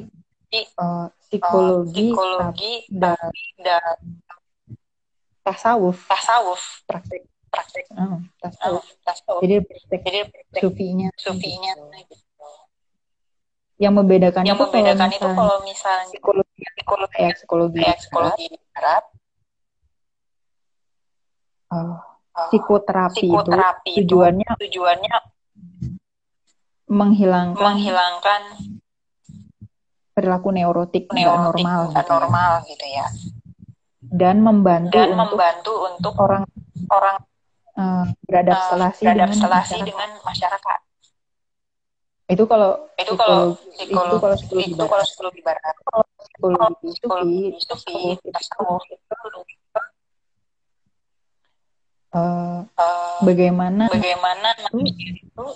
Jadi, 0.53 0.68
eh, 0.68 0.84
Eh, 0.84 1.07
psikologi, 1.32 2.12
psikologi 2.12 2.72
dan 2.93 3.16
dan 3.57 3.97
tasawuf, 5.40 5.97
tasawuf 6.05 6.61
praktek 6.84 7.24
praktek 7.49 7.88
eh, 7.88 8.18
tasawuf. 8.36 8.84
tasawuf. 9.01 9.40
Jadi 9.40 9.55
praktek 9.64 10.01
Jadi 10.05 10.20
praktek 10.28 10.61
sufinya. 10.61 11.09
sufinya 11.16 11.72
gitu. 12.05 12.14
Yang 13.82 13.94
membedakan 13.98 14.42
Yang 14.46 14.54
itu 14.54 14.62
membedakan 14.62 15.08
kalau 15.10 15.10
itu 15.10 15.18
misalnya 15.18 15.34
kalau 15.34 15.58
misalnya 15.66 16.06
psikologi 16.06 16.62
psikologi 16.62 17.14
kayak 17.18 17.34
psikologi 17.34 17.80
kayak 17.82 17.98
psikologi 17.98 18.46
barat, 18.70 19.04
eh, 21.74 21.96
psikoterapi 22.32 23.18
itu 23.18 23.26
psikoterapi 23.26 23.90
itu 23.90 23.98
tujuannya 24.06 24.50
tujuannya 24.54 25.16
menghilangkan 26.92 27.64
menghilangkan 27.64 28.42
perilaku 30.14 30.48
neurotik 30.54 31.10
neurotik 31.10 31.66
normal 31.66 31.80
nggak 31.90 32.04
gitu 32.04 32.06
ya. 32.06 32.14
normal 32.14 32.52
gitu 32.70 32.86
ya. 32.86 33.06
Dan 34.12 34.36
membantu 34.44 34.94
dan 34.94 35.08
untuk 35.10 35.18
membantu 35.26 35.72
untuk 35.90 36.14
orang 36.22 36.44
orang 36.86 37.16
eh, 37.74 38.04
beradaptasi 38.30 39.02
eh, 39.08 39.10
dengan 39.10 39.34
beradaptasi 39.34 39.74
masyarakat. 39.74 39.88
dengan 39.90 40.10
masyarakat 40.22 40.78
itu 42.32 42.44
kalau 42.48 42.70
itu 42.96 43.12
kalau 43.14 43.52
psikologi 43.56 44.08
itu 44.08 44.16
kalau 44.18 44.36
psikologi 44.36 44.72
itu 44.72 44.84
kalau 44.88 45.04
psikologi 45.04 45.40
barat. 45.44 45.74
Kalau 45.84 46.02
psikologi 46.16 46.88
psikologi 46.96 47.40
sufi 47.60 47.94
sufi 48.16 48.28
tasawuf 48.32 48.82
itu 48.88 49.14
itu 49.52 49.72
bagaimana 53.24 53.88
bagaimana 53.88 54.48
manusia 54.68 55.10
itu 55.16 55.46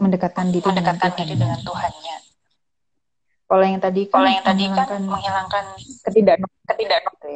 mendekatkan 0.00 0.52
diri 0.52 0.60
dengan 0.60 0.76
mendekatkan 0.76 1.10
Tuhan. 1.12 1.24
diri 1.24 1.34
dengan 1.40 1.60
Tuhannya. 1.64 2.16
Kalau 3.44 3.64
yang 3.64 3.80
tadi 3.80 4.02
kan 4.08 4.16
kalau 4.16 4.30
yang 4.32 4.44
tadi 4.44 4.64
kan 4.72 5.00
menghilangkan 5.04 5.64
ketidaknormalan 6.04 6.66
ketidaknormalan 6.68 7.16
gitu 7.20 7.28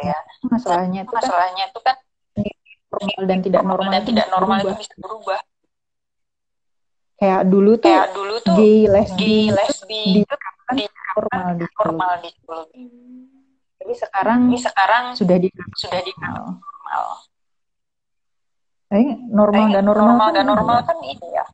ya. 0.00 0.16
Masalahnya 0.48 1.00
itu 1.04 1.12
kan 1.12 1.22
masalahnya 1.22 1.64
itu 1.68 1.80
kan 1.84 1.96
normal 2.92 3.24
dan 3.24 3.38
tidak 3.40 3.62
normal 3.64 3.88
dan 3.88 4.00
itu 4.02 4.10
tidak 4.12 4.28
normal 4.28 4.56
itu 4.60 4.74
bisa 4.76 4.94
berubah 5.00 5.40
Kayak 7.22 7.42
dulu 7.46 7.78
tuh 7.78 7.86
kayak 7.86 8.08
dulu 8.18 8.34
tuh 8.42 8.54
gay, 8.58 8.90
lesbi, 8.90 9.14
gay 9.22 9.42
itu 9.46 9.54
lesbi 9.54 10.00
di 10.10 10.20
itu 10.26 10.34
kan 10.34 10.74
di 10.74 10.84
normal 10.90 11.46
di 11.54 11.66
normal 11.78 12.10
Hmm. 12.74 13.30
Tapi 13.78 13.92
sekarang 13.94 14.50
ini 14.50 14.58
sekarang 14.58 15.04
sudah 15.14 15.38
di 15.38 15.46
sudah 15.78 16.00
di 16.02 16.10
normal 16.18 17.22
Tapi 18.90 19.04
normal 19.30 19.66
dan 19.70 19.82
normal, 19.86 20.06
normal 20.18 20.26
kan 20.26 20.34
dan 20.34 20.44
normal 20.50 20.78
kan 20.82 20.98
ini 20.98 21.26
ya 21.30 21.46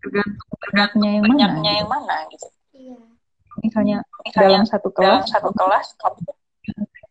tergantung 0.00 0.48
banyaknya 0.56 1.08
yang 1.12 1.20
mana. 1.20 1.28
banyaknya 1.28 1.68
gitu. 1.68 1.80
yang 1.84 1.88
mana 1.92 2.16
gitu 2.32 2.48
Iya. 2.80 2.96
Misalnya 3.60 3.96
misalnya 4.24 4.48
dalam 4.56 4.64
satu 4.64 4.88
dalam 4.96 5.20
kelas 5.20 5.28
satu 5.28 5.50
kelas 5.52 5.86
kamu 6.00 6.20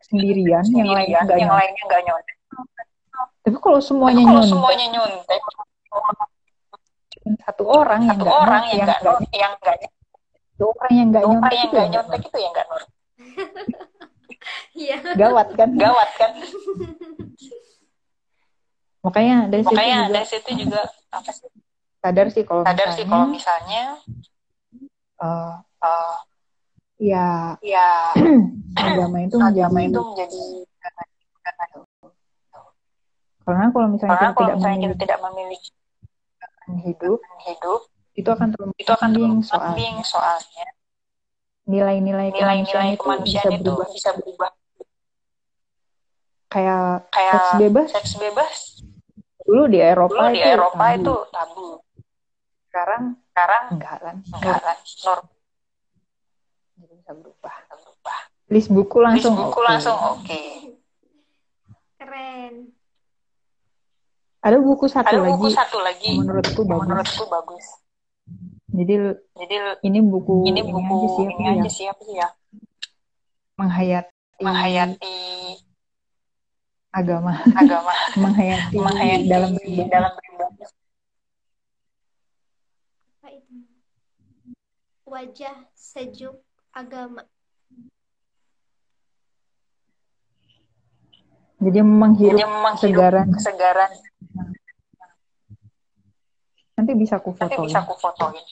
sendirian, 0.09 0.63
yang 0.73 0.89
lain 0.89 1.05
sendirian 1.05 1.21
nggak 1.29 1.37
yang 1.37 1.53
lainnya 1.53 1.83
nggak 1.85 2.01
nyontek 2.09 2.35
Tapi 3.45 3.57
kalau 3.61 3.77
semuanya 3.77 4.25
kalau 4.25 4.41
nyontek, 4.41 4.49
semuanya 4.49 4.85
nyontek 4.97 5.39
satu 7.37 7.63
orang 7.65 8.01
yang 8.05 8.17
satu 8.17 8.23
nggak 8.25 8.37
orang 8.37 8.61
nyontek, 8.63 8.73
yang 8.73 8.87
nggak 8.87 8.99
nggak- 8.99 9.33
yang 9.33 9.53
nggak 9.59 9.75
satu 9.79 10.65
orang 10.69 10.91
yang 10.95 11.07
nggak 11.09 11.23
orang 11.23 11.33
nyontek 11.33 11.53
yang 11.53 11.69
nggak 11.69 11.83
yang 11.83 11.91
nyontek 11.93 12.21
itu 12.25 12.37
yang 12.39 12.51
nggak 12.53 12.67
normal 12.69 12.89
Iya. 14.73 14.97
gawat 15.19 15.47
kan? 15.53 15.69
gawat 15.75 16.09
kan? 16.15 16.31
Makanya 19.05 19.35
dari 19.47 19.63
situ 19.63 19.71
makanya 19.71 19.95
juga 19.99 20.13
dari 20.15 20.27
situ 20.27 20.49
juga 20.55 20.79
apa 21.11 21.31
sih? 21.31 21.47
Sadar 21.99 22.27
sih 22.31 22.43
kalau 22.47 22.63
sadar 22.63 22.89
sih 22.95 23.03
kalau 23.03 23.27
misalnya 23.27 23.99
eh, 25.19 25.53
eh, 25.83 26.15
ya 26.99 27.27
ya 27.59 27.87
agama 28.79 29.17
itu 29.23 29.35
agama 29.39 29.79
menjadi 29.79 29.91
itu 29.91 30.01
menjadi 30.03 30.43
karena 33.43 33.65
kalau 33.73 33.87
misalnya 33.89 34.13
karena 34.15 34.29
kita 34.29 34.35
kalau 34.35 34.47
tidak 34.47 34.55
misalnya 34.55 34.75
kita 34.75 34.87
memiliki 34.87 35.03
tidak 35.03 35.19
memiliki 35.23 35.69
hidup 36.85 37.19
hidup 37.47 37.81
itu 38.19 38.29
akan 38.29 38.47
terlalu 38.51 38.73
itu 38.75 38.91
akan 38.91 39.09
soal 39.41 39.73
terbanding 39.73 39.95
soalnya. 40.03 40.67
Nilai-nilai 41.69 42.27
kemanusiaan 42.33 42.35
nilai-nilai 42.35 42.89
itu 42.97 42.99
bisa 42.99 43.05
kemanusiaan 43.05 43.51
itu 43.53 43.61
berubah. 43.63 43.87
bisa 43.93 44.09
berubah. 44.17 44.51
Kayak 46.49 46.85
kayak 47.13 47.33
seks 47.37 47.49
bebas. 47.61 47.87
seks 47.93 48.11
bebas. 48.17 48.57
Dulu 49.45 49.63
di 49.69 49.79
Eropa 49.81 50.13
dulu 50.13 50.25
di 50.33 50.41
itu 50.41 50.49
Eropa 50.49 50.85
tabu. 50.85 50.97
itu 50.97 51.15
tabu. 51.29 51.67
Sekarang 52.69 53.03
sekarang 53.31 53.63
enggak 53.77 53.95
kan? 54.01 54.15
enggak 54.25 54.57
kan? 54.61 54.77
Normal 55.05 55.37
Jadi 56.79 56.93
bisa 56.95 57.11
berubah. 57.11 57.55
Berubah. 57.69 58.19
List 58.49 58.69
buku 58.73 58.97
List 58.97 59.05
langsung 59.05 59.33
buku 59.37 59.59
oke. 59.61 59.67
langsung 59.69 59.97
oke. 59.99 60.43
Keren. 62.01 62.53
Ada 64.39 64.57
buku 64.57 64.85
satu 64.87 65.09
Ada 65.09 65.19
lagi 65.19 65.35
buku 65.35 65.47
satu 65.51 65.77
lagi 65.79 66.09
menurutku 66.15 66.61
bagus. 66.63 66.83
menurutku 66.87 67.23
bagus. 67.27 67.65
Jadi 68.69 68.93
Jadi 69.35 69.55
ini 69.83 69.99
buku 69.99 70.35
ini 70.47 70.61
ini 70.61 70.61
buku 70.63 70.95
aja 70.95 71.07
sih 71.11 71.25
ini 71.27 71.43
ya? 71.43 71.51
aja 71.57 71.69
sih 71.69 71.85
apa 71.85 72.01
sih 72.01 72.15
ya? 72.15 72.27
Menghayati 73.59 74.15
Menghayati 74.39 75.15
agama, 76.89 77.33
agama, 77.53 77.91
menghayati, 78.23 78.75
menghayati 78.79 79.27
dalam 79.27 79.51
beribadah. 79.53 79.89
dalam 79.91 80.11
beribadah. 80.15 80.69
apa 83.19 83.27
itu 83.29 83.55
wajah 85.03 85.55
sejuk 85.75 86.39
agama 86.71 87.27
Jadi 91.59 91.79
menghirup 91.83 92.39
Jadi 92.39 92.45
menghirup 92.47 92.79
kesegaran. 92.79 93.27
kesegaran. 93.35 93.91
Nanti 96.79 96.95
bisa 96.95 97.19
aku 97.19 97.35
Nanti 97.35 97.59
fotoin. 97.59 97.67
bisa 97.67 97.79
aku 97.83 97.93
fotoin. 97.99 98.45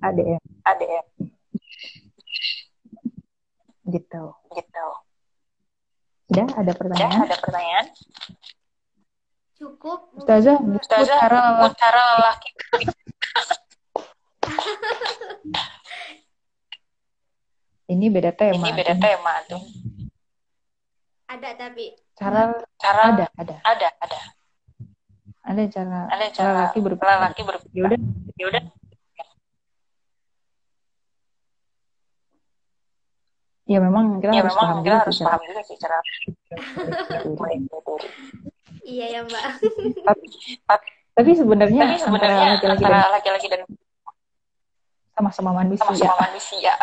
Ada 0.00 0.22
ya, 0.24 0.38
Ada 0.64 0.84
ya, 0.84 1.02
gitu. 3.86 4.24
gitu. 4.50 4.86
Udah 6.24 6.48
ada 6.56 6.72
Ya, 6.72 6.76
pertanyaan? 6.76 7.20
ada 7.20 7.36
pertanyaan? 7.36 7.86
cukup 9.54 10.08
Ustazah, 10.18 10.56
Ustazah, 10.60 11.16
cara 11.20 11.40
buku 11.62 11.76
cara 11.78 12.00
lelaki. 12.16 12.50
ini 17.86 18.06
beda 18.08 18.32
tema. 18.32 18.56
Ini 18.56 18.70
beda 18.72 18.92
tuh. 18.92 19.00
tema 19.00 19.34
tuh. 19.46 19.62
ada 21.24 21.50
tapi 21.56 21.92
Cara 22.14 22.52
Cara 22.78 23.02
ada, 23.10 23.26
ada. 23.34 23.56
ada, 23.64 23.88
ada. 23.98 24.18
Ada 25.44 25.62
cara, 25.68 25.98
Ada 26.08 26.26
cara 26.32 26.50
lelaki 26.56 26.78
berpikir. 26.80 27.04
lelaki 27.12 27.42
berpikir. 27.44 27.76
Ya 27.76 27.84
udah, 27.86 27.98
Ya 28.34 28.46
udah. 28.48 28.62
ya 33.64 33.78
memang 33.80 34.20
kita 34.20 34.28
Ya 34.28 34.44
harus 34.44 34.52
memang 34.52 34.68
paham 34.68 34.84
kita 34.84 34.96
harus 35.00 35.14
sih 35.16 35.24
cara 35.24 35.32
paham 35.32 35.42
juga 35.48 35.62
sih 35.64 35.76
cara 35.80 35.96
iya 38.84 39.04
ya 39.08 39.20
mbak 39.24 39.44
tapi, 40.04 40.24
tapi 41.16 41.30
sebenarnya 41.32 41.80
Tapi 41.80 41.96
antara 41.96 42.04
sebenarnya 42.04 42.44
laki-laki 42.52 42.84
antara 42.84 42.98
dan 43.00 43.12
laki-laki 43.16 43.46
dan 43.48 43.60
sama-sama 45.14 45.50
manusia. 45.54 45.80
sama-sama 45.80 46.14
manusia. 46.28 46.74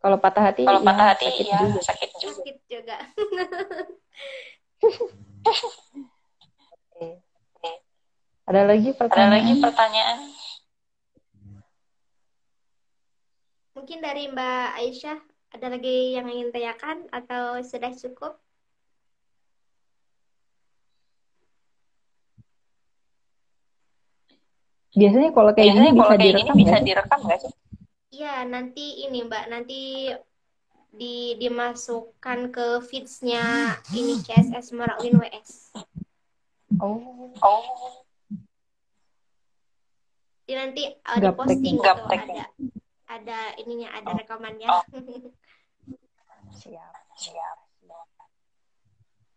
Kalau 0.00 0.16
patah 0.16 0.42
hati, 0.48 0.64
Kalau 0.64 0.80
ya 0.80 0.88
patah 0.88 1.06
hati 1.12 1.24
sakit 1.28 1.44
ya 1.46 1.58
juga. 1.60 1.80
sakit 1.84 2.10
juga. 2.16 2.34
sakit 2.34 2.56
juga. 2.66 2.96
Ada 8.44 8.62
lagi 8.70 8.90
Ada 8.92 8.98
pertanyaan? 9.00 9.32
lagi 9.34 9.52
pertanyaan? 9.64 10.18
mungkin 13.74 13.98
dari 14.00 14.30
mbak 14.30 14.78
Aisyah 14.78 15.18
ada 15.50 15.66
lagi 15.68 16.14
yang 16.14 16.30
ingin 16.30 16.54
tanyakan 16.54 17.10
atau 17.10 17.58
sudah 17.60 17.90
cukup 17.92 18.38
Biasanya 24.94 25.30
kalau 25.34 25.50
kayak 25.50 25.74
Biasanya 25.74 25.90
gini 25.90 25.98
kalau 25.98 26.06
bisa 26.06 26.14
kayak 26.14 26.22
gini 26.22 26.30
direkam 26.38 26.54
bisa 26.54 26.70
nggak 26.70 26.78
sih? 26.78 26.86
direkam 26.86 27.20
nggak 27.26 27.40
sih? 27.42 27.52
Iya, 28.14 28.34
nanti 28.46 28.86
ini 29.02 29.18
Mbak, 29.26 29.44
nanti 29.50 29.80
di 30.94 31.34
dimasukkan 31.34 32.38
ke 32.54 32.66
feeds-nya 32.78 33.74
ini 33.90 34.14
CSS 34.22 34.70
Merakwin 34.70 35.18
WS. 35.18 35.74
Oh, 36.78 37.34
Oh, 37.42 38.03
Jadi 40.44 40.52
nanti 40.54 40.82
uh, 40.84 41.16
Gaptek. 41.16 41.24
diposting 41.24 41.74
gitu 41.74 41.82
Gaptek. 41.82 42.20
ada 42.20 42.44
ada 43.06 43.38
ininya, 43.56 43.88
ada 43.92 44.10
Oh. 44.12 44.16
rekamannya. 44.16 44.68
Oh. 44.68 44.84
siap. 46.60 46.92
siap. 47.16 47.56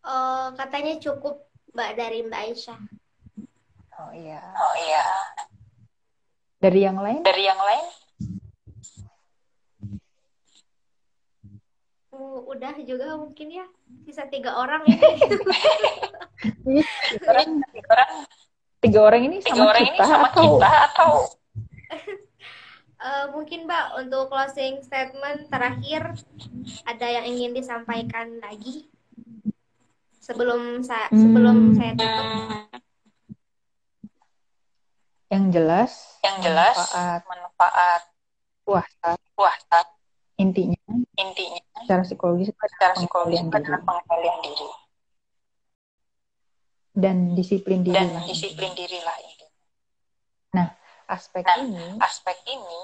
Oh, 0.04 0.52
katanya 0.54 0.96
cukup 0.96 1.44
Mbak 1.72 1.90
dari 1.94 2.18
Mbak 2.24 2.40
Aisyah. 2.44 2.80
Oh 3.98 4.12
iya. 4.14 4.40
Oh 4.40 4.74
iya. 4.78 5.04
Dari 6.58 6.80
yang 6.80 6.96
lain? 6.96 7.20
Dari 7.20 7.42
yang 7.44 7.58
lain? 7.58 7.86
Uh, 12.08 12.40
udah 12.48 12.72
juga 12.82 13.14
mungkin 13.16 13.52
ya. 13.52 13.66
Sisa 14.02 14.24
tiga 14.26 14.56
orang 14.56 14.82
orang, 17.28 17.48
Tiga 17.68 17.88
orang, 17.90 18.10
tiga 18.78 19.00
orang 19.02 19.22
ini 19.26 19.36
tiga 19.42 19.58
sama 19.58 19.70
orang 19.70 19.82
ini 19.84 19.90
kita 19.94 20.04
sama 20.06 20.26
atau 20.30 20.42
kita 20.44 20.70
atau? 20.92 21.12
Eh, 22.98 23.30
mungkin 23.30 23.62
Mbak 23.62 23.86
untuk 24.02 24.26
closing 24.26 24.82
statement 24.82 25.46
terakhir 25.46 26.18
ada 26.82 27.06
yang 27.06 27.30
ingin 27.30 27.54
disampaikan 27.54 28.42
lagi? 28.42 28.90
Sebelum 30.18 30.82
saya 30.82 31.06
Hmm. 31.06 31.22
sebelum 31.22 31.56
saya 31.78 31.94
tutup. 31.94 32.26
yang 35.30 35.44
jelas 35.54 35.92
yang 36.26 36.42
jelas 36.42 36.74
manfaat. 36.74 37.20
manfaat. 37.30 38.02
Puasa. 38.66 39.10
Puasa. 39.32 39.78
Intinya 40.34 40.74
intinya 41.14 41.62
secara 41.78 42.02
psikologis 42.02 42.50
secara 42.50 42.66
adalah 42.66 42.98
psikologis 42.98 43.40
pengendalian 43.40 43.62
adalah 43.62 43.78
diri. 43.78 43.86
pengendalian 43.86 44.38
diri 44.42 44.68
dan 46.98 47.38
disiplin 47.38 47.86
diri 47.86 47.94
dan 47.94 48.10
lah 48.10 48.26
disiplin 48.26 48.74
diri 48.74 48.98
lah 49.06 49.16
ini. 49.22 49.46
aspek 51.08 51.40
Nah, 51.46 51.56
ini 51.64 51.86
Aspek 52.04 52.36
ini 52.44 52.82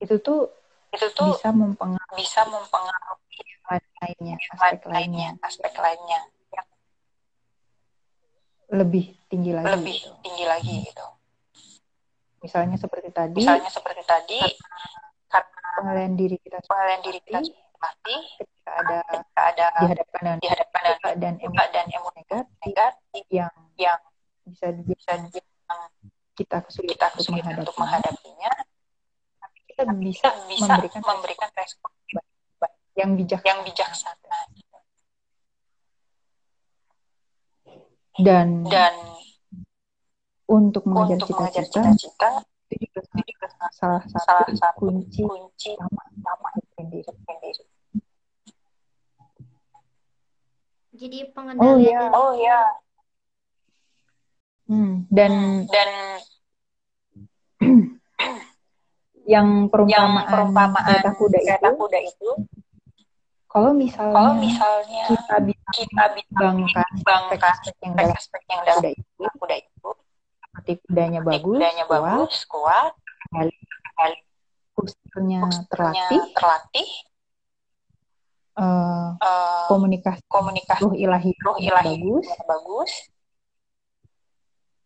itu 0.00 0.16
tuh 0.24 0.48
itu 0.94 1.06
tuh 1.12 1.34
bisa 1.36 1.50
mempengaruhi 1.52 2.18
bisa 2.22 2.42
mempengaruhi 2.48 3.40
lainnya 4.04 4.36
aspek 4.52 4.78
aspek 4.78 4.82
lainnya, 4.88 5.28
aspek 5.40 5.74
lainnya 5.80 6.20
yang 6.52 6.68
lebih 8.78 9.04
tinggi 9.28 9.52
lagi 9.52 9.68
lebih 9.74 9.96
gitu. 9.96 10.12
tinggi 10.24 10.44
lagi 10.44 10.74
gitu. 10.86 11.06
misalnya 12.44 12.76
seperti 12.76 13.08
tadi 13.12 13.40
Misalnya 13.40 13.70
seperti 13.72 14.02
tadi 14.04 14.40
pengendalian 15.74 16.14
diri 16.14 16.36
kita 16.38 16.58
pengendalian 16.68 17.02
diri 17.02 17.20
kita 17.24 17.40
mati 17.84 18.16
ketika 18.40 18.70
ada 18.80 18.98
ketika 19.04 19.40
ada 19.52 19.66
dihadapkan 19.84 20.20
dengan 20.24 20.38
dihadapkan 20.40 20.80
dengan 20.80 21.14
dan 21.20 21.34
emosi 21.36 21.68
dan 21.76 21.86
emosi 21.92 22.20
negatif 22.64 23.24
yang 23.28 23.54
yang 23.76 24.00
bisa 24.48 24.66
dibilang 24.72 25.20
bisa 25.28 25.44
kita 26.34 26.56
kesulitan 26.64 27.10
kita 27.12 27.20
untuk 27.20 27.20
kesulitan 27.20 27.54
untuk 27.60 27.76
menghadapinya 27.76 28.52
menghadapinya, 28.56 29.48
kita 29.68 29.82
bisa 30.00 30.26
kita 30.32 30.40
bisa 30.48 30.64
memberikan 30.64 31.02
memberikan 31.04 31.50
respon 31.54 31.90
yang 32.94 33.10
bijak 33.18 33.42
yang 33.42 33.60
bijaksana 33.66 34.38
dan 38.22 38.62
dan 38.70 38.94
untuk 40.46 40.86
untuk 40.86 41.34
mengejar 41.34 41.66
cita-cita 41.66 42.46
itu 42.70 42.90
juga 42.90 43.46
salah 43.74 44.02
salah 44.02 44.02
satu 44.06 44.54
satu 44.54 44.78
kunci 44.86 45.22
kunci 45.22 45.70
utama 45.74 46.02
utama 46.14 46.48
diri. 46.90 47.73
Jadi 51.04 51.18
Oh 51.20 51.32
pengendalian 51.36 51.84
iya. 51.84 52.00
diri. 52.00 52.16
Oh 52.16 52.32
ya, 52.40 52.60
Hmm, 54.64 55.04
dan 55.12 55.32
dan 55.68 55.90
yang 59.28 59.68
yang 59.68 59.68
perumpamaan, 59.68 60.24
perumpamaan 60.24 60.88
kereta 60.88 61.10
kuda 61.20 61.38
kereta 61.44 61.68
itu, 61.68 61.76
kuda 61.76 62.00
itu, 62.00 62.30
kalau 63.44 63.70
misalnya 63.76 64.16
kalau 64.16 64.32
misalnya 64.40 65.04
kita 65.12 65.36
bisa 65.44 65.68
kita 65.76 66.04
bisa 66.16 66.32
bangkan 66.32 66.90
bangkan 67.04 67.40
aspek-aspek 67.44 67.74
yang 67.84 67.92
dalam 67.92 68.16
aspek 68.16 68.42
yang 68.48 68.60
dalam 68.64 68.80
kuda 68.80 68.90
itu, 68.96 69.24
kuda 69.36 69.56
itu, 69.60 69.88
seperti 70.40 70.72
kudanya 70.88 71.20
bagus, 71.20 71.44
kudanya 71.60 71.84
kuat, 71.84 72.00
bagus, 72.00 72.36
kuat, 72.48 72.92
kali 73.36 73.54
kali 74.00 74.18
posturnya 74.72 75.38
posturnya 75.44 75.68
terlatih, 75.68 76.20
terlatih, 76.32 76.88
eh, 78.54 79.08
eh, 79.18 79.64
komunikasi 79.70 80.22
komunikasi 80.30 80.82
ruh 80.86 80.94
ilahi 80.94 81.30
roh 81.42 81.56
ilahi 81.58 81.98
bagus, 81.98 82.26
bagus, 82.46 82.92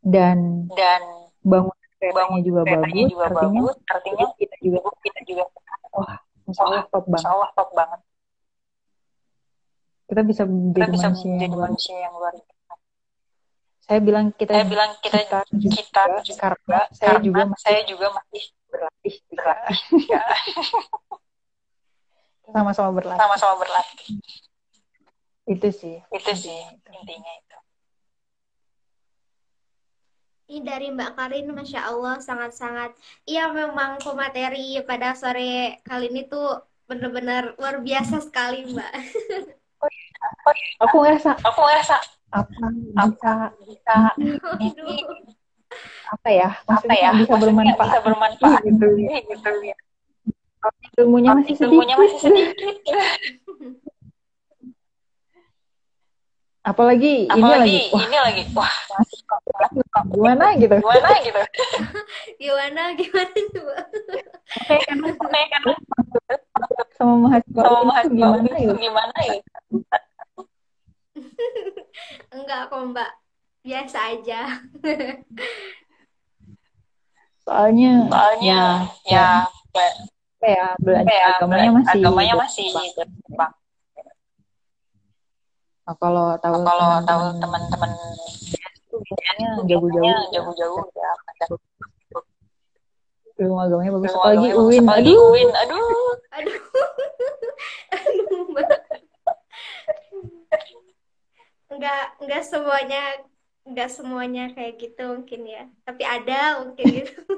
dan 0.01 0.69
dan 0.73 1.03
bangun 1.45 1.75
keretanya 1.99 2.15
bangun 2.15 2.41
juga 2.47 2.61
bagus, 2.63 3.09
juga 3.11 3.25
artinya 3.27 3.61
bagus, 3.61 3.77
artinya 3.91 4.27
kita 4.39 4.57
juga 4.63 4.79
kita 5.03 5.21
juga 5.27 5.43
wah, 5.93 6.17
insya 6.47 6.63
Allah 6.65 6.83
top 6.89 7.05
insya 7.05 7.13
banget. 7.13 7.35
Allah 7.35 7.51
top 7.55 7.71
banget. 7.75 8.01
Kita 10.09 10.23
bisa 10.25 10.43
Kita 10.49 10.55
menjadi 10.55 10.89
bisa 10.89 11.07
manusia 11.11 11.29
yang 11.29 11.37
menjadi 11.37 11.53
luar 11.53 11.69
manusia 11.69 11.97
yang 12.01 12.15
luar 12.17 12.33
biasa. 12.33 12.75
Saya 13.89 14.01
bilang 14.05 14.27
kita 14.37 14.51
Saya 14.53 14.67
bilang 14.69 14.91
kita 15.01 15.19
kita 15.21 15.39
juga, 15.53 15.69
kita 15.77 16.03
juga 16.25 16.41
karena 16.41 16.81
saya 16.93 17.09
karena 17.13 17.25
juga 17.25 17.43
masih 17.49 17.65
saya 17.65 17.81
juga 17.85 18.07
masih 18.17 18.43
berlatih 18.69 19.15
juga. 19.29 19.37
berlatih 19.37 19.79
juga. 19.93 20.23
sama-sama 22.53 22.91
berlatih. 22.97 23.21
sama-sama 23.21 23.55
berlatih. 23.61 23.99
Itu 25.49 25.69
sih. 25.73 25.97
Itu 26.13 26.33
sih 26.37 26.53
intinya 26.53 26.77
itu. 26.77 26.91
intinya 26.97 27.33
itu. 27.41 27.59
Ini 30.49 30.65
dari 30.65 30.89
Mbak 30.89 31.13
Karin, 31.13 31.53
Masya 31.53 31.93
Allah, 31.93 32.17
sangat-sangat. 32.25 32.97
Iya, 33.29 33.53
memang 33.53 34.01
pemateri 34.01 34.81
pada 34.89 35.13
sore 35.13 35.77
kali 35.85 36.09
ini 36.09 36.25
tuh 36.25 36.65
benar-benar 36.89 37.53
luar 37.61 37.85
biasa 37.85 38.25
sekali, 38.25 38.65
Mbak. 38.65 38.93
Aku 40.89 40.97
ngerasa 41.05 41.37
Aku 41.45 41.61
ngerasa 41.63 41.97
apa 42.29 42.67
bisa 42.97 43.33
bisa 43.63 43.97
apa 46.09 46.29
ya? 46.33 46.49
apa 46.65 46.93
ya? 46.97 47.11
bisa 47.13 47.35
bermanfaat 47.37 47.89
Bisa 47.89 48.01
bermanfaat 48.01 48.61
gitu. 48.65 48.87
gitu 49.31 49.51
ya. 49.65 49.77
Ilmunya 50.99 51.31
masih 51.31 51.55
Ilmunya 51.63 51.95
masih 51.95 52.19
sedikit. 52.19 52.59
sedikit. 52.59 52.99
Apalagi 56.69 57.25
ini 57.25 57.33
Apalagi 57.33 57.81
lagi, 57.81 57.95
wah 57.95 58.03
ini 58.05 58.19
lagi, 58.21 58.43
wah 58.53 58.69
gimana 60.13 60.53
gitu. 60.61 60.77
gimana 60.85 61.11
gitu. 61.25 61.41
Gimana, 62.43 62.83
gimana 62.93 63.33
tuh, 63.55 63.63
Mbak? 63.65 63.85
Kayak 64.69 64.83
kan 64.85 64.97
Kayak 65.01 65.49
kan 65.49 65.63
sama 66.99 67.15
mahasiswa 67.25 67.63
sama 67.63 67.81
mahasiswa 67.89 68.13
gimana 68.13 68.53
itu 68.53 68.61
gitu. 68.61 68.75
gimana 68.85 69.17
ya? 69.25 69.41
Enggak 72.37 72.61
kok, 72.69 72.81
Mbak. 72.93 73.11
Biasa 73.65 73.99
aja. 74.13 74.41
Soalnya 77.49 77.93
Soalnya 78.13 78.61
ya, 79.09 79.49
apa 79.49 79.81
ya 79.81 80.18
belajar 80.79 81.15
ya 81.15 81.27
agamanya 81.39 81.71
masih 81.75 81.99
agamanya 81.99 82.35
masih 82.39 82.67
berkembang. 82.95 83.53
Nah, 85.89 85.97
kalau 85.97 86.27
tahu 86.39 86.55
Nah, 86.61 86.65
kalau 86.69 86.89
tahu 87.03 87.23
teman-teman 87.41 87.91
itu 88.77 88.97
biasanya 89.03 89.49
jauh-jauh 89.65 90.21
jauh-jauh 90.31 90.85
ya 90.95 91.13
ilmu 93.39 93.57
agamanya 93.63 93.91
bagus 93.95 94.11
ilmu 94.11 94.21
apalagi. 94.21 94.49
UIN 94.51 94.83
apalagi 94.83 95.15
aduh 95.15 95.31
UIN 95.31 95.51
aduh 95.55 95.87
Aduh. 96.35 96.59
Aduh. 97.95 98.19
Enggak, 101.69 102.17
enggak 102.19 102.43
semuanya 102.43 103.03
enggak 103.63 103.91
semuanya 103.93 104.45
kayak 104.57 104.81
gitu 104.83 105.05
mungkin 105.15 105.47
ya. 105.47 105.63
Tapi 105.87 106.03
ada 106.03 106.65
mungkin 106.65 106.85
gitu. 106.91 107.13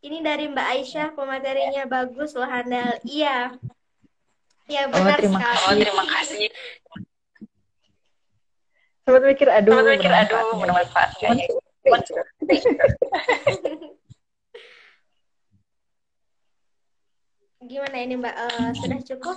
Ini 0.00 0.18
dari 0.24 0.48
Mbak 0.48 0.66
Aisyah, 0.72 1.08
pematerinya 1.12 1.84
bagus 1.84 2.32
loh 2.32 2.48
handal. 2.48 2.96
Iya. 3.04 3.52
Iya 4.64 4.86
Oh, 4.86 4.92
benar 4.96 5.18
terima 5.18 5.38
sekali. 5.42 5.58
oh 5.66 5.74
terima 5.76 6.04
kasih 6.06 6.46
sempat 9.02 9.26
mikir 9.26 9.48
aduh 9.50 9.74
Sempat 9.74 9.90
mikir 9.98 10.12
aduh 10.14 10.54
bermanfaat? 10.54 11.10
Gimana 17.60 17.96
ini 18.00 18.14
Mbak? 18.16 18.34
Eh, 18.34 18.68
sudah 18.76 19.00
cukup? 19.04 19.36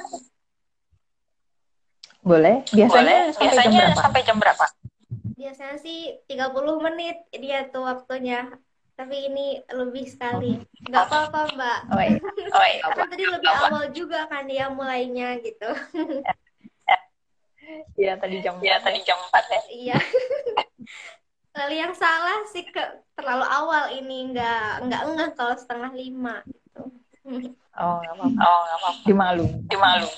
boleh 2.23 2.63
biasanya 2.71 3.35
boleh 3.35 3.35
sampai 3.35 3.51
jam 3.51 3.51
biasanya 3.51 3.79
berapa 3.83 3.99
sampai 3.99 4.21
jam 4.23 4.37
berapa 4.39 4.65
Biasanya 5.35 5.75
sih 5.75 5.99
30 6.23 6.79
menit 6.79 7.17
dia 7.35 7.67
tuh 7.67 7.83
waktunya. 7.83 8.47
Tapi 8.93 9.15
ini 9.25 9.57
lebih 9.73 10.05
sekali. 10.05 10.61
Enggak 10.85 11.09
apa-apa, 11.09 11.39
Mbak. 11.57 11.79
oh 11.89 12.01
iya 12.01 12.19
oh 12.53 12.65
iya 12.69 12.85
Kan 12.93 13.09
tadi 13.09 13.25
lebih 13.25 13.49
awal 13.49 13.83
juga 13.89 14.29
kan 14.29 14.45
dia 14.45 14.69
mulainya 14.69 15.37
gitu. 15.41 15.69
Iya, 17.95 18.19
tadi 18.19 18.43
jam 18.43 18.59
ya 18.59 18.75
tadi 18.83 18.99
jam 19.07 19.15
4 19.31 19.39
ya 19.47 19.61
Iya. 19.71 19.97
Lalu 21.55 21.73
yang 21.79 21.95
salah 21.95 22.43
sih 22.51 22.67
ke 22.67 22.83
terlalu 23.15 23.47
awal 23.47 23.83
ini 23.95 24.35
nggak 24.35 24.83
nggak 24.83 25.01
enggak 25.07 25.29
kalau 25.39 25.55
setengah 25.55 25.95
lima 25.95 26.43
gitu. 26.43 26.91
oh 27.79 27.95
nggak 28.03 28.13
apa-apa 28.19 28.35
oh 28.35 28.59
nggak 28.67 28.77
apa-apa 28.83 28.99
dimalu 29.07 29.45
dimalu 29.71 30.09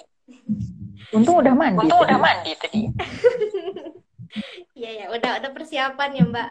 untung 1.13 1.38
udah 1.38 1.53
mandi 1.53 1.86
untung 1.86 2.01
tadi. 2.01 2.07
udah 2.09 2.17
mandi 2.17 2.51
tadi 2.57 2.82
Iya 4.76 4.89
ya, 4.91 5.05
udah 5.15 5.32
udah 5.39 5.51
persiapan 5.55 6.09
ya 6.11 6.23
Mbak. 6.28 6.49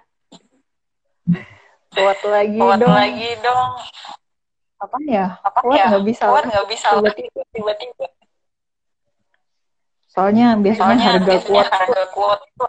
kuat 1.95 2.21
lagi 2.27 2.59
kuat 2.59 2.79
dong. 2.83 2.93
lagi 2.95 3.29
dong. 3.41 3.71
Apa 4.83 4.97
ya? 5.07 5.27
Apa 5.41 5.59
kuat 5.63 5.79
ya? 5.79 5.85
nggak 5.95 6.05
bisa 6.05 6.25
kuat 6.29 6.45
nggak 6.51 6.67
bisa 6.69 6.87
tiba-tiba. 6.99 7.41
Tiba-tiba. 7.55 8.07
Soalnya 10.11 10.55
biasanya 10.59 10.95
soalnya 10.95 11.07
harga 11.11 11.27
biasanya 11.27 11.51
kuat 11.51 11.69
harga 11.71 12.03
kuat 12.15 12.41
itu 12.47 12.65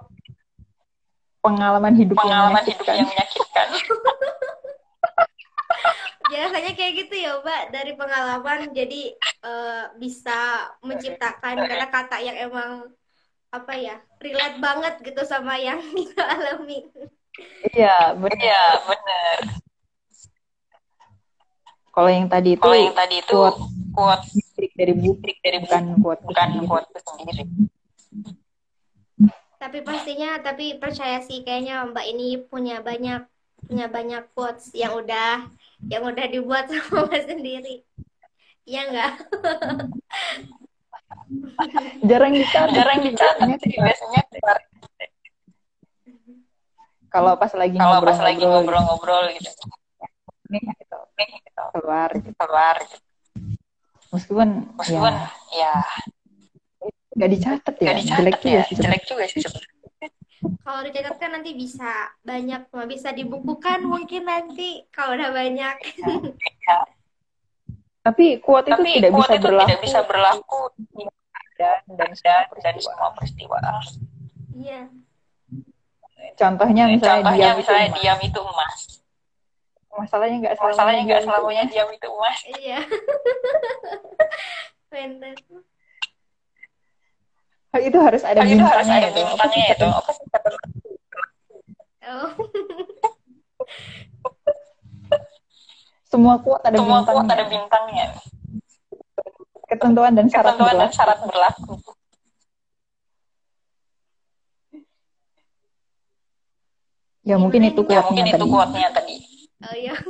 pengalaman 1.45 1.93
hidup 1.93 2.17
yang 2.17 2.25
pengalaman 2.25 2.63
hidup 2.65 2.81
menyakitkan. 2.81 2.95
yang 2.97 3.09
menyakitkan. 3.09 3.67
Biasanya 6.25 6.73
kayak 6.73 6.93
gitu 7.05 7.15
ya 7.21 7.37
Mbak, 7.37 7.63
dari 7.69 7.93
pengalaman 7.93 8.73
jadi 8.73 9.13
eh, 9.45 9.83
bisa 10.01 10.73
menciptakan 10.81 11.69
kata-kata 11.69 12.17
yang 12.17 12.33
emang 12.49 12.89
apa 13.53 13.73
ya 13.77 13.95
relate 14.19 14.57
banget 14.59 14.93
gitu 15.05 15.21
sama 15.23 15.55
yang 15.61 15.77
kita 15.95 16.25
alami. 16.25 16.89
Iya 17.75 18.13
benar. 18.15 18.39
Iya 18.39 18.63
benar. 18.87 19.39
Kalau 21.95 22.09
yang 22.11 22.27
tadi 22.27 22.59
itu 22.59 22.63
kalau 22.67 22.75
yang 22.75 22.97
tadi 22.97 23.15
itu 23.23 23.35
kuat 23.39 23.55
kuat 23.95 24.21
trik 24.55 24.71
dari 24.75 24.93
buku 24.95 25.15
trik 25.23 25.37
dari 25.39 25.57
bukan 25.63 25.83
kuat 26.03 26.19
bukan 26.27 26.49
kuatku 26.67 26.99
sendiri. 26.99 27.43
Tapi 29.55 29.81
pastinya, 29.81 30.37
tapi 30.43 30.77
percaya 30.77 31.23
sih 31.23 31.41
kayaknya 31.41 31.87
Mbak 31.89 32.05
ini 32.11 32.37
punya 32.45 32.83
banyak 32.83 33.23
punya 33.65 33.89
banyak 33.89 34.29
quotes 34.37 34.69
yang 34.77 34.93
udah 34.93 35.47
yang 35.89 36.03
udah 36.05 36.25
dibuat 36.27 36.67
sama 36.71 37.07
Mbak 37.07 37.23
sendiri. 37.31 37.81
Iya 38.67 38.81
nggak? 38.91 39.13
jarang 42.05 42.33
dicatat 42.37 42.69
jarang 42.75 42.99
dicatat 43.01 43.57
sih 43.63 43.73
biasanya 43.73 44.21
kalau 47.15 47.33
pas 47.39 47.51
lagi 47.55 47.77
kalau 47.79 47.99
pas 48.03 48.19
lagi 48.19 48.43
ngobrol-ngobrol 48.43 49.23
ngobrol-ngobrol 49.23 49.23
gitu. 49.39 49.51
Nih 50.51 50.61
gitu. 50.67 50.99
Nih 51.15 51.29
gitu. 51.39 51.63
Keluar. 51.79 52.09
Gitu. 52.11 52.29
keluar. 52.35 52.75
Gitu. 52.83 52.97
meskipun 54.11 54.49
meskipun 54.75 55.13
ya. 55.55 55.71
ya. 55.71 55.75
Nggak 57.15 57.29
dicatat 57.31 57.75
ya? 57.79 57.91
Dicatat 57.95 58.19
jelek 58.19 58.35
juga 58.43 58.59
ya. 58.59 58.63
sih 58.67 58.75
jelek 58.75 59.03
juga 59.07 59.23
sih 59.31 59.39
sebenarnya. 59.39 59.73
Kalau 60.61 60.81
dicatatkan 60.85 61.29
nanti 61.39 61.51
bisa 61.57 61.91
banyak, 62.21 62.69
bisa 62.85 63.09
dibukukan 63.15 63.79
mungkin 63.87 64.27
nanti 64.27 64.83
kalau 64.91 65.15
udah 65.15 65.31
banyak. 65.31 65.75
tapi 68.05 68.37
kuat 68.37 68.69
itu 68.69 68.77
tapi 68.77 69.01
tidak 69.01 69.11
kuat 69.15 69.29
bisa 69.31 69.35
itu 69.39 69.47
berlaku. 69.49 69.65
tidak 69.65 69.81
bisa 69.81 69.99
berlaku. 70.05 70.61
Dan 71.55 71.79
dan 71.95 72.09
dan 72.11 72.11
semua 72.13 72.35
dan 72.35 72.45
peristiwa. 72.51 72.91
semua 72.91 73.09
peristiwa. 73.15 73.57
Iya. 74.59 74.81
Contohnya 76.35 76.83
misalnya 76.85 77.23
contohnya 77.23 77.37
diam 77.37 77.55
itu 77.55 77.59
misalnya 77.63 77.87
emas. 77.87 77.95
diam 77.97 78.19
itu 78.21 78.39
emas 78.41 78.77
masalahnya 79.95 80.35
nggak 80.37 80.53
selamanya 80.53 80.75
masalahnya 80.75 81.01
nggak 81.01 81.17
itu 81.17 81.25
selamanya 81.25 81.63
diam 81.71 81.89
itu 81.89 82.07
emas 82.09 82.37
Iya. 82.53 82.79
Bener. 84.91 85.35
Hal 87.69 87.81
itu 87.81 87.97
harus 87.99 88.21
ada 88.23 88.39
Kan 88.39 88.47
itu 88.47 88.61
harus 88.61 88.85
bintangnya 88.87 88.97
ada 88.97 89.09
itu. 89.09 89.19
Bintangnya 89.25 89.65
itu 89.67 89.75
kata- 89.81 89.97
apa 89.97 90.11
sih 90.11 90.25
kata 90.29 90.49
Oh. 92.05 92.29
semua 96.05 96.37
kuat 96.37 96.61
ada 96.63 96.77
semua 96.77 97.01
bintangnya 97.01 97.17
kuat 97.17 97.33
ada 97.33 97.45
bintangnya 97.45 98.05
ketentuan 99.65 100.11
dan 100.13 100.25
syarat 100.29 100.53
ketentuan 100.53 100.71
dan 100.71 100.77
berlaku. 100.79 100.95
syarat 100.95 101.17
berlaku 101.19 101.73
ya 107.25 107.35
mungkin 107.35 107.61
itu 107.65 107.81
Gimana 107.81 107.89
ya 107.91 108.01
kuatnya 108.01 108.05
mungkin 108.07 108.25
itu 108.25 108.35
tadi 108.37 108.45
kuatnya 108.47 108.87
tadi 108.93 109.15
Oh 109.65 109.73
iya. 109.73 109.95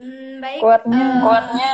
Hmm, 0.00 0.40
baik. 0.40 0.60
Kuatnya. 0.64 0.96
Eh, 0.96 1.20
kuatnya 1.20 1.72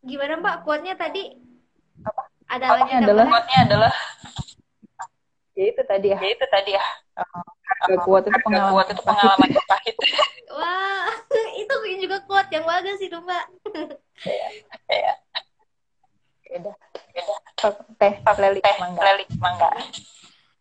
gimana 0.00 0.32
Mbak? 0.38 0.56
Kuatnya 0.62 0.94
tadi? 0.94 1.34
Ada 2.46 2.62
lagi 2.62 2.70
Kuatnya 2.86 2.96
adalah 3.02 3.24
tambahan? 3.26 3.30
kuatnya 3.34 3.58
adalah 3.66 3.92
ya 5.56 5.64
itu 5.66 5.82
tadi 5.82 6.06
ya 6.12 6.18
ya 6.20 6.28
itu 6.30 6.46
tadi 6.46 6.70
ya 6.76 6.84
harga 7.16 7.96
kuat 8.04 8.22
itu 8.28 8.38
pengalaman 8.44 8.70
kuat 8.76 8.86
itu 8.86 9.02
pahit. 9.02 9.08
pengalaman 9.08 9.48
pahit 9.66 9.96
Wah, 10.52 11.08
itu 11.64 11.74
juga 11.98 12.16
kuat 12.28 12.46
yang 12.54 12.62
bagus 12.62 13.00
itu 13.00 13.16
Mbak. 13.16 13.44
ya 14.86 15.12
Beda. 16.46 16.72
teh 17.98 18.14
leli 18.38 18.60
mangga 18.78 19.02
lelik 19.02 19.28
mangga 19.42 19.70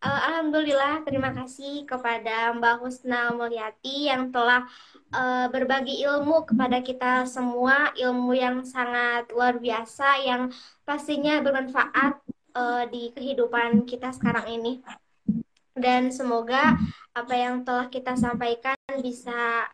Eh, 0.06 0.22
Alhamdulillah, 0.30 1.02
terima 1.02 1.34
kasih 1.34 1.82
kepada 1.90 2.54
Mbak 2.54 2.78
Husna 2.78 3.34
Mulyati 3.34 4.06
yang 4.06 4.30
telah 4.30 4.62
eh, 5.10 5.50
berbagi 5.50 5.98
ilmu 6.06 6.46
kepada 6.46 6.78
kita 6.86 7.26
semua, 7.26 7.90
ilmu 7.98 8.38
yang 8.38 8.62
sangat 8.62 9.26
luar 9.34 9.58
biasa, 9.58 10.22
yang 10.22 10.54
pastinya 10.86 11.42
bermanfaat 11.42 12.22
eh, 12.54 12.84
di 12.94 13.10
kehidupan 13.18 13.90
kita 13.90 14.14
sekarang 14.14 14.46
ini. 14.54 14.86
Dan 15.74 16.14
semoga 16.14 16.78
apa 17.18 17.34
yang 17.34 17.66
telah 17.66 17.90
kita 17.90 18.14
sampaikan 18.14 18.78
bisa 19.02 19.66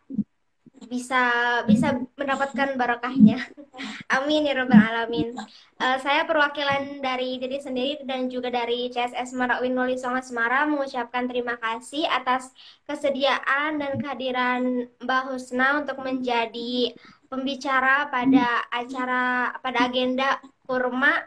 bisa 0.92 1.24
bisa 1.64 2.04
mendapatkan 2.20 2.76
barokahnya. 2.76 3.40
Amin 4.20 4.44
ya 4.44 4.60
robbal 4.60 4.76
alamin. 4.76 5.32
Eh, 5.80 5.98
saya 6.04 6.28
perwakilan 6.28 7.00
dari 7.00 7.40
diri 7.40 7.64
sendiri 7.64 8.04
dan 8.04 8.28
juga 8.28 8.52
dari 8.52 8.92
CSS 8.92 9.32
Marakwin 9.40 9.72
Wali 9.72 9.96
Songo 9.96 10.20
Semarang 10.20 10.76
mengucapkan 10.76 11.32
terima 11.32 11.56
kasih 11.56 12.04
atas 12.12 12.52
kesediaan 12.84 13.80
dan 13.80 13.96
kehadiran 14.04 14.92
Mbak 15.00 15.24
Husna 15.32 15.80
untuk 15.80 16.04
menjadi 16.04 16.92
pembicara 17.32 18.12
pada 18.12 18.68
acara 18.68 19.56
pada 19.64 19.88
agenda 19.88 20.44
kurma 20.68 21.24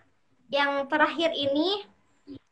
yang 0.52 0.84
terakhir 0.92 1.32
ini 1.32 1.88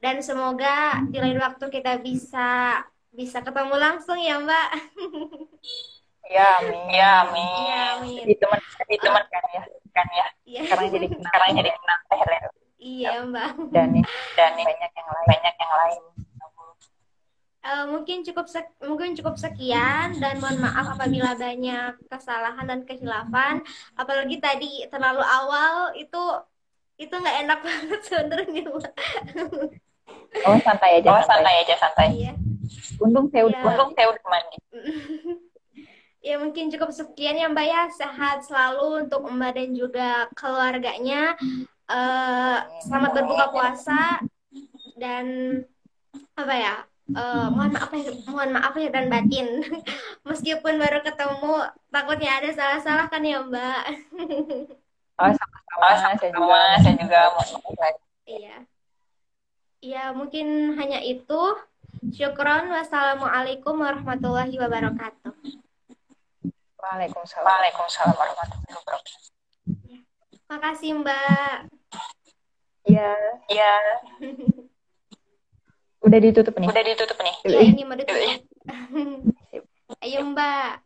dan 0.00 0.24
semoga 0.24 1.04
di 1.12 1.20
lain 1.20 1.36
waktu 1.36 1.68
kita 1.68 2.00
bisa 2.00 2.80
bisa 3.12 3.44
ketemu 3.44 3.76
langsung 3.76 4.16
ya 4.16 4.40
Mbak. 4.40 4.68
Ya, 6.26 6.46
amin. 6.58 6.80
Ya, 6.88 7.10
amin. 7.24 7.46
Iya, 7.66 7.80
amin. 7.96 8.16
Jadi 8.22 8.34
teman 8.38 8.58
Jadi 8.78 8.94
teman 9.00 9.24
kan 9.26 9.44
ya, 9.50 9.62
kan 9.90 10.06
ya. 10.10 10.26
Iya. 10.42 10.60
sekarang 10.68 10.86
jadi 10.90 11.06
Sekarang 11.10 11.48
jadi 11.54 11.70
kenal 11.70 11.98
teh 12.06 12.20
Lel. 12.22 12.46
Iya, 12.82 13.10
Mbak. 13.22 13.50
dan 13.70 13.88
dan 14.34 14.52
banyak 14.58 14.90
yang 14.92 15.08
lain, 15.08 15.26
banyak 15.28 15.54
yang 15.54 15.72
lain. 15.78 16.02
Eh, 17.62 17.84
mungkin 17.86 18.26
cukup 18.26 18.50
sek- 18.50 18.74
mungkin 18.82 19.14
cukup 19.14 19.38
sekian 19.38 20.18
dan 20.18 20.42
mohon 20.42 20.58
maaf 20.58 20.98
apabila 20.98 21.38
banyak 21.38 21.94
kesalahan 22.10 22.66
dan 22.66 22.82
kehilafan. 22.82 23.62
Apalagi 23.94 24.42
tadi 24.42 24.82
terlalu 24.90 25.22
awal 25.22 25.94
itu 25.94 26.22
itu 26.98 27.14
nggak 27.14 27.38
enak 27.46 27.58
banget 27.66 28.00
sebenarnya, 28.02 28.62
oh 30.42 30.58
santai 30.58 30.98
aja 30.98 31.06
Oh, 31.06 31.22
santai. 31.22 31.26
santai 31.30 31.54
aja, 31.62 31.74
santai. 31.78 32.08
Iya. 32.18 32.32
untung 32.98 33.26
saya 33.30 33.46
udah 33.46 33.58
Iya. 33.58 33.68
Untung 33.70 33.90
saya 33.94 34.06
udah 34.10 34.24
mandi. 34.26 34.58
Ya 36.22 36.38
mungkin 36.38 36.70
cukup 36.70 36.94
sekian 36.94 37.34
ya 37.34 37.50
Mbak 37.50 37.66
ya. 37.66 37.82
Sehat 37.90 38.46
selalu 38.46 39.06
untuk 39.06 39.26
Mbak 39.26 39.52
dan 39.58 39.68
juga 39.74 40.08
keluarganya. 40.38 41.34
Eh, 41.90 42.58
selamat 42.86 43.10
berbuka 43.18 43.46
puasa 43.50 44.22
dan 44.94 45.26
apa 46.38 46.54
ya? 46.54 46.76
eh, 47.12 47.46
mohon 47.50 47.74
maaf 47.74 47.90
ya, 47.92 48.14
mohon 48.30 48.50
maaf 48.54 48.74
ya 48.78 48.88
dan 48.88 49.10
batin. 49.10 49.66
Meskipun 50.30 50.78
baru 50.78 51.02
ketemu, 51.02 51.68
takutnya 51.90 52.30
ada 52.38 52.50
salah-salah 52.54 53.06
kan 53.10 53.26
ya 53.26 53.42
Mbak. 53.42 53.82
oh 55.20 55.30
sama-sama 55.34 55.62
Oh, 55.82 55.94
saya 55.98 56.14
sama 56.14 56.30
juga 56.30 56.60
saya 56.78 56.94
juga 56.94 57.20
mau 57.34 57.42
maaf. 57.42 57.94
Iya. 58.22 58.56
Ya 59.82 60.04
mungkin 60.14 60.78
hanya 60.78 61.02
itu. 61.02 61.42
Syukron. 62.14 62.70
Wassalamualaikum 62.70 63.74
warahmatullahi 63.74 64.54
wabarakatuh. 64.54 65.61
Waalaikumsalam 66.82 67.46
Waalaikumsalam 67.46 68.14
warahmatullahi 68.18 68.74
wabarakatuh. 68.74 69.14
Makasih 70.50 70.90
Mbak. 70.98 71.56
Iya 72.82 73.14
Ya, 73.46 73.72
udah 76.02 76.18
ditutup 76.18 76.58
nih 76.58 76.66
udah 76.66 76.82
ditutup 76.82 77.18
nih. 77.22 77.34
Ya 77.46 77.60
ini 77.62 77.86
mau 77.86 77.94
ditutup. 77.94 78.42
Ayo 80.02 80.26
Mbak. 80.34 80.82